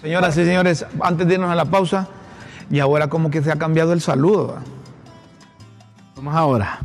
Señoras 0.00 0.34
y 0.38 0.46
señores, 0.46 0.86
antes 1.02 1.28
de 1.28 1.34
irnos 1.34 1.50
a 1.50 1.54
la 1.54 1.66
pausa, 1.66 2.08
y 2.70 2.80
ahora 2.80 3.08
como 3.08 3.30
que 3.30 3.42
se 3.42 3.52
ha 3.52 3.56
cambiado 3.56 3.92
el 3.92 4.00
saludo. 4.00 4.56
Vamos 6.16 6.34
ahora. 6.34 6.78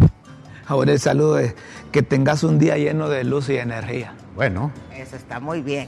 Ahora 0.68 0.92
el 0.92 1.00
saludo 1.00 1.40
es 1.40 1.56
que 1.92 2.02
tengas 2.04 2.44
un 2.44 2.60
día 2.60 2.78
lleno 2.78 3.08
de 3.10 3.24
luz 3.24 3.50
y 3.50 3.58
energía. 3.58 4.14
Bueno, 4.36 4.72
Eso 4.96 5.16
está 5.16 5.40
muy 5.40 5.62
bien. 5.62 5.88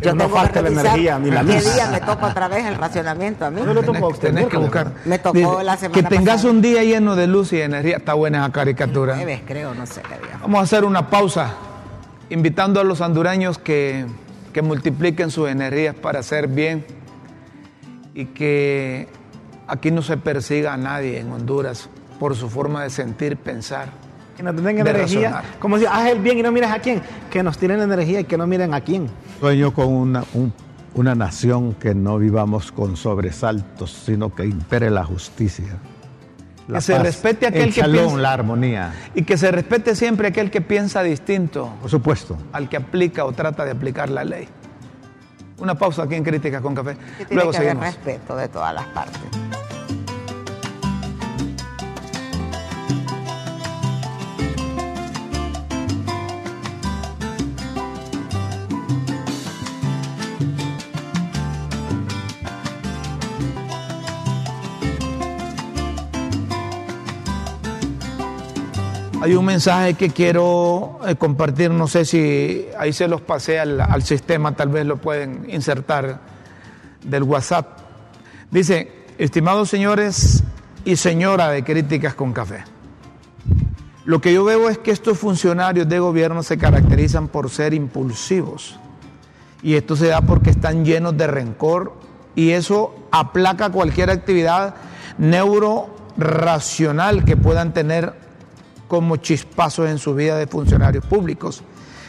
Que 0.00 0.12
no 0.12 0.24
tengo 0.24 0.36
falte 0.36 0.62
la 0.62 0.68
energía 0.70 1.18
ni 1.18 1.30
la 1.30 1.44
¿Qué 1.44 1.54
luz. 1.54 1.74
día 1.74 1.90
me 1.90 2.00
toca 2.00 2.26
otra 2.26 2.48
vez 2.48 2.64
el 2.64 2.76
racionamiento 2.76 3.44
a 3.44 3.50
mí? 3.50 3.60
No 3.64 3.74
le 3.74 3.82
tocó 3.82 4.06
a 4.06 4.08
usted, 4.08 4.28
Tenés 4.28 4.46
que 4.48 4.56
buscar. 4.56 4.92
Me 5.04 5.18
tocó 5.18 5.62
la 5.62 5.76
semana 5.76 6.02
Que 6.02 6.08
tengas 6.08 6.36
pasada. 6.36 6.52
un 6.52 6.62
día 6.62 6.82
lleno 6.82 7.14
de 7.16 7.26
luz 7.26 7.52
y 7.52 7.60
energía. 7.60 7.98
Está 7.98 8.14
buena 8.14 8.38
esa 8.42 8.52
caricatura. 8.52 9.14
Jueves, 9.16 9.42
creo, 9.46 9.74
no 9.74 9.86
sé 9.86 10.00
qué 10.02 10.16
día. 10.26 10.38
Vamos 10.40 10.58
a 10.60 10.62
hacer 10.62 10.84
una 10.84 11.10
pausa, 11.10 11.52
invitando 12.30 12.80
a 12.80 12.84
los 12.84 13.00
hondureños 13.00 13.58
que, 13.58 14.06
que 14.52 14.62
multipliquen 14.62 15.30
sus 15.30 15.48
energías 15.48 15.94
para 15.94 16.20
hacer 16.20 16.48
bien 16.48 16.84
y 18.14 18.26
que 18.26 19.06
aquí 19.68 19.90
no 19.90 20.02
se 20.02 20.16
persiga 20.16 20.72
a 20.72 20.76
nadie 20.76 21.20
en 21.20 21.30
Honduras 21.30 21.88
por 22.18 22.34
su 22.34 22.48
forma 22.48 22.82
de 22.84 22.90
sentir, 22.90 23.36
pensar. 23.36 23.88
Que 24.36 24.42
nos 24.42 24.56
den 24.56 24.64
De 24.64 24.70
energía. 24.80 25.30
razonar. 25.30 25.44
Como 25.60 25.78
si 25.78 25.86
haz 25.86 26.08
el 26.08 26.18
bien 26.20 26.38
y 26.38 26.42
no 26.42 26.50
mires 26.52 26.70
a 26.70 26.78
quién. 26.80 27.00
Que 27.30 27.42
nos 27.42 27.56
tienen 27.58 27.80
energía 27.80 28.20
y 28.20 28.24
que 28.24 28.36
no 28.36 28.46
miren 28.46 28.74
a 28.74 28.80
quién. 28.80 29.08
sueño 29.40 29.72
con 29.72 29.88
una, 29.88 30.24
un- 30.34 30.52
una 30.94 31.14
nación 31.14 31.74
que 31.74 31.94
no 31.94 32.18
vivamos 32.18 32.70
con 32.72 32.96
sobresaltos, 32.96 33.90
sino 33.92 34.34
que 34.34 34.44
impere 34.44 34.90
la 34.90 35.04
justicia. 35.04 35.76
Que 36.72 36.80
se 36.80 36.98
respete 36.98 37.46
aquel 37.46 37.62
el 37.64 37.74
que 37.74 37.82
piensa- 37.84 38.16
la 38.16 38.32
armonía. 38.32 38.94
Y 39.14 39.22
que 39.24 39.36
se 39.36 39.50
respete 39.50 39.94
siempre 39.94 40.28
aquel 40.28 40.50
que 40.50 40.60
piensa 40.62 41.02
distinto 41.02 41.70
Por 41.82 41.90
supuesto. 41.90 42.38
al 42.52 42.68
que 42.70 42.76
aplica 42.78 43.24
o 43.26 43.32
trata 43.32 43.64
de 43.64 43.72
aplicar 43.72 44.08
la 44.08 44.24
ley. 44.24 44.48
Una 45.58 45.74
pausa 45.76 46.04
aquí 46.04 46.14
en 46.14 46.24
Críticas 46.24 46.62
con 46.62 46.74
Café. 46.74 46.96
Que 47.18 47.26
tiene 47.26 47.34
Luego 47.34 47.50
que 47.50 47.56
haber 47.58 47.68
seguimos. 47.70 47.86
respeto 47.94 48.34
de 48.36 48.48
todas 48.48 48.74
las 48.74 48.86
partes. 48.86 49.20
Hay 69.24 69.34
un 69.34 69.46
mensaje 69.46 69.94
que 69.94 70.10
quiero 70.10 71.00
eh, 71.08 71.16
compartir, 71.16 71.70
no 71.70 71.88
sé 71.88 72.04
si 72.04 72.66
ahí 72.78 72.92
se 72.92 73.08
los 73.08 73.22
pasé 73.22 73.58
al, 73.58 73.80
al 73.80 74.02
sistema, 74.02 74.54
tal 74.54 74.68
vez 74.68 74.84
lo 74.84 74.98
pueden 74.98 75.46
insertar 75.48 76.20
del 77.02 77.22
WhatsApp. 77.22 77.78
Dice, 78.50 79.06
estimados 79.16 79.70
señores 79.70 80.44
y 80.84 80.96
señora 80.96 81.48
de 81.48 81.64
Críticas 81.64 82.12
con 82.12 82.34
Café, 82.34 82.64
lo 84.04 84.20
que 84.20 84.34
yo 84.34 84.44
veo 84.44 84.68
es 84.68 84.76
que 84.76 84.90
estos 84.90 85.18
funcionarios 85.18 85.88
de 85.88 86.00
gobierno 86.00 86.42
se 86.42 86.58
caracterizan 86.58 87.28
por 87.28 87.48
ser 87.48 87.72
impulsivos 87.72 88.78
y 89.62 89.76
esto 89.76 89.96
se 89.96 90.08
da 90.08 90.20
porque 90.20 90.50
están 90.50 90.84
llenos 90.84 91.16
de 91.16 91.28
rencor 91.28 91.94
y 92.34 92.50
eso 92.50 92.94
aplaca 93.10 93.70
cualquier 93.70 94.10
actividad 94.10 94.74
neuroracional 95.16 97.24
que 97.24 97.38
puedan 97.38 97.72
tener 97.72 98.22
como 98.94 99.16
chispazos 99.16 99.90
en 99.90 99.98
su 99.98 100.14
vida 100.14 100.36
de 100.36 100.46
funcionarios 100.46 101.04
públicos 101.04 101.64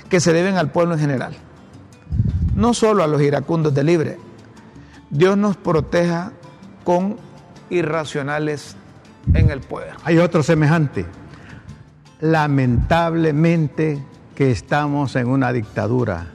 que 0.08 0.20
se 0.20 0.34
deben 0.34 0.56
al 0.56 0.72
pueblo 0.72 0.94
en 0.94 1.00
general. 1.00 1.36
No 2.54 2.76
solo 2.76 3.04
a 3.04 3.08
los 3.08 3.24
iracundos 3.24 3.74
de 3.74 3.84
libre. 3.84 4.20
Dios 5.10 5.36
nos 5.36 5.58
proteja 5.58 6.32
con 6.84 7.18
irracionales 7.72 8.76
en 9.34 9.50
el 9.50 9.62
poder. 9.62 9.96
Hay 10.04 10.20
otro 10.20 10.44
semejante. 10.44 11.08
Lamentablemente 12.22 14.04
que 14.36 14.52
estamos 14.52 15.16
en 15.16 15.28
una 15.28 15.52
dictadura 15.54 16.28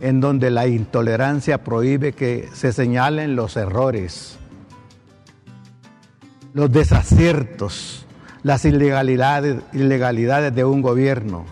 en 0.00 0.20
donde 0.20 0.50
la 0.50 0.66
intolerancia 0.66 1.62
prohíbe 1.62 2.14
que 2.14 2.48
se 2.52 2.72
señalen 2.72 3.36
los 3.36 3.56
errores, 3.56 4.40
los 6.52 6.72
desaciertos, 6.72 8.03
las 8.44 8.64
ilegalidades, 8.64 9.56
ilegalidades 9.72 10.54
de 10.54 10.64
un 10.64 10.80
gobierno. 10.82 11.44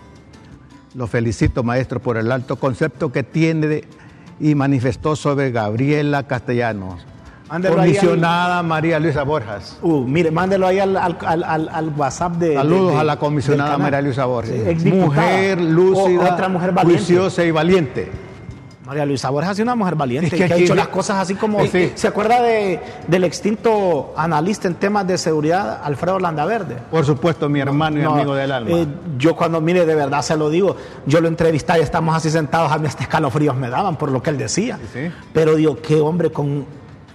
Lo 0.95 1.07
felicito, 1.07 1.63
maestro, 1.63 1.99
por 1.99 2.15
el 2.17 2.31
alto 2.31 2.55
concepto 2.55 3.11
que 3.11 3.23
tiene 3.23 3.67
de- 3.67 3.83
y 4.39 4.55
manifestó 4.55 5.15
sobre 5.15 5.51
Gabriela 5.51 6.23
Castellanos, 6.23 7.05
Mándelo 7.49 7.75
al- 7.75 7.87
comisionada 7.87 8.63
María 8.63 8.99
Luisa 8.99 9.23
Borjas. 9.23 9.77
Uh, 9.81 10.05
mire, 10.07 10.29
mándelo 10.31 10.67
ahí 10.67 10.79
al, 10.79 10.95
al- 10.95 11.43
al- 11.43 11.89
WhatsApp 11.97 12.33
de. 12.37 12.53
Saludos 12.55 12.87
de- 12.89 12.93
de- 12.93 12.99
a 12.99 13.03
la 13.03 13.17
comisionada. 13.17 13.77
María 13.77 14.01
Luisa. 14.01 14.25
Sí, 14.45 14.53
exdiputada. 14.53 15.05
mujer 15.05 15.61
lúcida, 15.61 16.29
O- 16.29 16.33
otra 16.33 16.47
mujer 16.49 16.71
valiente. 16.71 16.97
juiciosa 17.03 17.43
y 17.43 17.51
valiente. 17.51 18.11
María 18.85 19.05
Luisa 19.05 19.29
Borges 19.29 19.51
ha 19.51 19.55
sido 19.55 19.63
una 19.63 19.75
mujer 19.75 19.95
valiente 19.95 20.27
Es 20.27 20.33
que 20.33 20.47
que, 20.47 20.53
ha 20.53 20.57
hecho 20.57 20.75
las 20.75 20.89
cosas 20.89 21.17
así 21.17 21.35
como. 21.35 21.65
Sí. 21.67 21.93
¿Se 21.95 22.07
acuerda 22.07 22.41
de, 22.41 22.81
del 23.07 23.23
extinto 23.23 24.13
analista 24.17 24.67
en 24.67 24.75
temas 24.75 25.07
de 25.07 25.17
seguridad, 25.17 25.81
Alfredo 25.83 26.19
Landaverde? 26.19 26.75
Por 26.91 27.05
supuesto, 27.05 27.47
mi 27.47 27.61
hermano 27.61 27.99
y 27.99 28.01
No, 28.03 28.15
amigo 28.15 28.35
del 28.35 28.51
alma. 28.51 28.71
eh, 28.71 28.87
yo 29.17 29.35
cuando, 29.35 29.61
mire, 29.61 29.85
de 29.85 29.95
verdad 29.95 30.21
se 30.21 30.35
lo 30.35 30.49
digo, 30.49 30.75
yo 31.05 31.21
lo 31.21 31.29
entrevisté 31.29 31.77
y 31.77 31.81
estamos 31.81 32.15
así 32.15 32.29
sentados, 32.29 32.71
a 32.71 32.77
mí 32.77 32.87
hasta 32.87 33.03
escalofríos 33.03 33.55
me 33.55 33.69
daban 33.69 33.95
por 33.95 34.11
lo 34.11 34.21
que 34.21 34.31
él 34.31 34.37
decía. 34.37 34.77
Sí, 34.77 35.05
sí. 35.05 35.11
Pero 35.33 35.55
digo, 35.55 35.77
qué 35.81 36.01
hombre 36.01 36.31
con 36.31 36.65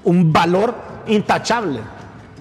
un 0.05 0.33
valor 0.33 0.75
intachable, 1.07 1.81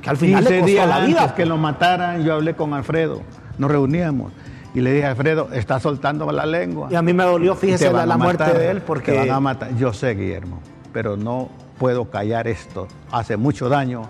que 0.01 0.09
al 0.09 0.15
final 0.15 0.43
le 0.45 0.61
15 0.61 0.75
costó 0.75 0.87
la 0.87 1.05
vida. 1.05 1.21
antes 1.23 1.35
que 1.35 1.45
lo 1.45 1.57
mataran, 1.57 2.23
yo 2.23 2.33
hablé 2.33 2.55
con 2.55 2.73
Alfredo. 2.73 3.21
Nos 3.57 3.69
reuníamos 3.69 4.31
y 4.77 4.81
le 4.81 4.93
dije, 4.93 5.05
Alfredo, 5.07 5.49
está 5.53 5.79
soltando 5.79 6.31
la 6.31 6.45
lengua. 6.45 6.87
Y 6.91 6.95
a 6.95 7.01
mí 7.01 7.11
me 7.11 7.23
dolió, 7.23 7.55
fíjese, 7.55 7.89
van 7.89 8.07
la, 8.07 8.15
muerte 8.15 8.43
matar, 8.43 8.57
de 8.59 8.69
él, 8.69 8.79
Te 8.79 8.85
porque 8.85 9.17
van 9.17 9.31
a 9.31 9.39
matar. 9.39 9.75
Yo 9.75 9.91
sé, 9.91 10.13
Guillermo, 10.13 10.59
pero 10.93 11.17
no 11.17 11.49
puedo 11.79 12.09
callar 12.11 12.47
esto. 12.47 12.87
Hace 13.11 13.37
mucho 13.37 13.69
daño 13.69 14.03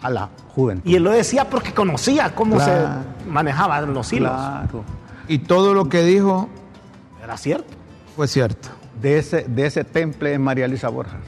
a 0.00 0.08
la 0.08 0.30
juventud. 0.54 0.88
Y 0.88 0.96
él 0.96 1.02
lo 1.02 1.10
decía 1.10 1.50
porque 1.50 1.74
conocía 1.74 2.34
cómo 2.34 2.56
Claro. 2.56 3.02
se 3.24 3.30
manejaban 3.30 3.92
los 3.92 4.10
hilos. 4.10 4.30
Claro. 4.32 4.84
Y 5.28 5.40
todo 5.40 5.74
lo 5.74 5.90
que 5.90 6.02
dijo 6.02 6.48
Era 7.22 7.36
cierto. 7.36 7.68
fue 8.16 8.26
cierto. 8.26 8.70
De 9.02 9.18
ese, 9.18 9.42
de 9.48 9.66
ese 9.66 9.84
temple 9.84 10.32
es 10.32 10.40
María 10.40 10.66
Luisa 10.66 10.88
Borjas. 10.88 11.20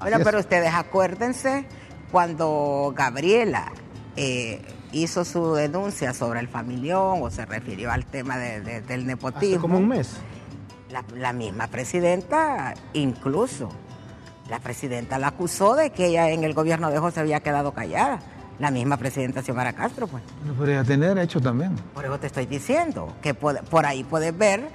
Bueno, 0.00 0.16
Así 0.16 0.20
es. 0.22 0.24
pero 0.24 0.38
ustedes 0.38 0.72
acuérdense 0.72 1.66
cuando 2.12 2.92
Gabriela 2.96 3.72
eh, 4.14 4.62
hizo 4.92 5.24
su 5.24 5.54
denuncia 5.54 6.12
sobre 6.14 6.40
el 6.40 6.48
familión 6.48 7.18
o 7.22 7.30
se 7.30 7.44
refirió 7.46 7.90
al 7.90 8.04
tema 8.06 8.36
de- 8.38 8.60
de- 8.60 8.80
del 8.82 9.00
Hace 9.00 9.06
nepotismo. 9.06 9.60
como 9.60 9.78
un 9.78 9.88
mes. 9.88 10.16
La, 10.90 11.04
la 11.16 11.32
misma 11.32 11.66
presidenta, 11.68 12.74
incluso, 12.92 13.70
la 14.50 14.58
presidenta 14.60 15.18
la 15.18 15.28
acusó 15.28 15.74
de 15.74 15.90
que 15.90 16.06
ella 16.08 16.28
en 16.30 16.44
el 16.44 16.52
gobierno 16.52 16.90
de 16.90 16.98
José 16.98 17.20
había 17.20 17.40
quedado 17.40 17.72
callada. 17.72 18.18
La 18.58 18.70
misma 18.70 18.96
presidenta 18.98 19.42
Xiomara 19.42 19.72
Castro, 19.72 20.06
pues. 20.06 20.22
Lo 20.46 20.52
podría 20.52 20.84
tener 20.84 21.16
hecho 21.18 21.40
también. 21.40 21.74
Por 21.94 22.04
eso 22.04 22.20
te 22.20 22.26
estoy 22.26 22.44
diciendo, 22.46 23.14
que 23.22 23.32
por 23.34 23.86
ahí 23.86 24.04
puedes 24.04 24.36
ver 24.36 24.68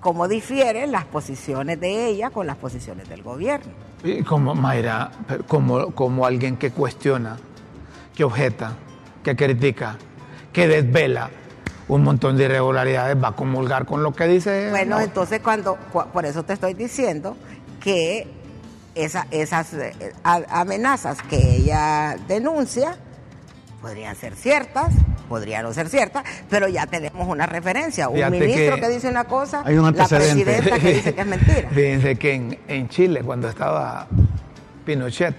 cómo 0.00 0.28
difieren 0.28 0.92
las 0.92 1.06
posiciones 1.06 1.80
de 1.80 2.06
ella 2.08 2.28
con 2.28 2.46
las 2.46 2.56
posiciones 2.56 3.08
del 3.08 3.22
gobierno. 3.22 3.72
Y 4.04 4.22
como 4.22 4.54
Mayra, 4.54 5.10
como 5.94 6.26
alguien 6.26 6.58
que 6.58 6.70
cuestiona, 6.70 7.38
que 8.14 8.22
objeta, 8.24 8.74
que 9.24 9.34
critica, 9.34 9.96
que 10.52 10.68
desvela 10.68 11.30
un 11.88 12.04
montón 12.04 12.36
de 12.36 12.44
irregularidades, 12.44 13.16
va 13.22 13.28
a 13.28 13.32
comulgar 13.32 13.84
con 13.84 14.02
lo 14.04 14.12
que 14.12 14.26
dice. 14.28 14.70
Bueno, 14.70 14.98
la- 14.98 15.04
entonces 15.04 15.40
cuando, 15.40 15.76
cu- 15.92 16.06
por 16.12 16.24
eso 16.24 16.44
te 16.44 16.52
estoy 16.52 16.74
diciendo 16.74 17.36
que 17.80 18.28
esa- 18.94 19.26
esas 19.32 19.74
eh, 19.74 19.92
amenazas 20.22 21.20
que 21.22 21.36
ella 21.56 22.16
denuncia 22.28 22.96
podrían 23.82 24.14
ser 24.16 24.34
ciertas, 24.34 24.94
podrían 25.28 25.64
no 25.64 25.72
ser 25.74 25.88
ciertas, 25.90 26.22
pero 26.48 26.68
ya 26.68 26.86
tenemos 26.86 27.26
una 27.28 27.44
referencia, 27.44 28.08
un 28.08 28.16
Fíjate 28.16 28.38
ministro 28.40 28.74
que 28.76 28.80
que, 28.82 28.88
dice 28.88 29.08
una 29.08 29.24
cosa, 29.24 29.62
hay 29.64 29.76
un 29.76 29.94
la 29.94 30.06
presidenta 30.06 30.78
que 30.78 30.94
dice 30.94 31.14
que 31.14 31.20
es 31.20 31.26
mentira. 31.26 31.68
Fíjense 31.74 32.16
que 32.16 32.32
en, 32.34 32.58
en 32.68 32.88
Chile, 32.88 33.20
cuando 33.22 33.48
estaba 33.48 34.06
Pinochet, 34.86 35.34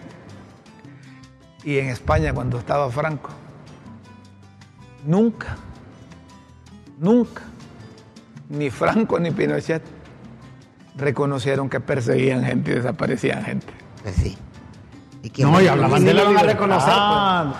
y 1.63 1.79
en 1.79 1.87
España, 1.89 2.33
cuando 2.33 2.59
estaba 2.59 2.91
Franco, 2.91 3.29
nunca, 5.05 5.57
nunca, 6.99 7.43
ni 8.49 8.69
Franco 8.69 9.19
ni 9.19 9.31
Pinochet 9.31 9.81
reconocieron 10.97 11.69
que 11.69 11.79
perseguían 11.79 12.43
gente 12.43 12.71
y 12.71 12.75
desaparecían 12.75 13.43
gente. 13.43 13.67
Pues 14.03 14.15
sí. 14.15 14.37
¿Y 15.25 15.29
quién 15.31 15.51
No, 15.51 15.59
y 15.59 15.65
a 15.67 15.71
hablaban 15.71 16.05
de 16.05 16.13
la 16.13 16.23
van 16.23 16.37
a 16.37 16.43
reconocer, 16.43 16.93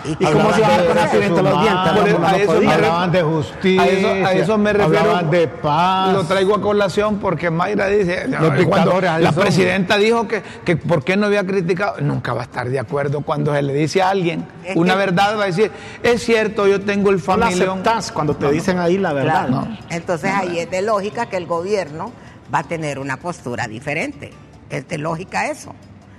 pues. 0.04 0.18
¿Y 0.20 0.26
cómo 0.34 0.54
se 0.54 0.62
van 0.62 0.72
a 0.72 0.78
reconocer 0.78 1.24
entre 1.24 1.44
los 1.44 1.62
dientes? 1.62 1.74
No, 2.20 2.26
a 2.28 2.32
no 2.32 2.38
eso 2.38 2.52
Hablaban 2.76 3.12
de 3.12 3.24
justicia. 3.24 3.82
A 3.82 3.88
eso, 3.88 4.08
a 4.08 4.34
eso 4.34 4.58
me 4.60 4.74
refiero. 4.74 5.00
Hablaban 5.00 5.30
de 5.32 5.48
paz. 5.48 6.14
Lo 6.14 6.24
traigo 6.26 6.54
a 6.56 6.62
colación 6.62 7.18
porque 7.18 7.50
Mayra 7.50 7.88
dice, 7.88 8.28
Los 8.28 8.56
dictadores 8.56 9.12
la 9.20 9.32
son. 9.34 9.42
presidenta 9.42 9.98
dijo 9.98 10.28
que, 10.28 10.44
que 10.64 10.78
por 10.78 11.04
qué 11.04 11.18
no 11.18 11.26
había 11.26 11.44
criticado, 11.44 12.02
nunca 12.02 12.34
va 12.34 12.42
a 12.42 12.44
estar 12.44 12.70
de 12.70 12.78
acuerdo 12.78 13.22
cuando 13.22 13.52
se 13.56 13.64
le 13.64 13.74
dice 13.74 14.04
a 14.04 14.10
alguien 14.12 14.46
Es 14.64 14.76
una 14.76 14.94
que- 14.94 15.00
verdad, 15.00 15.36
va 15.40 15.44
a 15.44 15.48
decir, 15.48 15.72
es 16.04 16.24
cierto, 16.24 16.68
yo 16.68 16.82
tengo 16.82 17.10
el 17.10 17.16
No 17.18 17.22
familión. 17.24 17.70
aceptás 17.80 18.12
cuando 18.12 18.36
te 18.36 18.52
dicen 18.52 18.78
ahí 18.78 19.00
la 19.00 19.12
verdad. 19.12 19.48
Claro. 19.48 19.68
Entonces 19.90 20.32
ahí 20.32 20.60
es 20.60 20.70
de 20.70 20.84
lógica 20.84 21.26
que 21.26 21.38
el 21.38 21.48
gobierno 21.48 22.12
va 22.54 22.60
a 22.60 22.64
tener 22.64 23.00
una 23.00 23.18
postura 23.18 23.68
diferente. 23.68 24.32
Es 24.70 24.88
de 24.88 25.00
lógica 25.00 25.48
eso. 25.50 25.74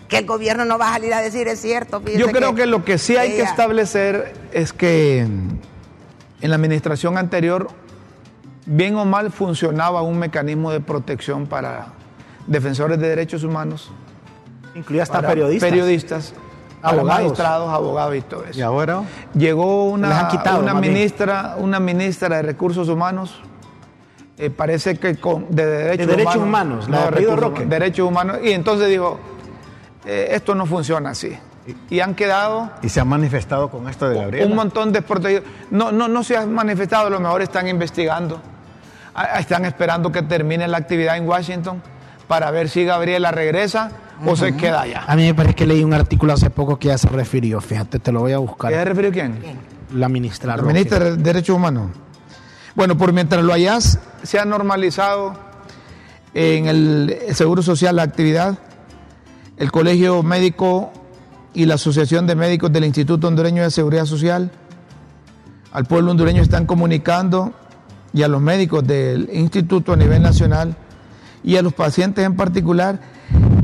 Que 0.09 0.19
el 0.19 0.27
gobierno 0.27 0.65
no 0.65 0.79
va 0.79 0.91
a 0.91 0.93
salir 0.95 1.13
a 1.15 1.21
decir 1.21 1.49
es 1.49 1.61
cierto. 1.61 2.01
Yo 2.17 2.29
creo 2.29 2.55
que, 2.55 2.67
lo 2.67 2.85
que 2.85 2.99
sí 2.99 3.17
hay 3.17 3.31
que 3.31 3.43
establecer 3.43 4.35
es 4.53 4.73
que 4.73 5.21
en 5.21 5.61
la 6.51 6.55
administración 6.55 7.19
anterior, 7.19 7.69
bien 8.67 8.95
o 8.97 9.05
mal, 9.05 9.33
funcionaba 9.33 10.03
un 10.03 10.19
mecanismo 10.19 10.71
de 10.71 10.81
protección 10.81 11.47
para 11.47 11.89
defensores 12.47 12.99
de 13.01 13.09
derechos 13.09 13.43
humanos, 13.43 13.91
Incluye 14.75 15.01
hasta 15.03 15.23
periodistas. 15.23 15.71
periodistas, 15.71 16.35
Abogados. 16.83 17.23
magistrados, 17.23 17.73
abogados 17.73 18.17
y 18.17 18.21
todo 18.21 18.45
eso. 18.45 18.59
¿Y 18.59 18.63
ahora? 18.63 19.03
Llegó 19.35 19.85
una, 19.87 20.29
quitado, 20.29 20.61
una 20.61 20.75
ministra, 20.75 21.57
una 21.59 21.81
ministra 21.81 22.37
de 22.37 22.43
recursos 22.43 22.89
humanos. 22.89 23.41
eh, 24.39 24.51
parece 24.51 24.97
que 24.99 25.17
con, 25.17 25.47
de 25.51 25.65
derechos, 25.67 26.07
De 26.07 26.13
derechos 26.13 26.37
humanos, 26.37 26.89
la 26.91 27.11
de 27.11 27.27
humanos, 27.27 27.69
derechos 27.69 28.07
humanos 28.09 28.39
y 28.45 28.51
entonces 28.53 28.89
dijo 28.91 29.19
eh, 30.07 30.29
esto 30.31 30.55
no 30.55 30.65
funciona 30.67 31.11
así 31.11 31.37
y 31.91 31.99
han 32.01 32.15
quedado 32.15 32.71
¿Y 32.83 32.89
se 32.89 33.01
han 33.01 33.09
manifestado 33.09 33.69
con 33.69 33.89
esto 33.89 34.09
de 34.09 34.17
Gabriela? 34.21 34.47
un 34.47 34.55
montón 34.55 34.93
de 34.93 35.03
protegidos. 35.03 35.45
No, 35.71 35.91
no, 35.91 36.07
no 36.07 36.23
se 36.23 36.37
han 36.37 36.53
manifestado, 36.55 37.09
a 37.09 37.11
lo 37.11 37.19
mejor 37.19 37.43
están 37.43 37.67
investigando. 37.67 38.41
Ah, 39.15 39.41
Están 39.41 39.65
esperando 39.65 40.13
que 40.13 40.23
termine 40.23 40.69
la 40.69 40.77
actividad 40.77 41.17
en 41.17 41.27
Washington 41.29 41.83
para 42.29 42.51
ver 42.53 42.69
si 42.69 42.85
Gabriela 42.85 43.33
regresa 43.33 43.91
o 44.25 44.37
se 44.37 44.57
queda 44.57 44.83
allá. 44.83 45.05
A 45.09 45.17
mí 45.17 45.25
me 45.25 45.35
parece 45.35 45.55
que 45.55 45.67
leí 45.67 45.83
un 45.83 45.93
artículo 45.93 46.33
hace 46.35 46.51
poco 46.51 46.79
que 46.79 46.89
ya 46.89 46.99
se 46.99 47.09
refirió. 47.09 47.61
Fíjate, 47.61 47.99
te 47.99 48.13
lo 48.13 48.21
voy 48.21 48.33
a 48.33 48.39
buscar. 48.39 48.71
¿Qué 48.71 48.79
se 48.79 48.85
refirió 48.85 49.11
quién? 49.11 49.41
La 49.93 50.09
ministra. 50.09 50.51
La 50.53 50.57
Roque. 50.59 50.73
ministra 50.73 50.99
de 51.01 51.17
Derechos 51.17 51.57
Humanos. 51.57 51.91
Bueno, 52.77 52.97
por 52.97 53.13
mientras 53.13 53.43
lo 53.43 53.53
hayas, 53.53 53.99
se 54.23 54.39
ha 54.39 54.45
normalizado 54.45 55.35
en 56.35 56.67
el 56.67 57.17
Seguro 57.33 57.63
Social 57.63 57.97
la 57.97 58.03
actividad. 58.03 58.59
El 59.57 59.73
Colegio 59.73 60.23
Médico 60.23 60.93
y 61.55 61.65
la 61.65 61.75
Asociación 61.75 62.27
de 62.27 62.35
Médicos 62.35 62.71
del 62.71 62.85
Instituto 62.85 63.29
Hondureño 63.29 63.63
de 63.63 63.71
Seguridad 63.71 64.05
Social 64.05 64.51
al 65.73 65.85
pueblo 65.87 66.11
hondureño 66.11 66.43
están 66.43 66.67
comunicando 66.67 67.53
y 68.13 68.23
a 68.23 68.29
los 68.29 68.41
médicos 68.41 68.87
del 68.87 69.29
instituto 69.33 69.93
a 69.93 69.97
nivel 69.97 70.23
nacional 70.23 70.77
y 71.45 71.57
a 71.57 71.63
los 71.63 71.73
pacientes 71.73 72.25
en 72.25 72.37
particular 72.37 73.01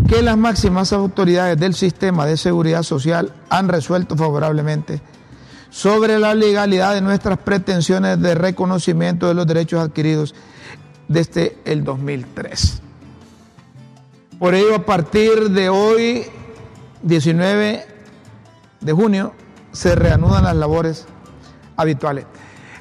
que 0.09 0.23
las 0.23 0.37
máximas 0.37 0.93
autoridades 0.93 1.59
del 1.59 1.75
sistema 1.75 2.27
de 2.27 2.37
seguridad 2.37 2.83
social 2.83 3.33
han 3.49 3.69
resuelto 3.69 4.17
favorablemente 4.17 5.01
sobre 5.71 6.19
la 6.19 6.35
legalidad 6.35 6.95
de 6.95 7.01
nuestras 7.01 7.39
pretensiones 7.39 8.21
de 8.21 8.35
reconocimiento 8.35 9.29
de 9.29 9.35
los 9.35 9.47
derechos 9.47 9.81
adquiridos 9.81 10.35
desde 11.09 11.57
el 11.65 11.83
2003. 11.83 12.83
Por 14.43 14.57
ello, 14.57 14.75
a 14.75 14.85
partir 14.85 15.51
de 15.51 15.69
hoy, 15.69 16.25
19 17.05 17.87
de 18.81 18.93
junio, 18.93 19.35
se 19.71 19.95
reanudan 19.95 20.43
las 20.43 20.57
labores 20.57 21.07
habituales. 21.77 22.27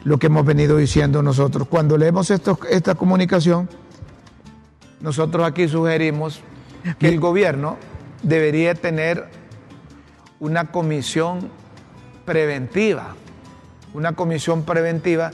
Lo 0.04 0.18
que 0.18 0.26
hemos 0.26 0.44
venido 0.44 0.78
diciendo 0.78 1.22
nosotros. 1.22 1.68
Cuando 1.68 2.00
leemos 2.00 2.32
esto- 2.32 2.58
esta 2.68 2.96
comunicación, 2.96 3.70
nosotros 5.02 5.46
aquí 5.46 5.68
sugerimos 5.68 6.42
que 6.98 7.10
el 7.10 7.20
gobierno 7.20 7.78
debería 8.24 8.74
tener 8.74 9.28
una 10.40 10.72
comisión 10.72 11.48
preventiva, 12.26 13.14
una 13.94 14.14
comisión 14.14 14.64
preventiva 14.64 15.30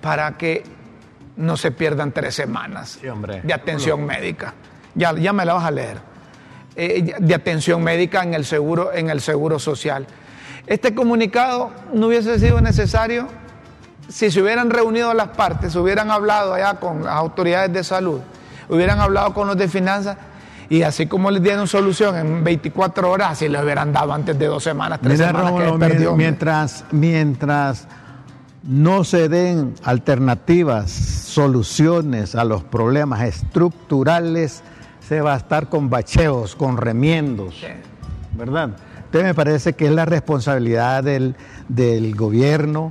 para 0.00 0.36
que 0.38 0.62
no 1.34 1.56
se 1.56 1.72
pierdan 1.72 2.12
tres 2.12 2.36
semanas 2.36 3.00
Sí, 3.00 3.08
de 3.42 3.52
atención 3.52 4.06
médica. 4.06 4.54
Ya, 4.94 5.12
ya 5.14 5.32
me 5.32 5.44
la 5.44 5.54
vas 5.54 5.64
a 5.64 5.70
leer. 5.70 5.98
Eh, 6.74 7.14
de 7.18 7.34
atención 7.34 7.82
médica 7.82 8.22
en 8.22 8.34
el 8.34 8.44
seguro, 8.44 8.92
en 8.94 9.10
el 9.10 9.20
seguro 9.20 9.58
social. 9.58 10.06
Este 10.66 10.94
comunicado 10.94 11.70
no 11.92 12.06
hubiese 12.06 12.38
sido 12.38 12.60
necesario 12.60 13.26
si 14.08 14.30
se 14.30 14.42
hubieran 14.42 14.70
reunido 14.70 15.12
las 15.14 15.28
partes, 15.28 15.74
hubieran 15.76 16.10
hablado 16.10 16.54
allá 16.54 16.74
con 16.74 17.04
las 17.04 17.14
autoridades 17.14 17.72
de 17.72 17.84
salud, 17.84 18.20
hubieran 18.68 19.00
hablado 19.00 19.32
con 19.34 19.46
los 19.48 19.56
de 19.56 19.68
finanzas 19.68 20.16
y 20.68 20.82
así 20.82 21.06
como 21.06 21.30
les 21.30 21.42
dieron 21.42 21.66
solución 21.66 22.16
en 22.16 22.44
24 22.44 23.10
horas, 23.10 23.32
así 23.32 23.48
les 23.48 23.62
hubieran 23.62 23.92
dado 23.92 24.12
antes 24.12 24.38
de 24.38 24.46
dos 24.46 24.62
semanas, 24.62 25.00
tres 25.02 25.18
Mira, 25.18 25.28
semanas 25.28 25.52
que 25.52 25.64
Rómulo, 25.66 25.78
perdió. 25.78 26.10
hombre. 26.12 26.24
mientras, 26.26 26.84
mientras 26.90 27.86
no 28.62 29.04
se 29.04 29.28
den 29.28 29.74
alternativas, 29.82 30.90
soluciones 30.90 32.34
a 32.34 32.44
los 32.44 32.62
problemas 32.64 33.22
estructurales, 33.22 34.62
se 35.08 35.20
va 35.20 35.34
a 35.34 35.36
estar 35.36 35.68
con 35.68 35.90
bacheos, 35.90 36.54
con 36.56 36.76
remiendos, 36.76 37.64
¿verdad? 38.36 38.70
Entonces 38.96 39.24
me 39.24 39.34
parece 39.34 39.74
que 39.74 39.86
es 39.86 39.92
la 39.92 40.04
responsabilidad 40.06 41.04
del, 41.04 41.34
del 41.68 42.14
gobierno 42.14 42.90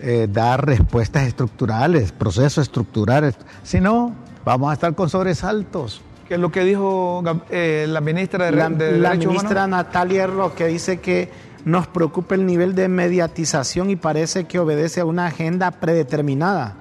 eh, 0.00 0.26
dar 0.28 0.66
respuestas 0.66 1.28
estructurales, 1.28 2.10
procesos 2.10 2.62
estructurales. 2.62 3.36
Si 3.62 3.80
no, 3.80 4.12
vamos 4.44 4.70
a 4.70 4.74
estar 4.74 4.94
con 4.96 5.08
sobresaltos. 5.08 6.02
que 6.26 6.34
es 6.34 6.40
lo 6.40 6.50
que 6.50 6.64
dijo 6.64 7.22
eh, 7.50 7.86
la 7.88 8.00
ministra 8.00 8.46
de, 8.46 8.52
La, 8.52 8.68
de 8.68 8.98
la 8.98 9.14
ministra. 9.14 9.68
Natalia 9.68 10.26
Roque 10.26 10.66
dice 10.66 10.98
que 10.98 11.30
nos 11.64 11.86
preocupa 11.86 12.34
el 12.34 12.46
nivel 12.46 12.74
de 12.74 12.88
mediatización 12.88 13.90
y 13.90 13.96
parece 13.96 14.46
que 14.46 14.58
obedece 14.58 15.02
a 15.02 15.04
una 15.04 15.26
agenda 15.26 15.70
predeterminada. 15.70 16.74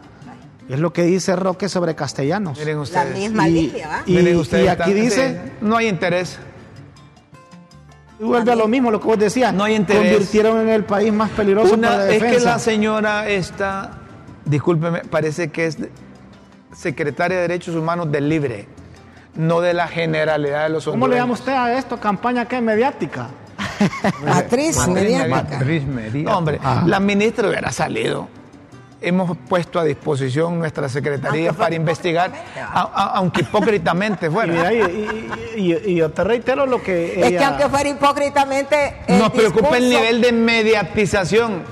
Es 0.72 0.80
lo 0.80 0.94
que 0.94 1.04
dice 1.04 1.36
Roque 1.36 1.68
sobre 1.68 1.96
castellanos. 1.96 2.58
Miren 2.58 2.78
La 2.78 2.82
ustedes. 2.84 3.18
misma 3.18 3.48
Y- 3.50 3.52
línea, 3.54 3.88
¿va? 3.88 4.02
y- 4.06 4.14
Miren 4.16 4.38
ustedes, 4.38 4.66
y 4.66 4.68
aquí 4.70 4.94
dice- 4.94 5.42
no 5.62 5.76
hay 5.78 5.88
interés. 5.88 6.40
Y 8.20 8.24
vuelve 8.24 8.52
a 8.52 8.56
lo 8.56 8.68
mismo, 8.68 8.92
lo 8.92 9.00
que 9.02 9.08
vos 9.08 9.20
decías. 9.20 9.54
No 9.54 9.64
hay 9.64 9.76
interés. 9.76 10.12
Convirtieron 10.14 10.62
en 10.62 10.70
el 10.70 10.84
país 10.86 11.12
más 11.12 11.30
peligroso 11.32 11.74
Una- 11.74 11.90
para 11.90 11.98
la 12.06 12.10
es 12.14 12.22
defensa. 12.22 12.38
que 12.40 12.46
la 12.46 12.60
señora 12.60 13.28
esta, 13.28 13.92
discúlpeme, 14.46 15.00
parece 15.02 15.50
que 15.52 15.66
es 15.66 15.78
secretaria 16.74 17.38
de 17.38 17.42
Derechos 17.50 17.76
Humanos 17.76 18.12
del 18.12 18.30
Libre, 18.30 18.68
no 19.36 19.60
de 19.60 19.74
la 19.74 19.88
generalidad 19.88 20.64
de 20.64 20.70
los 20.70 20.86
¿Cómo 20.86 21.08
le 21.08 21.16
llama 21.16 21.34
hondureños. 21.34 21.40
usted 21.40 21.52
a 21.54 21.78
esto? 21.78 22.00
¿Campaña 22.00 22.46
qué? 22.48 22.62
¿Mediática? 22.62 23.28
Matriz 24.24 24.78
Matriz 24.78 24.94
mediática. 24.94 25.36
Matriz 25.58 25.86
mediática. 25.86 26.32
No, 26.32 26.38
hombre, 26.38 26.60
Ah. 26.64 26.84
la 26.86 27.00
ministra 27.00 27.48
hubiera 27.50 27.72
salido. 27.72 28.30
Hemos 29.04 29.36
puesto 29.50 29.80
a 29.80 29.84
disposición 29.84 30.60
nuestra 30.60 30.88
secretaría 30.88 31.48
Aunque 31.50 31.60
para 31.64 31.74
investigar, 31.76 32.28
hipócritamente, 32.30 32.62
a- 32.72 32.82
a- 32.94 33.18
aunque 33.18 33.42
hipócritamente 33.42 34.28
Y, 34.28 34.30
fuera. 34.30 34.54
mira, 34.54 34.74
y, 34.74 34.78
y- 35.58 35.62
y- 35.74 35.92
y 35.92 35.96
yo 35.96 36.12
te 36.12 36.24
reitero 36.24 36.68
lo 36.68 36.84
que 36.84 37.20
Es 37.20 37.30
que 37.32 37.44
aunque 37.44 37.68
fuera 37.68 37.90
hipócritamente. 37.90 38.98
el 39.08 39.18
Nos 39.18 39.32
preocupa 39.32 39.78
el 39.78 39.90
nivel 39.90 40.22
de 40.22 40.32
mediatización 40.32 41.64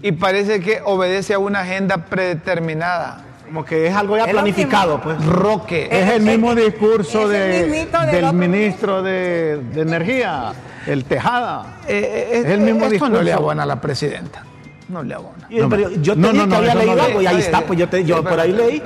y 0.00 0.12
parece 0.12 0.60
que 0.60 0.80
obedece 0.84 1.34
a 1.34 1.40
una 1.40 1.60
agenda 1.62 1.96
predeterminada. 2.06 3.24
Como 3.46 3.64
que 3.64 3.88
es 3.88 3.94
algo 3.94 4.16
ya 4.16 4.26
planificado, 4.26 5.00
pues. 5.02 5.22
Roque. 5.26 5.88
Es 5.90 6.08
el 6.10 6.22
mismo 6.22 6.54
discurso 6.54 7.28
de- 7.28 7.66
del 8.12 8.32
ministro 8.32 9.02
de, 9.02 9.58
de 9.72 9.82
Energía, 9.82 10.52
el 10.86 11.04
Tejada. 11.04 11.80
Eh, 11.88 12.28
eh, 12.32 12.38
Es 12.38 12.46
el 12.46 12.60
mismo 12.60 12.82
esto 12.84 12.90
discurso. 12.92 13.12
no 13.12 13.22
le 13.22 13.32
abona 13.32 13.64
a 13.64 13.66
la 13.66 13.80
presidenta. 13.80 14.44
No 14.92 15.02
le 15.02 15.14
abona. 15.14 15.46
Y- 15.48 15.60
pero 15.68 15.90
yo 15.90 16.14
te 16.14 16.20
no, 16.20 16.28
dije 16.32 16.46
no, 16.46 16.48
que 16.50 16.54
había 16.56 16.74
leído 16.74 16.96
no- 16.96 17.02
algo 17.02 17.22
y 17.22 17.26
ahí 17.26 17.38
está, 17.40 17.62
pues 17.62 17.78
yo, 17.78 17.88
te, 17.88 18.04
yo 18.04 18.22
por 18.22 18.38
ahí 18.38 18.52
leí. 18.52 18.82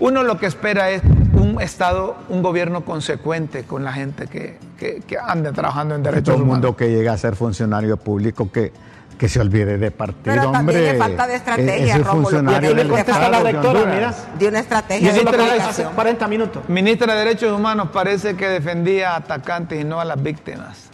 Uno 0.00 0.24
lo 0.24 0.36
que 0.38 0.46
espera 0.46 0.90
es 0.90 1.02
un 1.34 1.60
Estado, 1.60 2.16
un 2.28 2.42
gobierno 2.42 2.84
consecuente 2.84 3.62
con 3.62 3.84
la 3.84 3.92
gente 3.92 4.26
que, 4.26 4.58
que, 4.78 5.00
que 5.06 5.16
anda 5.18 5.52
trabajando 5.52 5.94
en 5.94 6.02
derechos 6.02 6.24
todo 6.24 6.36
el 6.36 6.42
humanos. 6.42 6.62
mundo 6.64 6.76
que 6.76 6.90
llega 6.90 7.12
a 7.12 7.18
ser 7.18 7.36
funcionario 7.36 7.96
público 7.96 8.50
que, 8.50 8.72
que 9.16 9.28
se 9.28 9.40
olvide 9.40 9.78
de 9.78 9.90
partido, 9.92 10.22
Pero 10.24 10.50
también 10.50 10.78
hombre. 10.80 10.92
le 10.94 10.98
falta 10.98 11.26
de 11.28 11.36
estrategia, 11.36 11.74
Es- 11.76 11.90
es 11.90 11.94
el 11.96 12.04
Rómulo, 12.04 12.22
funcionario 12.28 12.70
Y 12.70 12.74
le 12.74 12.88
contesta 12.88 13.28
la 13.28 13.38
de 13.42 13.52
rectora, 13.52 13.84
mira. 13.84 14.14
De 14.36 14.48
una 14.48 14.58
Y 14.58 14.60
estrategia 14.62 15.06
eso 15.10 15.14
de 15.14 15.18
es 15.20 15.24
lo 15.24 15.30
que 15.30 15.36
hace 15.36 15.48
comunicación. 15.52 15.92
40 15.94 16.28
minutos. 16.28 16.62
Ministra 16.68 17.12
de 17.14 17.18
Derechos 17.20 17.52
Humanos 17.52 17.88
parece 17.92 18.34
que 18.36 18.48
defendía 18.48 19.12
a 19.12 19.16
atacantes 19.18 19.80
y 19.80 19.84
no 19.84 20.00
a 20.00 20.04
las 20.04 20.20
víctimas. 20.20 20.90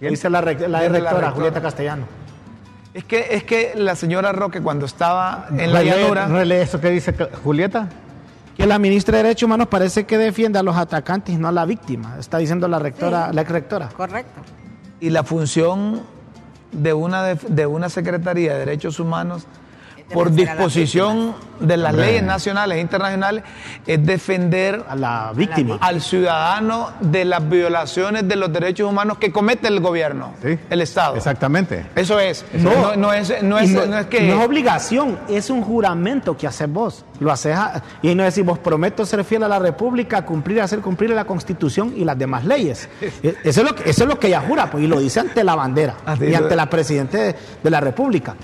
Dice 0.00 0.28
la, 0.30 0.42
la 0.42 0.50
Dice 0.52 0.68
la 0.68 0.78
rectora, 0.80 1.00
rectora. 1.00 1.30
Julieta 1.30 1.62
Castellano. 1.62 2.04
Es 2.94 3.04
que, 3.04 3.26
es 3.30 3.44
que 3.44 3.72
la 3.76 3.94
señora 3.94 4.32
Roque 4.32 4.60
cuando 4.60 4.86
estaba 4.86 5.46
en 5.56 5.72
la 5.72 5.80
Relee- 5.82 6.00
llanura... 6.00 6.26
relee 6.26 6.62
eso 6.62 6.80
que 6.80 6.90
dice 6.90 7.14
Julieta. 7.44 7.88
Que 8.56 8.66
la 8.66 8.78
ministra 8.80 9.16
de 9.18 9.22
Derechos 9.22 9.44
Humanos 9.46 9.68
parece 9.68 10.04
que 10.04 10.18
defiende 10.18 10.58
a 10.58 10.62
los 10.64 10.76
atacantes 10.76 11.32
y 11.34 11.38
no 11.38 11.46
a 11.48 11.52
la 11.52 11.64
víctima. 11.64 12.16
Está 12.18 12.38
diciendo 12.38 12.66
la 12.66 12.78
rectora, 12.80 13.28
Sí. 13.28 13.34
la 13.36 13.42
ex 13.42 13.50
rectora. 13.50 13.88
Correcto. 13.96 14.40
Y 15.00 15.10
la 15.10 15.22
función 15.22 16.02
de 16.72 16.92
una, 16.92 17.22
de, 17.22 17.34
de 17.48 17.66
una 17.66 17.88
Secretaría 17.88 18.54
de 18.54 18.58
Derechos 18.60 18.98
Humanos 18.98 19.46
por 20.12 20.30
disposición 20.30 21.34
de 21.60 21.76
las 21.76 21.92
leyes 21.94 22.22
nacionales 22.22 22.78
e 22.78 22.80
internacionales 22.80 23.42
es 23.86 24.04
defender 24.06 24.84
A 24.88 24.94
la 24.94 25.32
víctima. 25.34 25.76
al 25.80 26.00
ciudadano 26.00 26.90
de 27.00 27.24
las 27.24 27.46
violaciones 27.48 28.28
de 28.28 28.36
los 28.36 28.52
derechos 28.52 28.88
humanos 28.88 29.18
que 29.18 29.32
comete 29.32 29.66
el 29.68 29.80
gobierno, 29.80 30.32
Sí. 30.42 30.58
el 30.70 30.80
Estado. 30.82 31.16
Exactamente. 31.16 31.86
Eso 31.96 32.18
es. 32.20 32.44
No, 32.54 32.94
no 32.96 33.12
es, 33.12 33.42
no 33.42 33.60
Y 33.60 33.64
es, 33.64 33.70
no, 33.70 33.86
no 33.86 33.98
es 33.98 34.06
que. 34.06 34.22
no 34.22 34.38
es 34.40 34.46
obligación, 34.46 35.18
es 35.28 35.50
un 35.50 35.62
juramento 35.62 36.36
que 36.36 36.46
haces 36.46 36.70
vos. 36.72 37.04
Lo 37.20 37.32
haces 37.32 37.56
a- 37.56 37.82
y 38.02 38.14
no 38.14 38.22
decimos, 38.22 38.58
prometo 38.60 39.04
ser 39.04 39.24
fiel 39.24 39.42
a 39.42 39.48
la 39.48 39.58
República, 39.58 40.24
cumplir, 40.24 40.60
hacer 40.60 40.78
cumplir 40.80 41.10
la 41.10 41.24
Constitución 41.24 41.92
y 41.96 42.04
las 42.04 42.16
demás 42.16 42.44
leyes. 42.44 42.88
E- 43.02 43.34
Eso 43.42 43.62
es 43.62 43.66
lo 43.68 43.74
que, 43.74 43.90
eso 43.90 44.04
es 44.04 44.08
lo 44.08 44.18
que 44.18 44.28
ella 44.28 44.40
jura, 44.46 44.70
pues, 44.70 44.84
y 44.84 44.86
lo 44.86 45.00
dice 45.00 45.20
ante 45.20 45.42
la 45.42 45.54
bandera 45.56 45.96
Así 46.06 46.26
y 46.26 46.32
es. 46.34 46.36
ante 46.38 46.54
la 46.54 46.66
Presidenta 46.70 47.18
de, 47.18 47.34
de 47.62 47.70
la 47.70 47.80
República. 47.80 48.36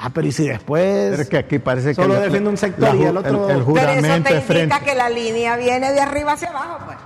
Ah, 0.00 0.10
pero 0.14 0.26
y 0.28 0.32
si 0.32 0.46
después 0.46 1.10
Pero 1.10 1.22
es 1.22 1.28
que 1.28 1.38
aquí 1.38 1.58
parece 1.58 1.88
que 1.88 1.94
solo 1.96 2.14
defiende 2.14 2.48
un 2.48 2.56
sector 2.56 2.94
la 2.94 2.96
y 2.96 3.02
el 3.04 3.16
otro... 3.16 3.48
el- 3.50 3.56
el 3.56 3.64
ju- 3.64 3.74
Pero 3.74 3.90
eso 3.90 4.22
te 4.22 4.40
frente. 4.42 4.62
indica 4.74 4.80
que 4.80 4.94
la 4.94 5.08
línea 5.10 5.56
viene 5.56 5.92
de 5.92 6.00
arriba 6.00 6.32
hacia 6.32 6.50
abajo, 6.50 6.78
pues. 6.86 6.96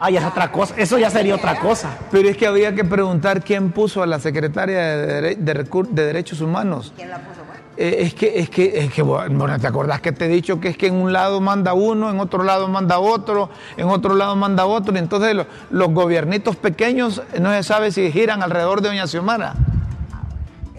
Ay, 0.00 0.16
es 0.16 0.24
otra 0.24 0.52
cosa, 0.52 0.74
eso 0.76 0.98
ya 0.98 1.10
sería 1.10 1.34
otra 1.34 1.58
cosa. 1.58 1.88
Pero 2.12 2.28
es 2.28 2.36
que 2.36 2.46
había 2.46 2.72
que 2.74 2.84
preguntar 2.84 3.42
quién 3.42 3.72
puso 3.72 4.02
a 4.02 4.06
la 4.06 4.20
secretaria 4.20 4.78
de, 4.96 5.22
Dere- 5.22 5.36
de 5.38 5.54
Recur- 5.54 5.88
de 5.88 6.04
Derechos 6.06 6.40
Humanos. 6.40 6.92
¿Quién 6.94 7.08
la 7.10 7.16
puso? 7.18 7.40
Bueno, 7.46 7.62
Eh, 7.78 8.02
es 8.02 8.14
que, 8.14 8.38
es 8.38 8.50
que, 8.50 8.78
es 8.78 8.92
que, 8.92 9.02
bueno, 9.02 9.58
¿te 9.58 9.66
acordás 9.66 10.00
que 10.00 10.12
te 10.12 10.26
he 10.26 10.28
dicho 10.28 10.60
que 10.60 10.68
es 10.68 10.76
que 10.76 10.88
en 10.88 10.94
un 10.96 11.12
lado 11.12 11.40
manda 11.40 11.72
uno, 11.74 12.10
en 12.10 12.20
otro 12.20 12.44
lado 12.44 12.68
manda 12.68 12.98
otro, 12.98 13.48
en 13.76 13.88
otro 13.88 14.14
lado 14.14 14.36
manda 14.36 14.66
otro? 14.66 14.94
Y 14.94 14.98
entonces 14.98 15.34
lo- 15.34 15.46
los 15.70 15.88
gobiernitos 15.90 16.54
pequeños 16.56 17.22
no 17.40 17.50
se 17.52 17.62
sabe 17.62 17.90
si 17.90 18.12
giran 18.12 18.42
alrededor 18.42 18.82
de 18.82 18.88
Doña 18.90 19.06
Xiomara. 19.06 19.54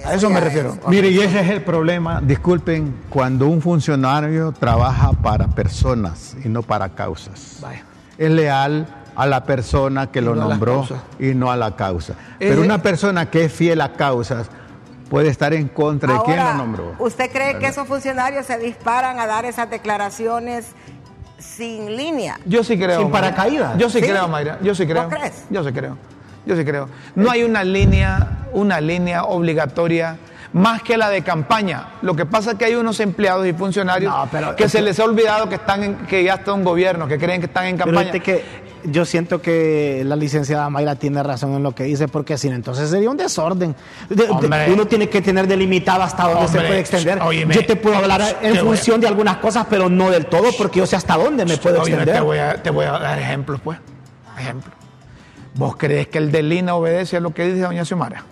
A 0.06 0.14
eso 0.14 0.30
me 0.30 0.40
refiero. 0.40 0.78
Mire, 0.88 1.10
y 1.10 1.20
ese 1.20 1.40
es 1.42 1.50
el 1.50 1.62
problema, 1.64 2.22
disculpen, 2.22 2.96
cuando 3.10 3.48
un 3.48 3.62
funcionario 3.62 4.52
trabaja 4.54 5.12
para 5.14 5.48
personas 5.48 6.36
y 6.44 6.48
no 6.50 6.64
para 6.64 6.90
causas. 6.90 7.58
Vaya. 7.62 7.84
Es 8.18 8.30
leal 8.32 8.88
a 9.16 9.26
la 9.26 9.44
persona 9.44 10.08
que 10.12 10.22
lo 10.22 10.36
no 10.36 10.48
nombró 10.50 10.88
y 11.20 11.34
no 11.34 11.52
a 11.52 11.58
la 11.58 11.76
causa. 11.76 12.14
Pero 12.40 12.58
de- 12.58 12.62
una 12.62 12.82
persona 12.82 13.30
que 13.30 13.46
es 13.46 13.54
fiel 13.54 13.82
a 13.82 13.94
causas 13.94 14.48
puede 15.10 15.28
estar 15.30 15.54
en 15.54 15.68
contra 15.68 16.14
de 16.14 16.20
quien 16.24 16.38
lo 16.38 16.54
nombró. 16.54 16.96
¿Usted 17.00 17.30
cree 17.32 17.58
que 17.58 17.68
esos 17.68 17.88
funcionarios 17.88 18.46
se 18.46 18.58
disparan 18.58 19.20
a 19.20 19.28
dar 19.28 19.44
esas 19.46 19.70
declaraciones 19.70 20.68
sin 21.38 21.96
línea? 21.98 22.40
Yo 22.46 22.64
sí 22.64 22.78
creo. 22.78 23.00
Sin 23.02 23.10
Mayra. 23.12 23.32
paracaídas. 23.36 23.78
Yo 23.78 23.90
sí, 23.90 24.00
¿Sí? 24.00 24.08
creo, 24.08 24.28
Mayra. 24.28 24.60
Yo 24.62 24.74
sí 24.76 24.86
creo. 24.86 25.04
¿Vos 25.04 25.14
crees? 25.14 25.46
Yo 25.50 25.64
sí 25.64 25.72
creo. 25.74 25.98
Yo 26.50 26.56
sí 26.56 26.66
creo. 26.66 26.90
No 27.14 27.30
hay 27.30 27.44
una 27.44 27.64
línea, 27.64 28.40
una 28.54 28.82
línea 28.82 29.24
obligatoria 29.24 30.18
más 30.52 30.82
que 30.82 30.98
la 30.98 31.10
de 31.12 31.22
campaña. 31.22 31.90
Lo 32.02 32.16
que 32.16 32.26
pasa 32.26 32.52
es 32.54 32.58
que 32.58 32.66
hay 32.66 32.74
unos 32.74 33.00
empleados 33.00 33.46
y 33.46 33.54
funcionarios 33.54 34.12
No, 34.12 34.28
pero- 34.32 34.56
que 34.56 34.68
se 34.68 34.82
les 34.82 35.00
ha 35.00 35.04
olvidado 35.04 35.48
que 35.48 35.56
están 35.56 35.84
en- 35.84 35.96
que 36.08 36.24
ya 36.24 36.34
está 36.34 36.54
un 36.54 36.64
gobierno, 36.64 37.08
que 37.08 37.20
creen 37.20 37.40
que 37.40 37.46
están 37.46 37.66
en 37.68 37.76
Pero 37.78 37.86
campaña. 37.86 38.12
fíjate 38.14 38.20
que 38.22 38.44
yo 38.86 39.06
siento 39.06 39.44
que 39.44 40.02
la 40.08 40.16
licenciada 40.16 40.68
Mayra 40.72 40.96
tiene 40.96 41.22
razón 41.22 41.54
en 41.54 41.62
lo 41.62 41.76
que 41.76 41.84
dice, 41.84 42.08
porque 42.08 42.36
si 42.40 42.50
no, 42.50 42.56
entonces 42.56 42.90
sería 42.90 43.12
un 43.12 43.18
desorden. 43.18 43.76
De- 44.10 44.16
de- 44.26 44.30
Hombre. 44.32 44.72
uno 44.74 44.88
tiene 44.88 45.08
que 45.08 45.22
tener 45.22 45.46
delimitado 45.46 46.02
hasta 46.02 46.24
dónde 46.28 46.48
se 46.48 46.58
puede 46.62 46.80
extender. 46.80 47.22
óyeme, 47.22 47.54
yo 47.54 47.64
te 47.68 47.76
puedo 47.76 47.98
hablar 47.98 48.22
en 48.22 48.28
te 48.42 48.50
voy 48.50 48.58
a- 48.58 48.62
función 48.64 49.00
de 49.02 49.08
algunas 49.08 49.38
cosas, 49.38 49.68
pero 49.70 49.88
no 49.88 50.10
del 50.10 50.26
todo, 50.26 50.46
porque 50.58 50.80
yo 50.80 50.88
sé 50.88 50.96
hasta 50.96 51.16
dónde 51.16 51.46
me 51.46 51.58
puedo 51.58 51.78
extender. 51.78 52.12
te, 52.16 52.22
voy 52.22 52.40
a, 52.40 52.56
te 52.64 52.72
voy 52.72 52.86
a 52.88 52.94
dar 52.94 53.20
ejemplos, 53.20 53.62
pues. 53.64 53.78
Ejemplos. 54.40 54.74
¿Vos 55.56 55.76
crees 55.78 56.08
que 56.08 56.18
el 56.20 56.32
de 56.32 56.44
Lina 56.44 56.76
obedece 56.76 57.18
a 57.18 57.20
lo 57.20 57.32
que 57.34 57.46
dice 57.46 57.62
doña 57.62 57.84
Xiomara? 57.86 58.24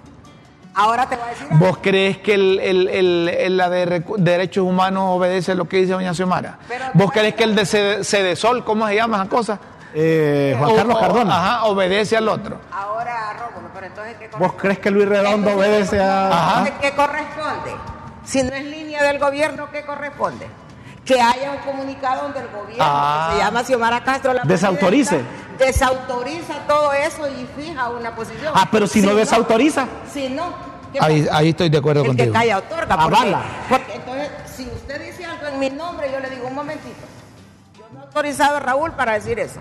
Ahora 0.76 1.08
te 1.10 1.16
voy 1.16 1.26
a 1.26 1.30
decir. 1.30 1.48
algo. 1.52 1.66
¿Vos 1.66 1.78
crees 1.82 2.18
que 2.20 2.36
el, 2.36 2.60
el- 2.60 2.88
el- 2.88 3.30
el- 3.30 3.58
la 3.58 3.70
de 3.70 4.04
derechos 4.20 4.64
humanos 4.64 5.04
obedece 5.08 5.54
a 5.54 5.56
lo 5.56 5.68
que 5.68 5.78
dice 5.78 5.94
doña 5.94 6.14
Xiomara? 6.14 6.60
¿Vos 6.94 7.12
crees 7.12 7.34
que 7.34 7.44
el 7.46 7.56
de 7.56 7.64
Cede- 7.66 8.04
Cedesol, 8.04 8.64
¿cómo 8.64 8.88
se 8.88 8.96
llama 8.96 9.18
esa 9.18 9.28
cosa? 9.30 9.60
Eh, 9.96 10.56
Juan 10.60 10.76
Carlos 10.76 11.00
Cardona, 11.00 11.36
Ajá, 11.36 11.64
obedece 11.66 12.16
al 12.18 12.28
otro. 12.30 12.60
Ahora, 12.72 13.34
Rómulo, 13.34 13.70
pero 13.74 13.88
entonces, 13.88 14.16
¿qué 14.20 14.30
¿vos 14.38 14.54
crees 14.54 14.78
que 14.78 14.92
Luis 14.92 15.08
Redondo 15.10 15.56
obedece 15.56 16.00
a.? 16.00 16.28
Ajá. 16.28 16.60
Entonces, 16.68 16.74
¿Qué 16.92 16.96
corresponde? 16.96 17.72
Si 18.24 18.44
no 18.44 18.54
es 18.54 18.66
línea 18.66 19.02
del 19.04 19.18
gobierno, 19.18 19.70
¿qué 19.72 19.84
corresponde? 19.84 20.46
Que 21.08 21.22
haya 21.22 21.52
un 21.54 21.58
comunicado 21.60 22.24
donde 22.24 22.40
el 22.42 22.48
gobierno, 22.50 22.84
Ah. 22.86 23.30
que 23.32 23.38
se 23.38 23.44
llama 23.44 23.64
Xiomara 23.64 24.04
Castro, 24.04 24.34
la 24.34 24.44
Desautorice. 24.44 25.22
Desautoriza 25.58 26.54
todo 26.68 26.92
eso 26.94 27.28
y 27.28 27.48
fija 27.60 27.90
una 27.90 28.16
posición. 28.16 28.52
Ah, 28.56 28.68
pero 28.72 28.88
si 28.88 29.02
no 29.02 29.16
desautoriza. 29.16 29.88
Si 30.12 30.30
no, 30.30 30.54
¿qué 30.92 31.00
Ahí, 31.02 31.28
ahí 31.32 31.50
estoy 31.50 31.70
de 31.70 31.78
acuerdo 31.78 32.02
el 32.02 32.08
contigo. 32.08 32.32
que 32.32 32.38
calla 32.40 32.58
otorga. 32.58 32.98
Porque, 32.98 33.16
Avala. 33.18 33.42
porque 33.70 33.94
entonces, 33.96 34.30
si 34.56 34.64
usted 34.66 35.02
dice 35.06 35.26
algo 35.26 35.48
en 35.48 35.60
mi 35.60 35.70
nombre, 35.70 36.12
yo 36.12 36.20
le 36.20 36.30
digo 36.30 36.48
un 36.48 36.56
momentito. 36.56 36.96
Yo 37.78 37.86
no 37.94 38.02
he 38.02 38.06
autorizado 38.06 38.58
a 38.58 38.60
Raúl 38.60 38.92
para 38.94 39.14
decir 39.14 39.40
eso. 39.40 39.60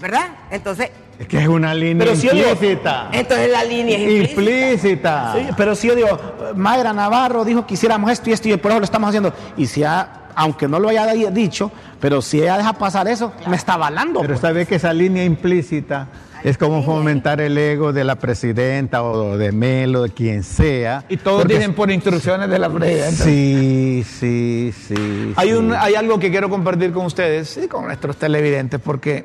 ¿Verdad? 0.00 0.28
Entonces, 0.50 0.90
Es 1.18 1.26
que 1.26 1.38
es 1.42 1.48
una 1.48 1.74
línea 1.74 2.06
Pero 2.06 2.16
si 2.16 2.28
digo- 2.28 2.50
implícita. 2.50 3.08
entonces 3.10 3.50
la 3.50 3.64
línea 3.64 3.96
es 3.98 4.02
implícita. 4.02 4.40
Implícita. 4.40 5.32
Sí, 5.34 5.48
pero 5.56 5.74
si 5.74 5.88
yo 5.88 5.96
digo, 5.96 6.08
Mayra 6.54 6.92
Navarro 6.92 7.44
dijo 7.44 7.66
que 7.66 7.74
hiciéramos 7.74 8.08
esto 8.12 8.30
y 8.30 8.32
esto 8.34 8.48
y 8.48 8.56
por 8.56 8.70
eso 8.70 8.78
lo 8.78 8.84
estamos 8.84 9.08
haciendo. 9.08 9.32
Y 9.56 9.66
si 9.66 9.82
ha- 9.82 10.27
aunque 10.40 10.68
no 10.68 10.78
lo 10.78 10.88
haya 10.88 11.06
di- 11.12 11.26
dicho, 11.32 11.70
pero 12.00 12.22
si 12.22 12.40
ella 12.40 12.56
deja 12.56 12.72
pasar 12.74 13.08
eso, 13.08 13.32
me 13.48 13.56
está 13.56 13.74
avalando. 13.74 14.20
Pero 14.20 14.34
pues. 14.34 14.40
sabe 14.40 14.66
que 14.66 14.76
esa 14.76 14.92
línea 14.92 15.24
implícita 15.24 16.06
es 16.44 16.56
como 16.56 16.84
fomentar 16.84 17.40
el 17.40 17.58
ego 17.58 17.92
de 17.92 18.04
la 18.04 18.14
presidenta 18.14 19.02
o 19.02 19.36
de 19.36 19.50
Melo, 19.50 20.02
de 20.02 20.10
quien 20.10 20.44
sea. 20.44 21.04
Y 21.08 21.16
todos 21.16 21.42
Porque- 21.42 21.54
dicen 21.56 21.74
por 21.74 21.90
instrucciones 21.90 22.48
de 22.48 22.58
la 22.60 22.70
presidenta. 22.70 23.24
Sí, 23.24 24.04
sí, 24.08 24.72
sí. 24.86 25.32
Hay, 25.36 25.48
sí. 25.48 25.54
un, 25.54 25.72
hay 25.74 25.96
algo 25.96 26.20
que 26.20 26.30
quiero 26.30 26.48
compartir 26.48 26.92
con 26.92 27.06
ustedes 27.06 27.56
y 27.56 27.66
con 27.66 27.86
nuestros 27.86 28.16
televidentes, 28.16 28.80
porque 28.80 29.24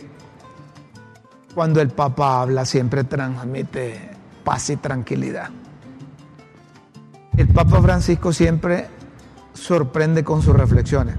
cuando 1.53 1.79
el 1.81 1.89
Papa 1.89 2.41
habla 2.41 2.65
siempre 2.65 3.03
transmite 3.03 4.09
paz 4.43 4.71
y 4.71 4.77
tranquilidad. 4.77 5.49
El 7.37 7.47
Papa 7.49 7.79
Francisco 7.81 8.33
siempre 8.33 8.87
sorprende 9.53 10.23
con 10.23 10.41
sus 10.41 10.55
reflexiones. 10.55 11.15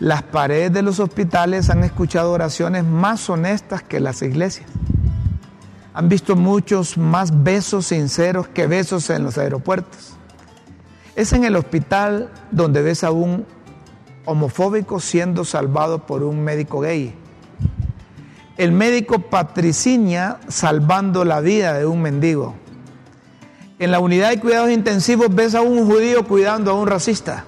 Las 0.00 0.22
paredes 0.22 0.72
de 0.72 0.82
los 0.82 0.98
hospitales 0.98 1.68
han 1.68 1.84
escuchado 1.84 2.32
oraciones 2.32 2.84
más 2.84 3.28
honestas 3.28 3.82
que 3.82 4.00
las 4.00 4.22
iglesias. 4.22 4.66
Han 5.92 6.08
visto 6.08 6.36
muchos 6.36 6.96
más 6.96 7.42
besos 7.42 7.86
sinceros 7.86 8.48
que 8.48 8.66
besos 8.66 9.10
en 9.10 9.24
los 9.24 9.36
aeropuertos. 9.36 10.14
Es 11.16 11.32
en 11.32 11.44
el 11.44 11.56
hospital 11.56 12.30
donde 12.50 12.80
ves 12.80 13.04
a 13.04 13.10
un 13.10 13.44
homofóbico 14.24 15.00
siendo 15.00 15.44
salvado 15.44 16.06
por 16.06 16.22
un 16.22 16.42
médico 16.42 16.80
gay. 16.80 17.14
El 18.56 18.72
médico 18.72 19.18
Patricinia 19.18 20.38
salvando 20.48 21.24
la 21.24 21.40
vida 21.40 21.74
de 21.74 21.86
un 21.86 22.00
mendigo. 22.00 22.54
En 23.78 23.90
la 23.90 23.98
unidad 23.98 24.30
de 24.30 24.40
cuidados 24.40 24.70
intensivos 24.70 25.34
ves 25.34 25.54
a 25.54 25.62
un 25.62 25.86
judío 25.86 26.26
cuidando 26.26 26.70
a 26.70 26.74
un 26.74 26.86
racista. 26.86 27.44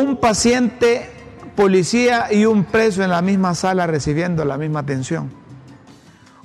Un 0.00 0.16
paciente, 0.16 1.10
policía 1.54 2.32
y 2.32 2.46
un 2.46 2.64
preso 2.64 3.02
en 3.04 3.10
la 3.10 3.20
misma 3.20 3.54
sala 3.54 3.86
recibiendo 3.86 4.42
la 4.44 4.56
misma 4.56 4.80
atención. 4.80 5.30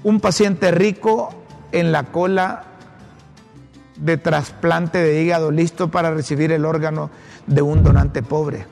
Un 0.03 0.19
paciente 0.19 0.69
rico 0.71 1.29
en 1.71 1.93
la 1.93 2.03
cola 2.03 2.63
de 3.95 4.17
trasplante 4.17 4.97
de 4.97 5.21
hígado 5.21 5.51
listo 5.51 5.89
para 5.89 6.13
recibir 6.13 6.51
el 6.51 6.65
órgano 6.65 7.09
de 7.45 7.61
un 7.61 7.83
donante 7.83 8.21
pobre. 8.21 8.65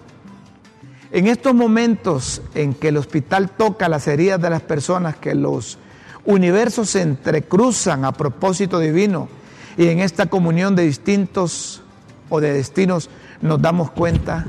En 1.11 1.27
estos 1.27 1.53
momentos 1.55 2.41
en 2.53 2.73
que 2.73 2.89
el 2.89 2.97
hospital 2.97 3.51
toca 3.51 3.87
las 3.87 4.07
heridas 4.07 4.41
de 4.41 4.49
las 4.49 4.61
personas, 4.61 5.15
que 5.15 5.35
los 5.35 5.77
universos 6.25 6.89
se 6.89 7.01
entrecruzan 7.01 8.03
a 8.03 8.11
propósito 8.11 8.79
divino 8.79 9.29
y 9.77 9.87
en 9.87 9.99
esta 9.99 10.25
comunión 10.25 10.75
de 10.75 10.83
distintos 10.83 11.81
o 12.29 12.41
de 12.41 12.51
destinos 12.51 13.09
nos 13.41 13.61
damos 13.61 13.91
cuenta 13.91 14.45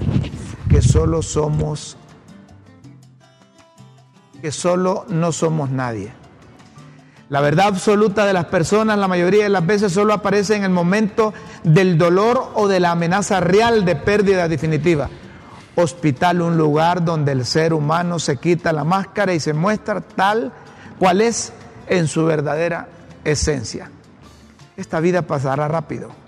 que 0.68 0.82
solo 0.82 1.22
somos, 1.22 1.96
que 4.40 4.52
solo 4.52 5.04
no 5.08 5.32
somos 5.32 5.70
nadie. 5.70 6.12
La 7.28 7.40
verdad 7.40 7.66
absoluta 7.66 8.24
de 8.24 8.32
las 8.32 8.46
personas 8.46 8.98
la 8.98 9.08
mayoría 9.08 9.44
de 9.44 9.48
las 9.48 9.66
veces 9.66 9.92
solo 9.92 10.12
aparece 10.12 10.54
en 10.54 10.62
el 10.62 10.70
momento 10.70 11.34
del 11.64 11.98
dolor 11.98 12.52
o 12.54 12.68
de 12.68 12.78
la 12.78 12.92
amenaza 12.92 13.40
real 13.40 13.84
de 13.84 13.96
pérdida 13.96 14.46
definitiva. 14.46 15.08
Hospital, 15.74 16.40
un 16.40 16.56
lugar 16.56 17.04
donde 17.04 17.32
el 17.32 17.44
ser 17.44 17.74
humano 17.74 18.18
se 18.20 18.36
quita 18.36 18.72
la 18.72 18.84
máscara 18.84 19.34
y 19.34 19.40
se 19.40 19.52
muestra 19.52 20.00
tal 20.00 20.52
cual 20.98 21.20
es 21.20 21.52
en 21.88 22.06
su 22.06 22.24
verdadera 22.24 22.88
esencia. 23.24 23.90
Esta 24.76 25.00
vida 25.00 25.22
pasará 25.22 25.66
rápido. 25.66 26.25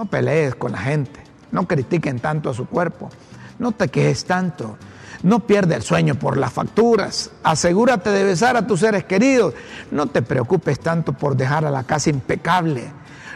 No 0.00 0.06
pelees 0.06 0.54
con 0.54 0.72
la 0.72 0.78
gente, 0.78 1.20
no 1.52 1.68
critiquen 1.68 2.20
tanto 2.20 2.48
a 2.48 2.54
su 2.54 2.64
cuerpo, 2.64 3.10
no 3.58 3.72
te 3.72 3.88
quejes 3.88 4.24
tanto, 4.24 4.78
No 5.22 5.40
pierda 5.40 5.76
el 5.76 5.82
sueño 5.82 6.14
por 6.14 6.38
las 6.38 6.54
facturas. 6.54 7.30
Asegúrate 7.42 8.08
de 8.08 8.24
besar 8.24 8.56
a 8.56 8.66
tus 8.66 8.80
seres 8.80 9.04
queridos. 9.04 9.52
No 9.90 10.06
te 10.06 10.22
preocupes 10.22 10.80
tanto 10.80 11.12
por 11.12 11.36
dejar 11.36 11.66
a 11.66 11.70
la 11.70 11.82
casa 11.82 12.08
impecable. 12.08 12.90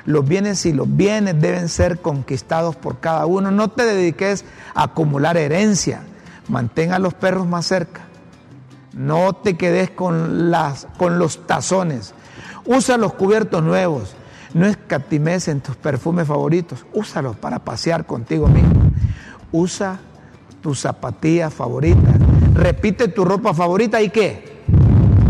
Los 0.06 0.26
bienes 0.26 0.64
y 0.64 0.72
los 0.72 0.86
bienes 0.88 1.38
deben 1.38 1.68
ser 1.68 2.00
conquistados 2.00 2.76
por 2.76 3.00
cada 3.00 3.26
uno. 3.26 3.50
No 3.50 3.68
te 3.68 3.84
dediques 3.84 4.46
a 4.74 4.84
acumular 4.84 5.36
herencia. 5.36 6.00
Mantén 6.48 6.94
a 6.94 6.98
los 6.98 7.12
perros 7.12 7.46
más 7.46 7.66
cerca. 7.66 8.00
No 8.94 9.34
te 9.34 9.58
quedes 9.58 9.90
con, 9.90 10.50
las, 10.50 10.86
con 10.96 11.18
los 11.18 11.46
tazones. 11.46 12.14
Usa 12.64 12.96
los 12.96 13.12
cubiertos 13.12 13.62
nuevos. 13.62 14.16
No 14.54 14.66
escatimes 14.66 15.48
en 15.48 15.60
tus 15.60 15.76
perfumes 15.76 16.28
favoritos. 16.28 16.86
Úsalos 16.92 17.36
para 17.36 17.58
pasear 17.58 18.06
contigo 18.06 18.46
mismo. 18.46 18.92
Usa 19.50 19.98
tus 20.62 20.80
zapatillas 20.80 21.52
favoritas. 21.52 22.14
Repite 22.54 23.08
tu 23.08 23.24
ropa 23.24 23.52
favorita 23.52 24.00
y 24.00 24.10
qué. 24.10 24.62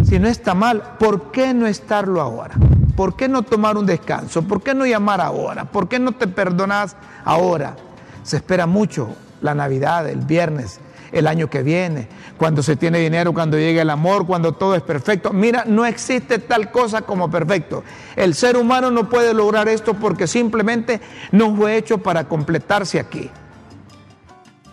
Si 0.04 0.18
no 0.18 0.28
está 0.28 0.54
mal, 0.54 0.96
¿por 0.98 1.32
qué 1.32 1.54
no 1.54 1.66
estarlo 1.66 2.20
ahora? 2.20 2.54
¿Por 2.94 3.16
qué 3.16 3.26
no 3.26 3.42
tomar 3.42 3.78
un 3.78 3.86
descanso? 3.86 4.42
¿Por 4.42 4.62
qué 4.62 4.74
no 4.74 4.84
llamar 4.84 5.20
ahora? 5.20 5.64
¿Por 5.64 5.88
qué 5.88 5.98
no 5.98 6.12
te 6.12 6.28
perdonas 6.28 6.94
ahora? 7.24 7.76
Se 8.22 8.36
espera 8.36 8.66
mucho 8.66 9.08
la 9.40 9.54
Navidad, 9.54 10.08
el 10.08 10.20
viernes, 10.20 10.80
el 11.14 11.28
año 11.28 11.48
que 11.48 11.62
viene, 11.62 12.08
cuando 12.36 12.62
se 12.62 12.76
tiene 12.76 12.98
dinero, 12.98 13.32
cuando 13.32 13.56
llega 13.56 13.80
el 13.82 13.90
amor, 13.90 14.26
cuando 14.26 14.52
todo 14.52 14.74
es 14.74 14.82
perfecto. 14.82 15.32
Mira, 15.32 15.64
no 15.64 15.86
existe 15.86 16.40
tal 16.40 16.70
cosa 16.72 17.02
como 17.02 17.30
perfecto. 17.30 17.84
El 18.16 18.34
ser 18.34 18.56
humano 18.56 18.90
no 18.90 19.08
puede 19.08 19.32
lograr 19.32 19.68
esto 19.68 19.94
porque 19.94 20.26
simplemente 20.26 21.00
no 21.30 21.54
fue 21.54 21.76
hecho 21.76 21.98
para 21.98 22.24
completarse 22.24 22.98
aquí. 22.98 23.30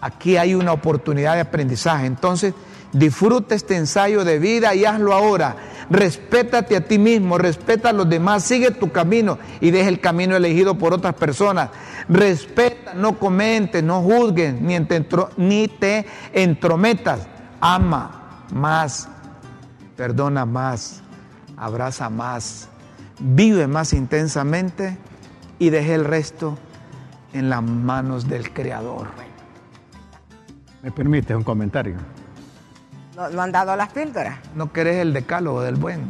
Aquí 0.01 0.35
hay 0.35 0.55
una 0.55 0.73
oportunidad 0.73 1.35
de 1.35 1.41
aprendizaje. 1.41 2.07
Entonces, 2.07 2.55
disfruta 2.93 3.55
este 3.55 3.75
ensayo 3.75 4.23
de 4.23 4.39
vida 4.39 4.73
y 4.75 4.85
hazlo 4.85 5.13
ahora. 5.13 5.55
Respétate 5.89 6.75
a 6.75 6.87
ti 6.87 6.97
mismo, 6.97 7.37
respeta 7.37 7.89
a 7.89 7.93
los 7.93 8.09
demás, 8.09 8.43
sigue 8.43 8.71
tu 8.71 8.91
camino 8.91 9.39
y 9.59 9.71
deja 9.71 9.89
el 9.89 9.99
camino 9.99 10.35
elegido 10.35 10.77
por 10.77 10.93
otras 10.93 11.15
personas. 11.15 11.69
Respeta, 12.07 12.93
no 12.93 13.19
comentes, 13.19 13.83
no 13.83 14.01
juzgues, 14.01 14.53
ni 14.61 14.79
te, 14.81 15.05
ni 15.37 15.67
te 15.67 16.05
entrometas. 16.33 17.27
Ama 17.59 18.45
más, 18.53 19.09
perdona 19.95 20.45
más, 20.45 21.01
abraza 21.57 22.09
más, 22.09 22.69
vive 23.19 23.67
más 23.67 23.93
intensamente 23.93 24.97
y 25.59 25.69
deje 25.69 25.93
el 25.93 26.05
resto 26.05 26.57
en 27.33 27.49
las 27.49 27.61
manos 27.61 28.27
del 28.27 28.51
Creador. 28.51 29.07
¿Me 30.81 30.91
permite 30.91 31.35
un 31.35 31.43
comentario? 31.43 31.97
¿Lo, 33.15 33.41
han 33.41 33.51
dado 33.51 33.75
las 33.75 33.89
píldoras? 33.91 34.39
¿No 34.55 34.71
querés 34.71 34.97
el 34.97 35.13
decálogo 35.13 35.61
del 35.61 35.75
buen 35.75 36.01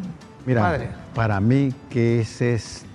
Mira, 0.46 0.62
padre? 0.62 0.90
para 1.16 1.40
mí 1.40 1.74
que 1.90 2.22
ese 2.22 2.54
es 2.54 2.86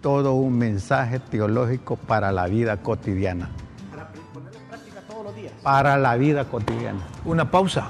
todo 0.00 0.34
un 0.34 0.58
mensaje 0.58 1.20
teológico 1.20 1.96
para 1.96 2.32
la 2.32 2.46
vida 2.46 2.76
cotidiana. 2.78 3.48
Para 3.90 4.08
ponerlo 4.34 4.58
en 4.58 4.66
práctica 4.68 5.00
todos 5.08 5.24
los 5.26 5.36
días. 5.36 5.52
Para 5.62 5.96
la 5.96 6.16
vida 6.16 6.44
cotidiana. 6.44 7.00
Una 7.24 7.50
pausa. 7.50 7.88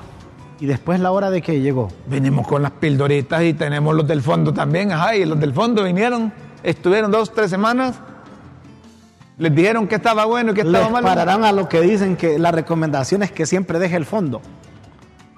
¿Y 0.61 0.67
después 0.67 1.01
la 1.01 1.11
hora 1.11 1.31
de 1.31 1.43
que 1.43 1.61
llegó? 1.61 1.89
Venimos 2.07 2.47
con 2.47 2.63
las 2.63 2.71
pildoritas 2.73 3.43
y 3.43 3.53
tenemos 3.55 3.95
los 3.95 4.07
del 4.07 4.23
fondo 4.23 4.53
también. 4.55 4.93
Ajá, 4.93 5.15
y 5.17 5.25
los 5.27 5.39
del 5.39 5.53
fondo 5.53 5.83
vinieron, 5.85 6.33
estuvieron 6.63 7.11
dos, 7.11 7.33
tres 7.35 7.51
semanas. 7.51 7.97
Les 9.37 9.55
dijeron 9.55 9.87
que 9.87 9.97
estaba 9.97 10.25
bueno 10.25 10.53
y 10.53 10.55
que 10.55 10.63
estaba 10.63 10.85
Les 10.85 10.93
malo. 10.93 11.07
pararán 11.07 11.45
a 11.45 11.53
lo 11.53 11.69
que 11.69 11.83
dicen 11.83 12.17
que 12.17 12.39
la 12.39 12.53
recomendación 12.53 13.23
es 13.23 13.31
que 13.33 13.45
siempre 13.45 13.79
deje 13.79 13.97
el 13.97 14.07
fondo. 14.07 14.41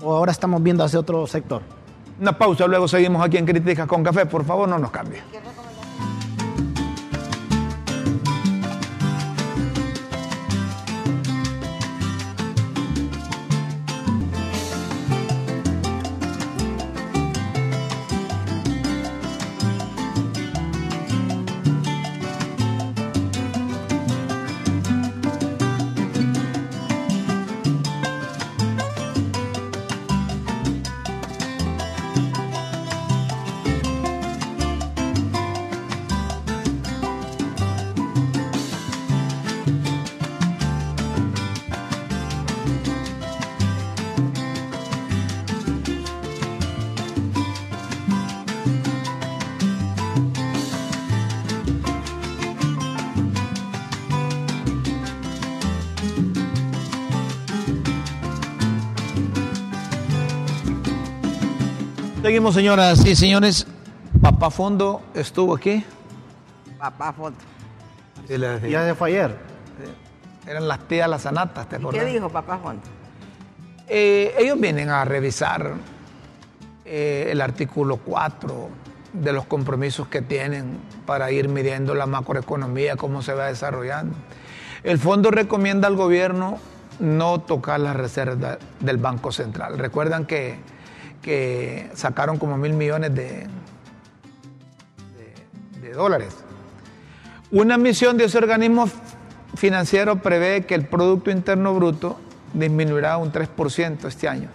O 0.01 0.15
ahora 0.15 0.33
estamos 0.33 0.63
viendo 0.63 0.85
hacia 0.85 1.01
otro 1.01 1.27
sector. 1.27 1.63
Una 2.21 2.37
pausa, 2.37 2.67
luego 2.67 2.89
seguimos 2.89 3.25
aquí 3.25 3.37
en 3.37 3.47
Críticas 3.47 3.87
con 3.87 4.03
Café. 4.03 4.27
Por 4.27 4.45
favor, 4.45 4.69
no 4.69 4.79
nos 4.79 4.91
cambie. 4.91 5.23
Seguimos, 62.39 62.55
señoras 62.55 63.05
y 63.05 63.17
señores. 63.17 63.67
Papá 64.23 64.49
Fondo 64.49 65.03
estuvo 65.13 65.57
aquí. 65.57 65.85
Papá 66.79 67.13
decía. 68.29 68.69
Ya 68.69 68.85
se 68.85 68.95
fue 68.95 69.09
ayer. 69.09 69.37
Eran 70.47 70.69
las 70.69 70.87
tías 70.87 71.11
las 71.11 71.27
anatas, 71.27 71.69
¿te 71.69 71.79
qué 71.91 72.05
dijo 72.05 72.29
papá 72.29 72.59
fondo? 72.59 72.83
Eh, 73.89 74.37
ellos 74.39 74.61
vienen 74.61 74.89
a 74.89 75.05
revisar 75.05 75.73
eh, 76.85 77.27
el 77.33 77.41
artículo 77.41 77.97
4 77.97 78.69
de 79.15 79.33
los 79.33 79.45
compromisos 79.47 80.07
que 80.07 80.23
tienen 80.23 80.79
para 81.07 81.33
ir 81.33 81.49
midiendo 81.49 81.93
la 81.97 82.07
macroeconomía, 82.07 82.95
cómo 82.95 83.21
se 83.21 83.35
va 83.35 83.47
desarrollando. 83.47 84.15
El 84.85 85.01
fondo 85.01 85.33
recomienda 85.33 85.89
al 85.89 85.97
gobierno 85.97 86.59
no 87.01 87.41
tocar 87.41 87.81
las 87.81 87.97
reservas 87.97 88.59
del 88.79 88.99
Banco 88.99 89.33
Central. 89.33 89.77
Recuerdan 89.77 90.25
que, 90.25 90.61
que 91.29 91.91
sacaron 91.93 92.39
como 92.39 92.57
mil 92.57 92.73
millones 92.73 93.15
de, 93.15 93.47
de- 95.19 95.81
de 95.83 95.93
dólares. 95.93 96.35
Una 97.51 97.77
misión 97.77 98.17
de 98.17 98.25
ese 98.25 98.39
organismo 98.39 98.89
financiero 99.55 100.23
prevé 100.23 100.65
que 100.65 100.75
el 100.75 100.87
Producto 100.87 101.31
Interno 101.31 101.75
Bruto 101.75 102.19
disminuirá 102.55 103.19
un 103.19 103.31
3% 103.31 104.07
este 104.09 104.27
año. 104.27 104.49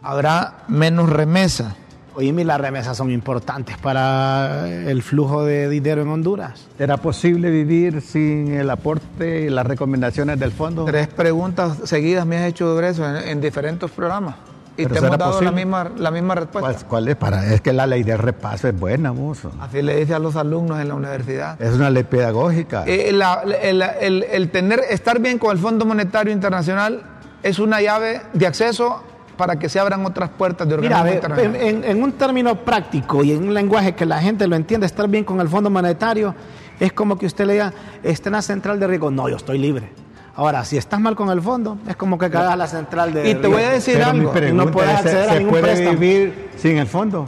Habrá 0.00 0.58
menos 0.68 1.08
remesa. 1.10 1.74
Oye, 2.14 2.28
y 2.28 2.44
las 2.44 2.60
remesas 2.60 2.96
son 2.96 3.10
importantes 3.10 3.76
para 3.78 4.68
el 4.68 5.02
flujo 5.02 5.44
de 5.44 5.68
dinero 5.68 6.02
en 6.02 6.08
Honduras. 6.08 6.68
¿Será 6.78 6.98
posible 6.98 7.50
vivir 7.50 8.00
sin 8.00 8.52
el 8.54 8.70
aporte 8.70 9.40
y 9.42 9.50
las 9.50 9.66
recomendaciones 9.66 10.38
del 10.38 10.52
fondo? 10.52 10.84
Tres 10.84 11.08
preguntas 11.08 11.78
seguidas 11.84 12.24
me 12.26 12.38
has 12.38 12.44
hecho 12.44 12.72
sobre 12.72 12.90
eso 12.90 13.04
en, 13.08 13.28
en 13.28 13.40
diferentes 13.40 13.90
programas. 13.90 14.36
Y 14.78 14.82
Pero 14.82 14.92
te 14.92 14.98
hemos 14.98 15.10
¿será 15.12 15.16
dado 15.24 15.40
la 15.40 15.52
misma, 15.52 15.90
la 15.96 16.10
misma 16.10 16.34
respuesta. 16.34 16.72
¿Cuál, 16.72 16.86
cuál 16.86 17.08
es? 17.08 17.16
Para, 17.16 17.52
es 17.54 17.60
que 17.62 17.72
la 17.72 17.86
ley 17.86 18.02
de 18.02 18.16
repaso 18.16 18.68
es 18.68 18.78
buena, 18.78 19.12
mozo. 19.12 19.50
Así 19.60 19.80
le 19.80 19.96
dice 19.96 20.14
a 20.14 20.18
los 20.18 20.36
alumnos 20.36 20.78
en 20.80 20.88
la 20.88 20.94
universidad. 20.94 21.60
Es 21.60 21.74
una 21.74 21.88
ley 21.90 22.02
pedagógica. 22.04 22.84
Eh, 22.86 23.10
la- 23.12 23.42
el, 23.62 23.82
el- 24.00 24.22
el 24.30 24.50
tener, 24.50 24.80
estar 24.90 25.18
bien 25.18 25.38
con 25.38 25.50
el 25.52 25.58
Fondo 25.58 25.86
Monetario 25.86 26.32
Internacional 26.32 27.02
es 27.42 27.58
una 27.58 27.80
llave 27.80 28.20
de 28.34 28.46
acceso 28.46 29.02
para 29.38 29.58
que 29.58 29.68
se 29.68 29.78
abran 29.80 30.04
otras 30.04 30.30
puertas 30.30 30.68
de 30.68 30.76
Mira, 30.78 31.00
organismos 31.00 31.36
ve, 31.36 31.42
en, 31.44 31.52
internacionales. 31.54 31.84
en- 31.90 31.96
en 31.96 32.02
un 32.02 32.12
término 32.12 32.56
práctico 32.64 33.22
y 33.24 33.32
en 33.32 33.44
un 33.48 33.54
lenguaje 33.54 33.94
que 33.94 34.04
la 34.06 34.20
gente 34.20 34.46
lo 34.46 34.56
entiende, 34.56 34.86
estar 34.86 35.08
bien 35.08 35.24
con 35.24 35.40
el 35.40 35.48
Fondo 35.48 35.70
Monetario 35.70 36.34
es 36.80 36.92
como 36.92 37.16
que 37.18 37.24
usted 37.26 37.46
le 37.46 37.54
diga, 37.54 37.72
está 38.02 38.28
en 38.28 38.34
la 38.34 38.42
central 38.42 38.78
de 38.78 38.86
riesgo. 38.86 39.10
No, 39.10 39.28
yo 39.28 39.36
estoy 39.36 39.58
libre. 39.58 39.90
Ahora, 40.36 40.64
si 40.66 40.76
estás 40.76 41.00
mal 41.00 41.16
con 41.16 41.30
el 41.30 41.40
fondo, 41.40 41.78
es 41.88 41.96
como 41.96 42.18
que 42.18 42.28
cagas 42.30 42.58
la 42.58 42.66
central 42.66 43.12
de 43.14 43.30
Y 43.30 43.34
te 43.36 43.46
voy 43.48 43.62
a 43.62 43.70
decir 43.70 43.94
Pero 43.94 44.10
algo. 44.10 44.32
pregunta 44.32 44.64
no 44.66 44.70
puedes 44.70 44.90
es, 44.92 44.98
acceder 44.98 45.22
a 45.28 45.32
¿se 45.32 45.38
ningún 45.38 45.50
puede 45.50 45.62
préstamo. 45.62 45.90
vivir 45.98 46.50
sin 46.56 46.76
el 46.78 46.86
fondo? 46.86 47.26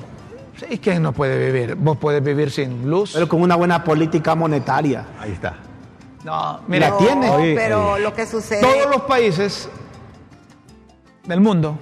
Sí, 0.56 0.78
¿quién 0.78 1.02
no 1.02 1.12
puede 1.12 1.50
vivir? 1.52 1.74
Vos 1.76 1.96
podés 1.96 2.22
vivir 2.22 2.50
sin 2.50 2.90
luz. 2.90 3.12
Pero 3.14 3.26
con 3.28 3.40
una 3.40 3.54
buena 3.56 3.82
política 3.82 4.34
monetaria. 4.34 5.06
Ahí 5.20 5.32
está. 5.32 5.54
no, 6.24 6.60
mira, 6.68 6.90
La 6.90 6.98
tiene. 6.98 7.26
No, 7.28 7.34
Oye, 7.36 7.54
pero 7.54 7.98
lo 7.98 8.12
que 8.12 8.26
sucede. 8.26 8.60
todos 8.60 8.90
los 8.90 9.02
países 9.02 9.70
del 11.26 11.40
mundo 11.40 11.78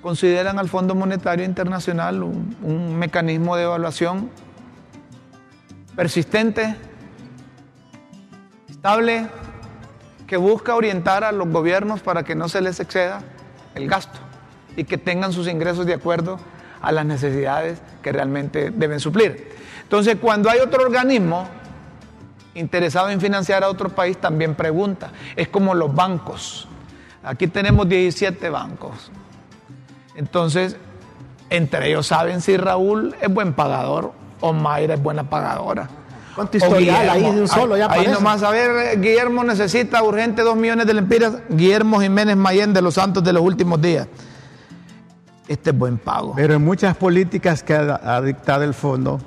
consideran 0.00 0.58
al 0.58 0.68
Fondo 0.68 0.96
Monetario 0.96 1.44
Internacional 1.44 2.24
un, 2.24 2.56
un 2.62 2.96
mecanismo 2.98 3.54
de 3.54 3.62
evaluación 3.64 4.30
persistente, 5.94 6.74
estable, 8.68 9.26
que 10.32 10.38
busca 10.38 10.74
orientar 10.74 11.24
a 11.24 11.30
los 11.30 11.46
gobiernos 11.46 12.00
para 12.00 12.22
que 12.22 12.34
no 12.34 12.48
se 12.48 12.62
les 12.62 12.80
exceda 12.80 13.20
el 13.74 13.86
gasto 13.86 14.18
y 14.78 14.84
que 14.84 14.96
tengan 14.96 15.30
sus 15.30 15.46
ingresos 15.46 15.84
de 15.84 15.92
acuerdo 15.92 16.40
a 16.80 16.90
las 16.90 17.04
necesidades 17.04 17.82
que 18.00 18.12
realmente 18.12 18.70
deben 18.70 18.98
suplir. 18.98 19.54
Entonces, 19.82 20.16
cuando 20.18 20.48
hay 20.48 20.60
otro 20.60 20.84
organismo 20.84 21.46
interesado 22.54 23.10
en 23.10 23.20
financiar 23.20 23.62
a 23.62 23.68
otro 23.68 23.90
país, 23.90 24.16
también 24.16 24.54
pregunta. 24.54 25.10
Es 25.36 25.48
como 25.48 25.74
los 25.74 25.94
bancos. 25.94 26.66
Aquí 27.22 27.46
tenemos 27.46 27.86
17 27.86 28.48
bancos. 28.48 29.10
Entonces, 30.16 30.78
entre 31.50 31.90
ellos 31.90 32.06
saben 32.06 32.40
si 32.40 32.56
Raúl 32.56 33.14
es 33.20 33.28
buen 33.28 33.52
pagador 33.52 34.14
o 34.40 34.54
Mayra 34.54 34.94
es 34.94 35.02
buena 35.02 35.28
pagadora. 35.28 35.90
¿Cuánto 36.34 36.56
historial 36.56 37.10
ahí 37.10 37.22
de 37.22 37.42
un 37.42 37.48
solo? 37.48 37.76
Ya 37.76 37.90
ahí 37.90 38.06
nomás, 38.06 38.42
a 38.42 38.50
ver, 38.50 39.00
Guillermo 39.00 39.44
necesita 39.44 40.02
urgente 40.02 40.42
dos 40.42 40.56
millones 40.56 40.86
de 40.86 40.94
lempiras. 40.94 41.34
Guillermo 41.50 42.00
Jiménez 42.00 42.36
Mayén 42.36 42.72
de 42.72 42.82
los 42.82 42.94
Santos 42.94 43.22
de 43.22 43.32
los 43.32 43.42
últimos 43.42 43.80
días. 43.80 44.08
Este 45.48 45.70
es 45.70 45.78
buen 45.78 45.98
pago. 45.98 46.34
Pero 46.36 46.54
en 46.54 46.64
muchas 46.64 46.96
políticas 46.96 47.62
que 47.62 47.74
ha, 47.74 48.00
ha 48.02 48.22
dictado 48.22 48.62
el 48.62 48.72
fondo 48.74 49.20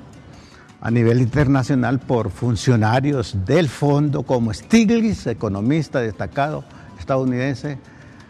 a 0.80 0.90
nivel 0.90 1.20
internacional 1.20 1.98
por 2.00 2.30
funcionarios 2.30 3.36
del 3.44 3.68
fondo, 3.68 4.22
como 4.22 4.52
Stiglitz, 4.52 5.26
economista 5.26 6.00
destacado 6.00 6.64
estadounidense, 6.98 7.78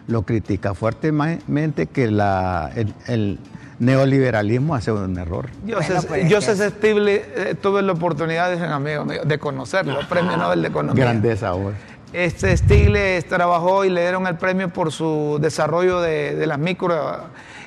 lo 0.09 0.23
critica 0.23 0.75
fuertemente 0.75 1.87
que 1.87 2.11
la, 2.11 2.71
el, 2.75 2.95
el 3.07 3.39
neoliberalismo 3.79 4.75
hace 4.75 4.93
un 4.93 5.19
error. 5.19 5.49
Joseph, 5.69 6.07
pues, 6.07 6.33
Joseph 6.33 6.59
que- 6.59 6.71
Stiglitz, 6.71 7.23
eh, 7.37 7.55
tuve 7.61 7.83
la 7.83 7.93
oportunidad, 7.93 8.51
dicen 8.51 8.71
amigo 8.71 9.05
mío, 9.05 9.23
de 9.25 9.39
conocerlo, 9.39 9.99
premio 10.09 10.37
Nobel 10.37 10.63
de 10.63 10.69
Economía. 10.69 11.05
Grandeza 11.05 11.55
hoy. 11.55 11.75
Este 12.13 12.57
Stiglitz 12.57 13.27
trabajó 13.29 13.85
y 13.85 13.91
le 13.91 14.01
dieron 14.03 14.27
el 14.27 14.37
premio 14.37 14.69
por 14.71 14.93
su 14.93 15.39
desarrollo 15.41 16.01
de, 16.01 16.35
de 16.35 16.47
las 16.47 16.59
micro 16.59 16.97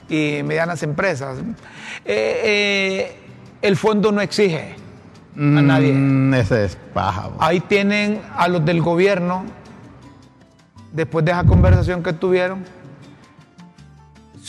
y 0.08 0.42
medianas 0.44 0.82
empresas. 0.82 1.38
Eh, 2.06 2.42
eh, 2.44 3.18
el 3.62 3.76
fondo 3.78 4.12
no 4.12 4.22
exige 4.22 4.76
a 5.36 5.40
nadie. 5.40 5.94
Mm, 5.94 6.34
ese 6.34 6.66
es 6.66 6.78
paja. 6.94 7.30
Ahí 7.40 7.60
tienen 7.60 8.22
a 8.36 8.48
los 8.48 8.66
del 8.66 8.82
gobierno, 8.82 9.46
después 10.92 11.24
de 11.26 11.32
esa 11.32 11.44
conversación 11.44 12.02
que 12.02 12.14
tuvieron, 12.14 12.66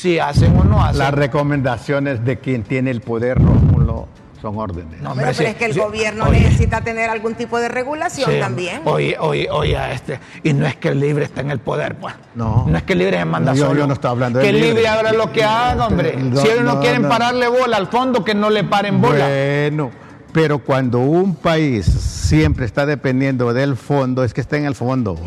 si 0.01 0.19
hacen 0.19 0.57
o 0.59 0.65
no 0.65 0.83
hacen. 0.83 0.99
Las 0.99 1.13
recomendaciones 1.15 2.25
de 2.25 2.39
quien 2.39 2.63
tiene 2.63 2.91
el 2.91 3.01
poder, 3.01 3.39
Rómulo, 3.39 4.09
son 4.41 4.59
órdenes. 4.59 5.01
No, 5.03 5.11
hombre, 5.11 5.27
pero 5.27 5.39
sí, 5.39 5.45
es 5.45 5.55
que 5.57 5.67
el 5.67 5.75
sí, 5.75 5.81
gobierno 5.81 6.25
oye. 6.29 6.41
necesita 6.41 6.81
tener 6.81 7.11
algún 7.11 7.35
tipo 7.35 7.59
de 7.61 7.69
regulación 7.69 8.31
Sí, 8.31 8.39
también. 8.41 8.81
Oye, 8.87 9.17
oye, 9.21 9.49
oye, 9.51 9.77
a 9.77 9.93
este. 9.93 10.19
Y 10.43 10.53
no 10.55 10.67
es 10.67 10.77
que 10.77 10.89
el 10.89 11.01
libre 11.01 11.25
esté 11.27 11.43
en 11.43 11.51
el 11.51 11.59
poder, 11.61 11.97
pues. 11.97 12.15
No. 12.35 12.65
No 12.67 12.77
es 12.79 12.83
que 12.85 12.95
el 12.95 13.01
libre 13.01 13.19
se 13.19 13.25
manda 13.27 13.53
yo- 13.53 13.67
solo. 13.67 13.81
yo 13.81 13.87
no 13.87 13.93
estoy 13.93 14.11
hablando 14.11 14.39
de 14.39 14.45
Que 14.45 14.49
el 14.51 14.57
libre. 14.57 14.69
libre 14.75 14.89
haga 14.89 15.13
lo 15.13 15.31
que 15.31 15.45
haga, 15.45 15.87
hombre. 15.89 16.17
No, 16.17 16.41
si 16.41 16.49
ellos 16.49 16.65
no, 16.65 16.75
no, 16.77 16.81
quieren 16.81 17.03
no. 17.03 17.09
pararle 17.11 17.49
bola 17.49 17.77
al 17.77 17.89
fondo, 17.89 18.25
que 18.25 18.35
no 18.35 18.49
le 18.49 18.65
paren 18.65 19.01
bola. 19.03 19.27
Bueno, 19.29 19.91
pero 20.33 20.61
cuando 20.61 21.01
un 21.01 21.35
país 21.35 21.85
siempre 21.85 22.65
está 22.65 22.87
dependiendo 22.87 23.53
del 23.53 23.77
fondo, 23.77 24.25
es 24.25 24.33
que 24.33 24.41
está 24.41 24.57
en 24.57 24.65
el 24.65 24.75
fondo. 24.75 25.19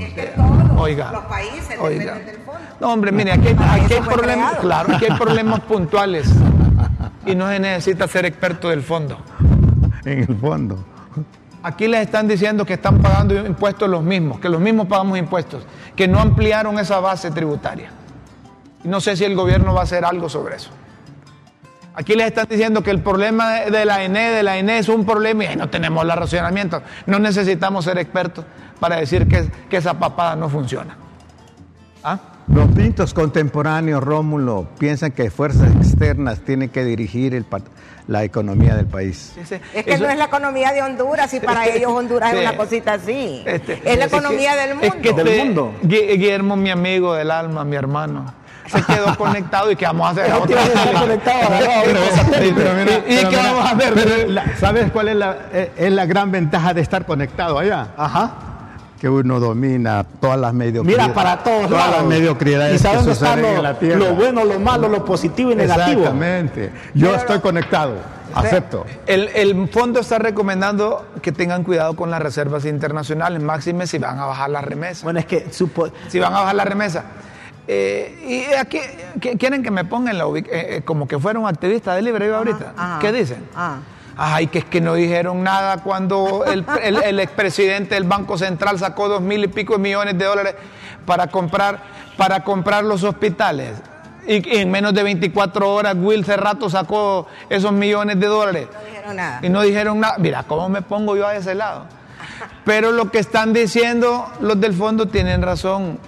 Oiga. 0.78 1.12
Los 1.12 1.26
países 1.26 1.78
Oiga. 1.80 2.16
dependen 2.16 2.26
del 2.26 2.36
fondo. 2.38 2.43
No, 2.84 2.92
hombre, 2.92 3.14
mire, 3.14 3.32
aquí, 3.32 3.48
aquí 3.48 3.94
hay 3.94 4.02
problemas, 4.02 4.58
claro, 4.58 4.94
aquí 4.94 5.06
hay 5.06 5.18
problemas 5.18 5.62
puntuales. 5.62 6.30
Y 7.26 7.34
no 7.34 7.48
se 7.48 7.58
necesita 7.58 8.10
ser 8.10 8.26
experto 8.26 8.68
del 8.68 8.82
fondo. 8.82 9.18
En 10.04 10.20
el 10.20 10.38
fondo. 10.38 10.84
Aquí 11.64 11.88
les 11.88 12.02
están 12.02 12.28
diciendo 12.28 12.66
que 12.66 12.74
están 12.74 13.02
pagando 13.02 13.36
impuestos 13.46 13.90
los 13.90 14.04
mismos, 14.04 14.38
que 14.42 14.50
los 14.50 14.60
mismos 14.60 14.88
pagamos 14.88 15.18
impuestos, 15.18 15.66
que 15.96 16.10
no 16.10 16.20
ampliaron 16.20 16.78
esa 16.78 17.00
base 17.00 17.32
tributaria. 17.32 17.90
Y 18.84 18.90
no 18.90 19.00
sé 19.00 19.16
si 19.16 19.24
el 19.24 19.34
gobierno 19.34 19.74
va 19.74 19.80
a 19.80 19.84
hacer 19.84 20.04
algo 20.04 20.28
sobre 20.28 20.58
eso. 20.58 20.72
Aquí 21.96 22.16
les 22.16 22.28
están 22.28 22.48
diciendo 22.50 22.84
que 22.84 22.92
el 22.92 23.00
problema 23.00 23.62
de 23.62 23.86
la 23.86 24.04
ENE, 24.04 24.30
de 24.32 24.44
la 24.44 24.58
ENE 24.58 24.80
es 24.80 24.90
un 24.90 25.06
problema 25.06 25.46
y 25.46 25.48
ahí 25.48 25.56
no 25.56 25.70
tenemos 25.70 26.04
el 26.04 26.12
racionamiento. 26.12 26.82
No 27.06 27.18
necesitamos 27.18 27.86
ser 27.86 27.98
expertos 27.98 28.44
para 28.82 28.98
decir 28.98 29.26
que, 29.30 29.50
que 29.70 29.78
esa 29.78 29.94
papada 29.94 30.36
no 30.36 30.50
funciona. 30.50 30.98
¿Ah? 32.04 32.20
Los 32.48 32.68
pintos 32.72 33.14
contemporáneos, 33.14 34.04
Rómulo, 34.04 34.68
piensan 34.78 35.12
que 35.12 35.32
fuerzas 35.32 35.72
externas 35.76 36.39
tienen 36.41 36.70
que 36.70 36.84
dirigir 36.84 37.34
el 37.34 37.46
la 38.08 38.24
economía 38.26 38.76
del 38.76 38.86
país. 38.86 39.34
Es 39.74 39.86
que 39.86 39.94
eso- 39.94 40.04
no 40.04 40.10
es 40.10 40.18
la 40.18 40.26
economía 40.26 40.74
de 40.74 40.82
Honduras 40.82 41.34
y 41.34 41.39
para 41.39 41.66
ellos 41.68 41.89
Honduras 41.89 42.32
Sí. 42.32 42.38
es 42.38 42.41
una 42.41 42.58
cosita 42.58 42.94
así. 42.94 43.41
Este, 43.46 43.74
es 43.86 43.98
la 43.98 44.08
que- 44.08 44.16
economía 44.16 44.56
del 44.58 44.72
mundo. 44.76 44.88
Es 44.88 44.94
que 44.96 45.14
Del 45.14 45.28
este- 45.28 45.44
mundo. 45.46 45.74
Gui- 45.84 46.08
Guillermo, 46.18 46.56
mi 46.58 46.70
amigo 46.70 47.14
del 47.14 47.32
alma, 47.32 47.64
mi 47.64 47.78
hermano, 47.78 48.34
se 48.68 48.82
quedó 48.84 49.16
conectado 49.18 49.72
y 49.72 49.78
¿qué 49.78 49.86
vamos 49.86 50.08
a 50.08 50.12
hacer? 50.12 50.26
Pero 50.26 50.44
que 50.46 50.54
mira, 52.76 53.00
¿Y, 53.08 53.26
mira, 53.26 53.41
vamos 53.54 53.66
a 53.66 53.70
hacer? 53.72 54.58
¿Sabes 54.60 54.91
cuál 54.91 55.08
es 55.08 55.16
la, 55.16 55.38
eh, 55.54 55.72
es 55.78 55.91
la 55.94 56.06
gran 56.06 56.30
ventaja 56.30 56.74
de 56.74 56.82
estar 56.82 57.06
conectado 57.06 57.58
allá? 57.58 57.88
Ajá. 57.98 58.32
Que 59.04 59.10
uno 59.10 59.38
domina 59.38 60.06
todas 60.22 60.39
las 60.39 60.54
mediocridades. 60.54 60.97
Mira 61.08 61.14
para 61.14 61.43
todos 61.43 61.68
Todas 61.68 61.88
lados. 61.89 61.97
las 61.97 62.06
mediocridades 62.06 62.76
y 62.76 62.80
sabe 62.82 62.93
que 62.93 62.97
dónde 62.99 63.12
está 63.12 63.36
lo, 63.36 63.47
en 63.49 63.64
la 63.64 63.78
tierra. 63.78 63.99
lo 63.99 64.16
bueno, 64.16 64.45
lo 64.45 64.60
malo, 64.62 64.88
lo 64.88 65.04
positivo 65.04 65.51
y 65.51 65.56
negativo. 65.56 65.99
Exactamente. 66.04 66.72
Yo 66.93 67.14
estoy 67.14 67.41
conectado. 67.41 67.95
Acepto. 68.34 68.86
El, 69.06 69.28
el 69.36 69.68
fondo 69.68 69.99
está 69.99 70.20
recomendando 70.20 71.06
que 71.22 71.34
tengan 71.34 71.66
cuidado 71.66 71.97
con 71.97 72.12
las 72.12 72.22
reservas 72.22 72.64
internacionales, 72.64 73.43
máxime 73.43 73.88
si 73.88 73.97
van 73.97 74.18
a 74.20 74.26
bajar 74.26 74.49
las 74.49 74.64
remesas. 74.64 75.04
Bueno, 75.04 75.20
es 75.20 75.26
que 75.26 75.51
supo- 75.51 75.91
si 76.08 76.20
van 76.20 76.34
a 76.34 76.39
bajar 76.39 76.56
la 76.56 76.64
remesa. 76.64 77.04
Eh, 77.68 78.47
y 78.49 78.54
aquí 78.54 78.80
quieren 79.38 79.64
que 79.64 79.70
me 79.72 79.84
pongan 79.84 80.18
la 80.18 80.26
ubic- 80.28 80.47
eh, 80.47 80.78
eh, 80.78 80.82
como 80.86 81.10
que 81.10 81.20
fuera 81.20 81.39
un 81.39 81.47
activista 81.49 81.93
de 81.93 82.04
libre 82.04 82.34
ahorita. 82.34 82.72
ajá. 82.78 82.99
¿Qué 83.01 83.12
dicen? 83.12 83.43
Ah. 83.54 83.80
Ay, 84.16 84.47
que 84.47 84.59
es 84.59 84.66
que 84.66 84.80
no 84.80 84.93
dijeron 84.93 85.43
nada 85.43 85.78
cuando 85.78 86.45
el, 86.45 86.64
el- 86.84 87.01
el 87.03 87.20
expresidente 87.20 87.95
del 87.95 88.03
Banco 88.03 88.38
Central 88.38 88.78
sacó 88.78 89.09
dos 89.09 89.22
mil 89.22 89.43
y 89.43 89.47
pico 89.47 89.74
de 89.74 89.80
millones 89.80 90.18
de 90.18 90.26
dólares 90.26 90.55
para 91.05 91.28
comprar, 91.28 91.80
para 92.16 92.43
comprar 92.43 92.84
los 92.84 93.03
hospitales. 93.03 93.72
Y, 94.28 94.47
y 94.55 94.59
en 94.59 94.72
menos 94.72 94.93
de 94.93 95.03
24 95.03 95.70
horas 95.74 95.95
Will 95.99 96.24
Cerrato 96.24 96.70
sacó 96.70 97.28
esos 97.49 97.72
millones 97.74 98.20
de 98.20 98.28
dólares. 98.28 98.68
No 98.72 98.86
dijeron 98.88 99.16
nada. 99.16 99.39
Y 99.41 99.49
no 99.49 99.61
dijeron 99.61 99.99
nada. 99.99 100.16
Mira, 100.20 100.43
¿cómo 100.43 100.70
me 100.70 100.82
pongo 100.82 101.18
yo 101.18 101.28
a 101.28 101.36
ese 101.36 101.55
lado? 101.55 101.86
Pero 102.66 102.91
lo 102.91 103.09
que 103.11 103.20
están 103.20 103.51
diciendo 103.51 104.28
los 104.39 104.61
del 104.61 104.74
fondo 104.74 105.07
tienen 105.07 105.41
razón 105.41 105.99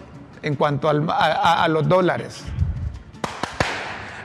en 0.43 0.55
cuanto 0.55 0.87
al- 0.89 1.09
a, 1.09 1.13
a- 1.13 1.63
a 1.63 1.67
los 1.67 1.89
dólares. 1.89 2.43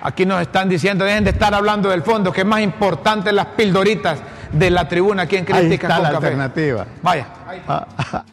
Aquí 0.02 0.24
nos 0.24 0.40
están 0.40 0.68
diciendo, 0.68 1.04
dejen 1.04 1.24
de 1.24 1.30
estar 1.30 1.52
hablando 1.54 1.88
del 1.90 2.02
fondo, 2.02 2.32
que 2.32 2.40
es 2.40 2.46
más 2.46 2.60
importante 2.62 3.32
las 3.32 3.46
pildoritas 3.46 4.20
de 4.52 4.70
la 4.70 4.88
tribuna 4.88 5.22
aquí 5.22 5.36
en 5.36 5.46
Ahí 5.52 5.60
Crítica 5.68 5.86
está 5.88 5.96
con 5.96 6.02
la 6.04 6.12
Café. 6.12 6.26
alternativa. 6.26 6.86
Vaya. 7.02 7.26
Ah, 7.68 8.24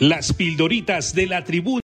Las 0.00 0.32
pildoritas 0.32 1.14
de 1.14 1.26
la 1.26 1.44
tribuna. 1.44 1.80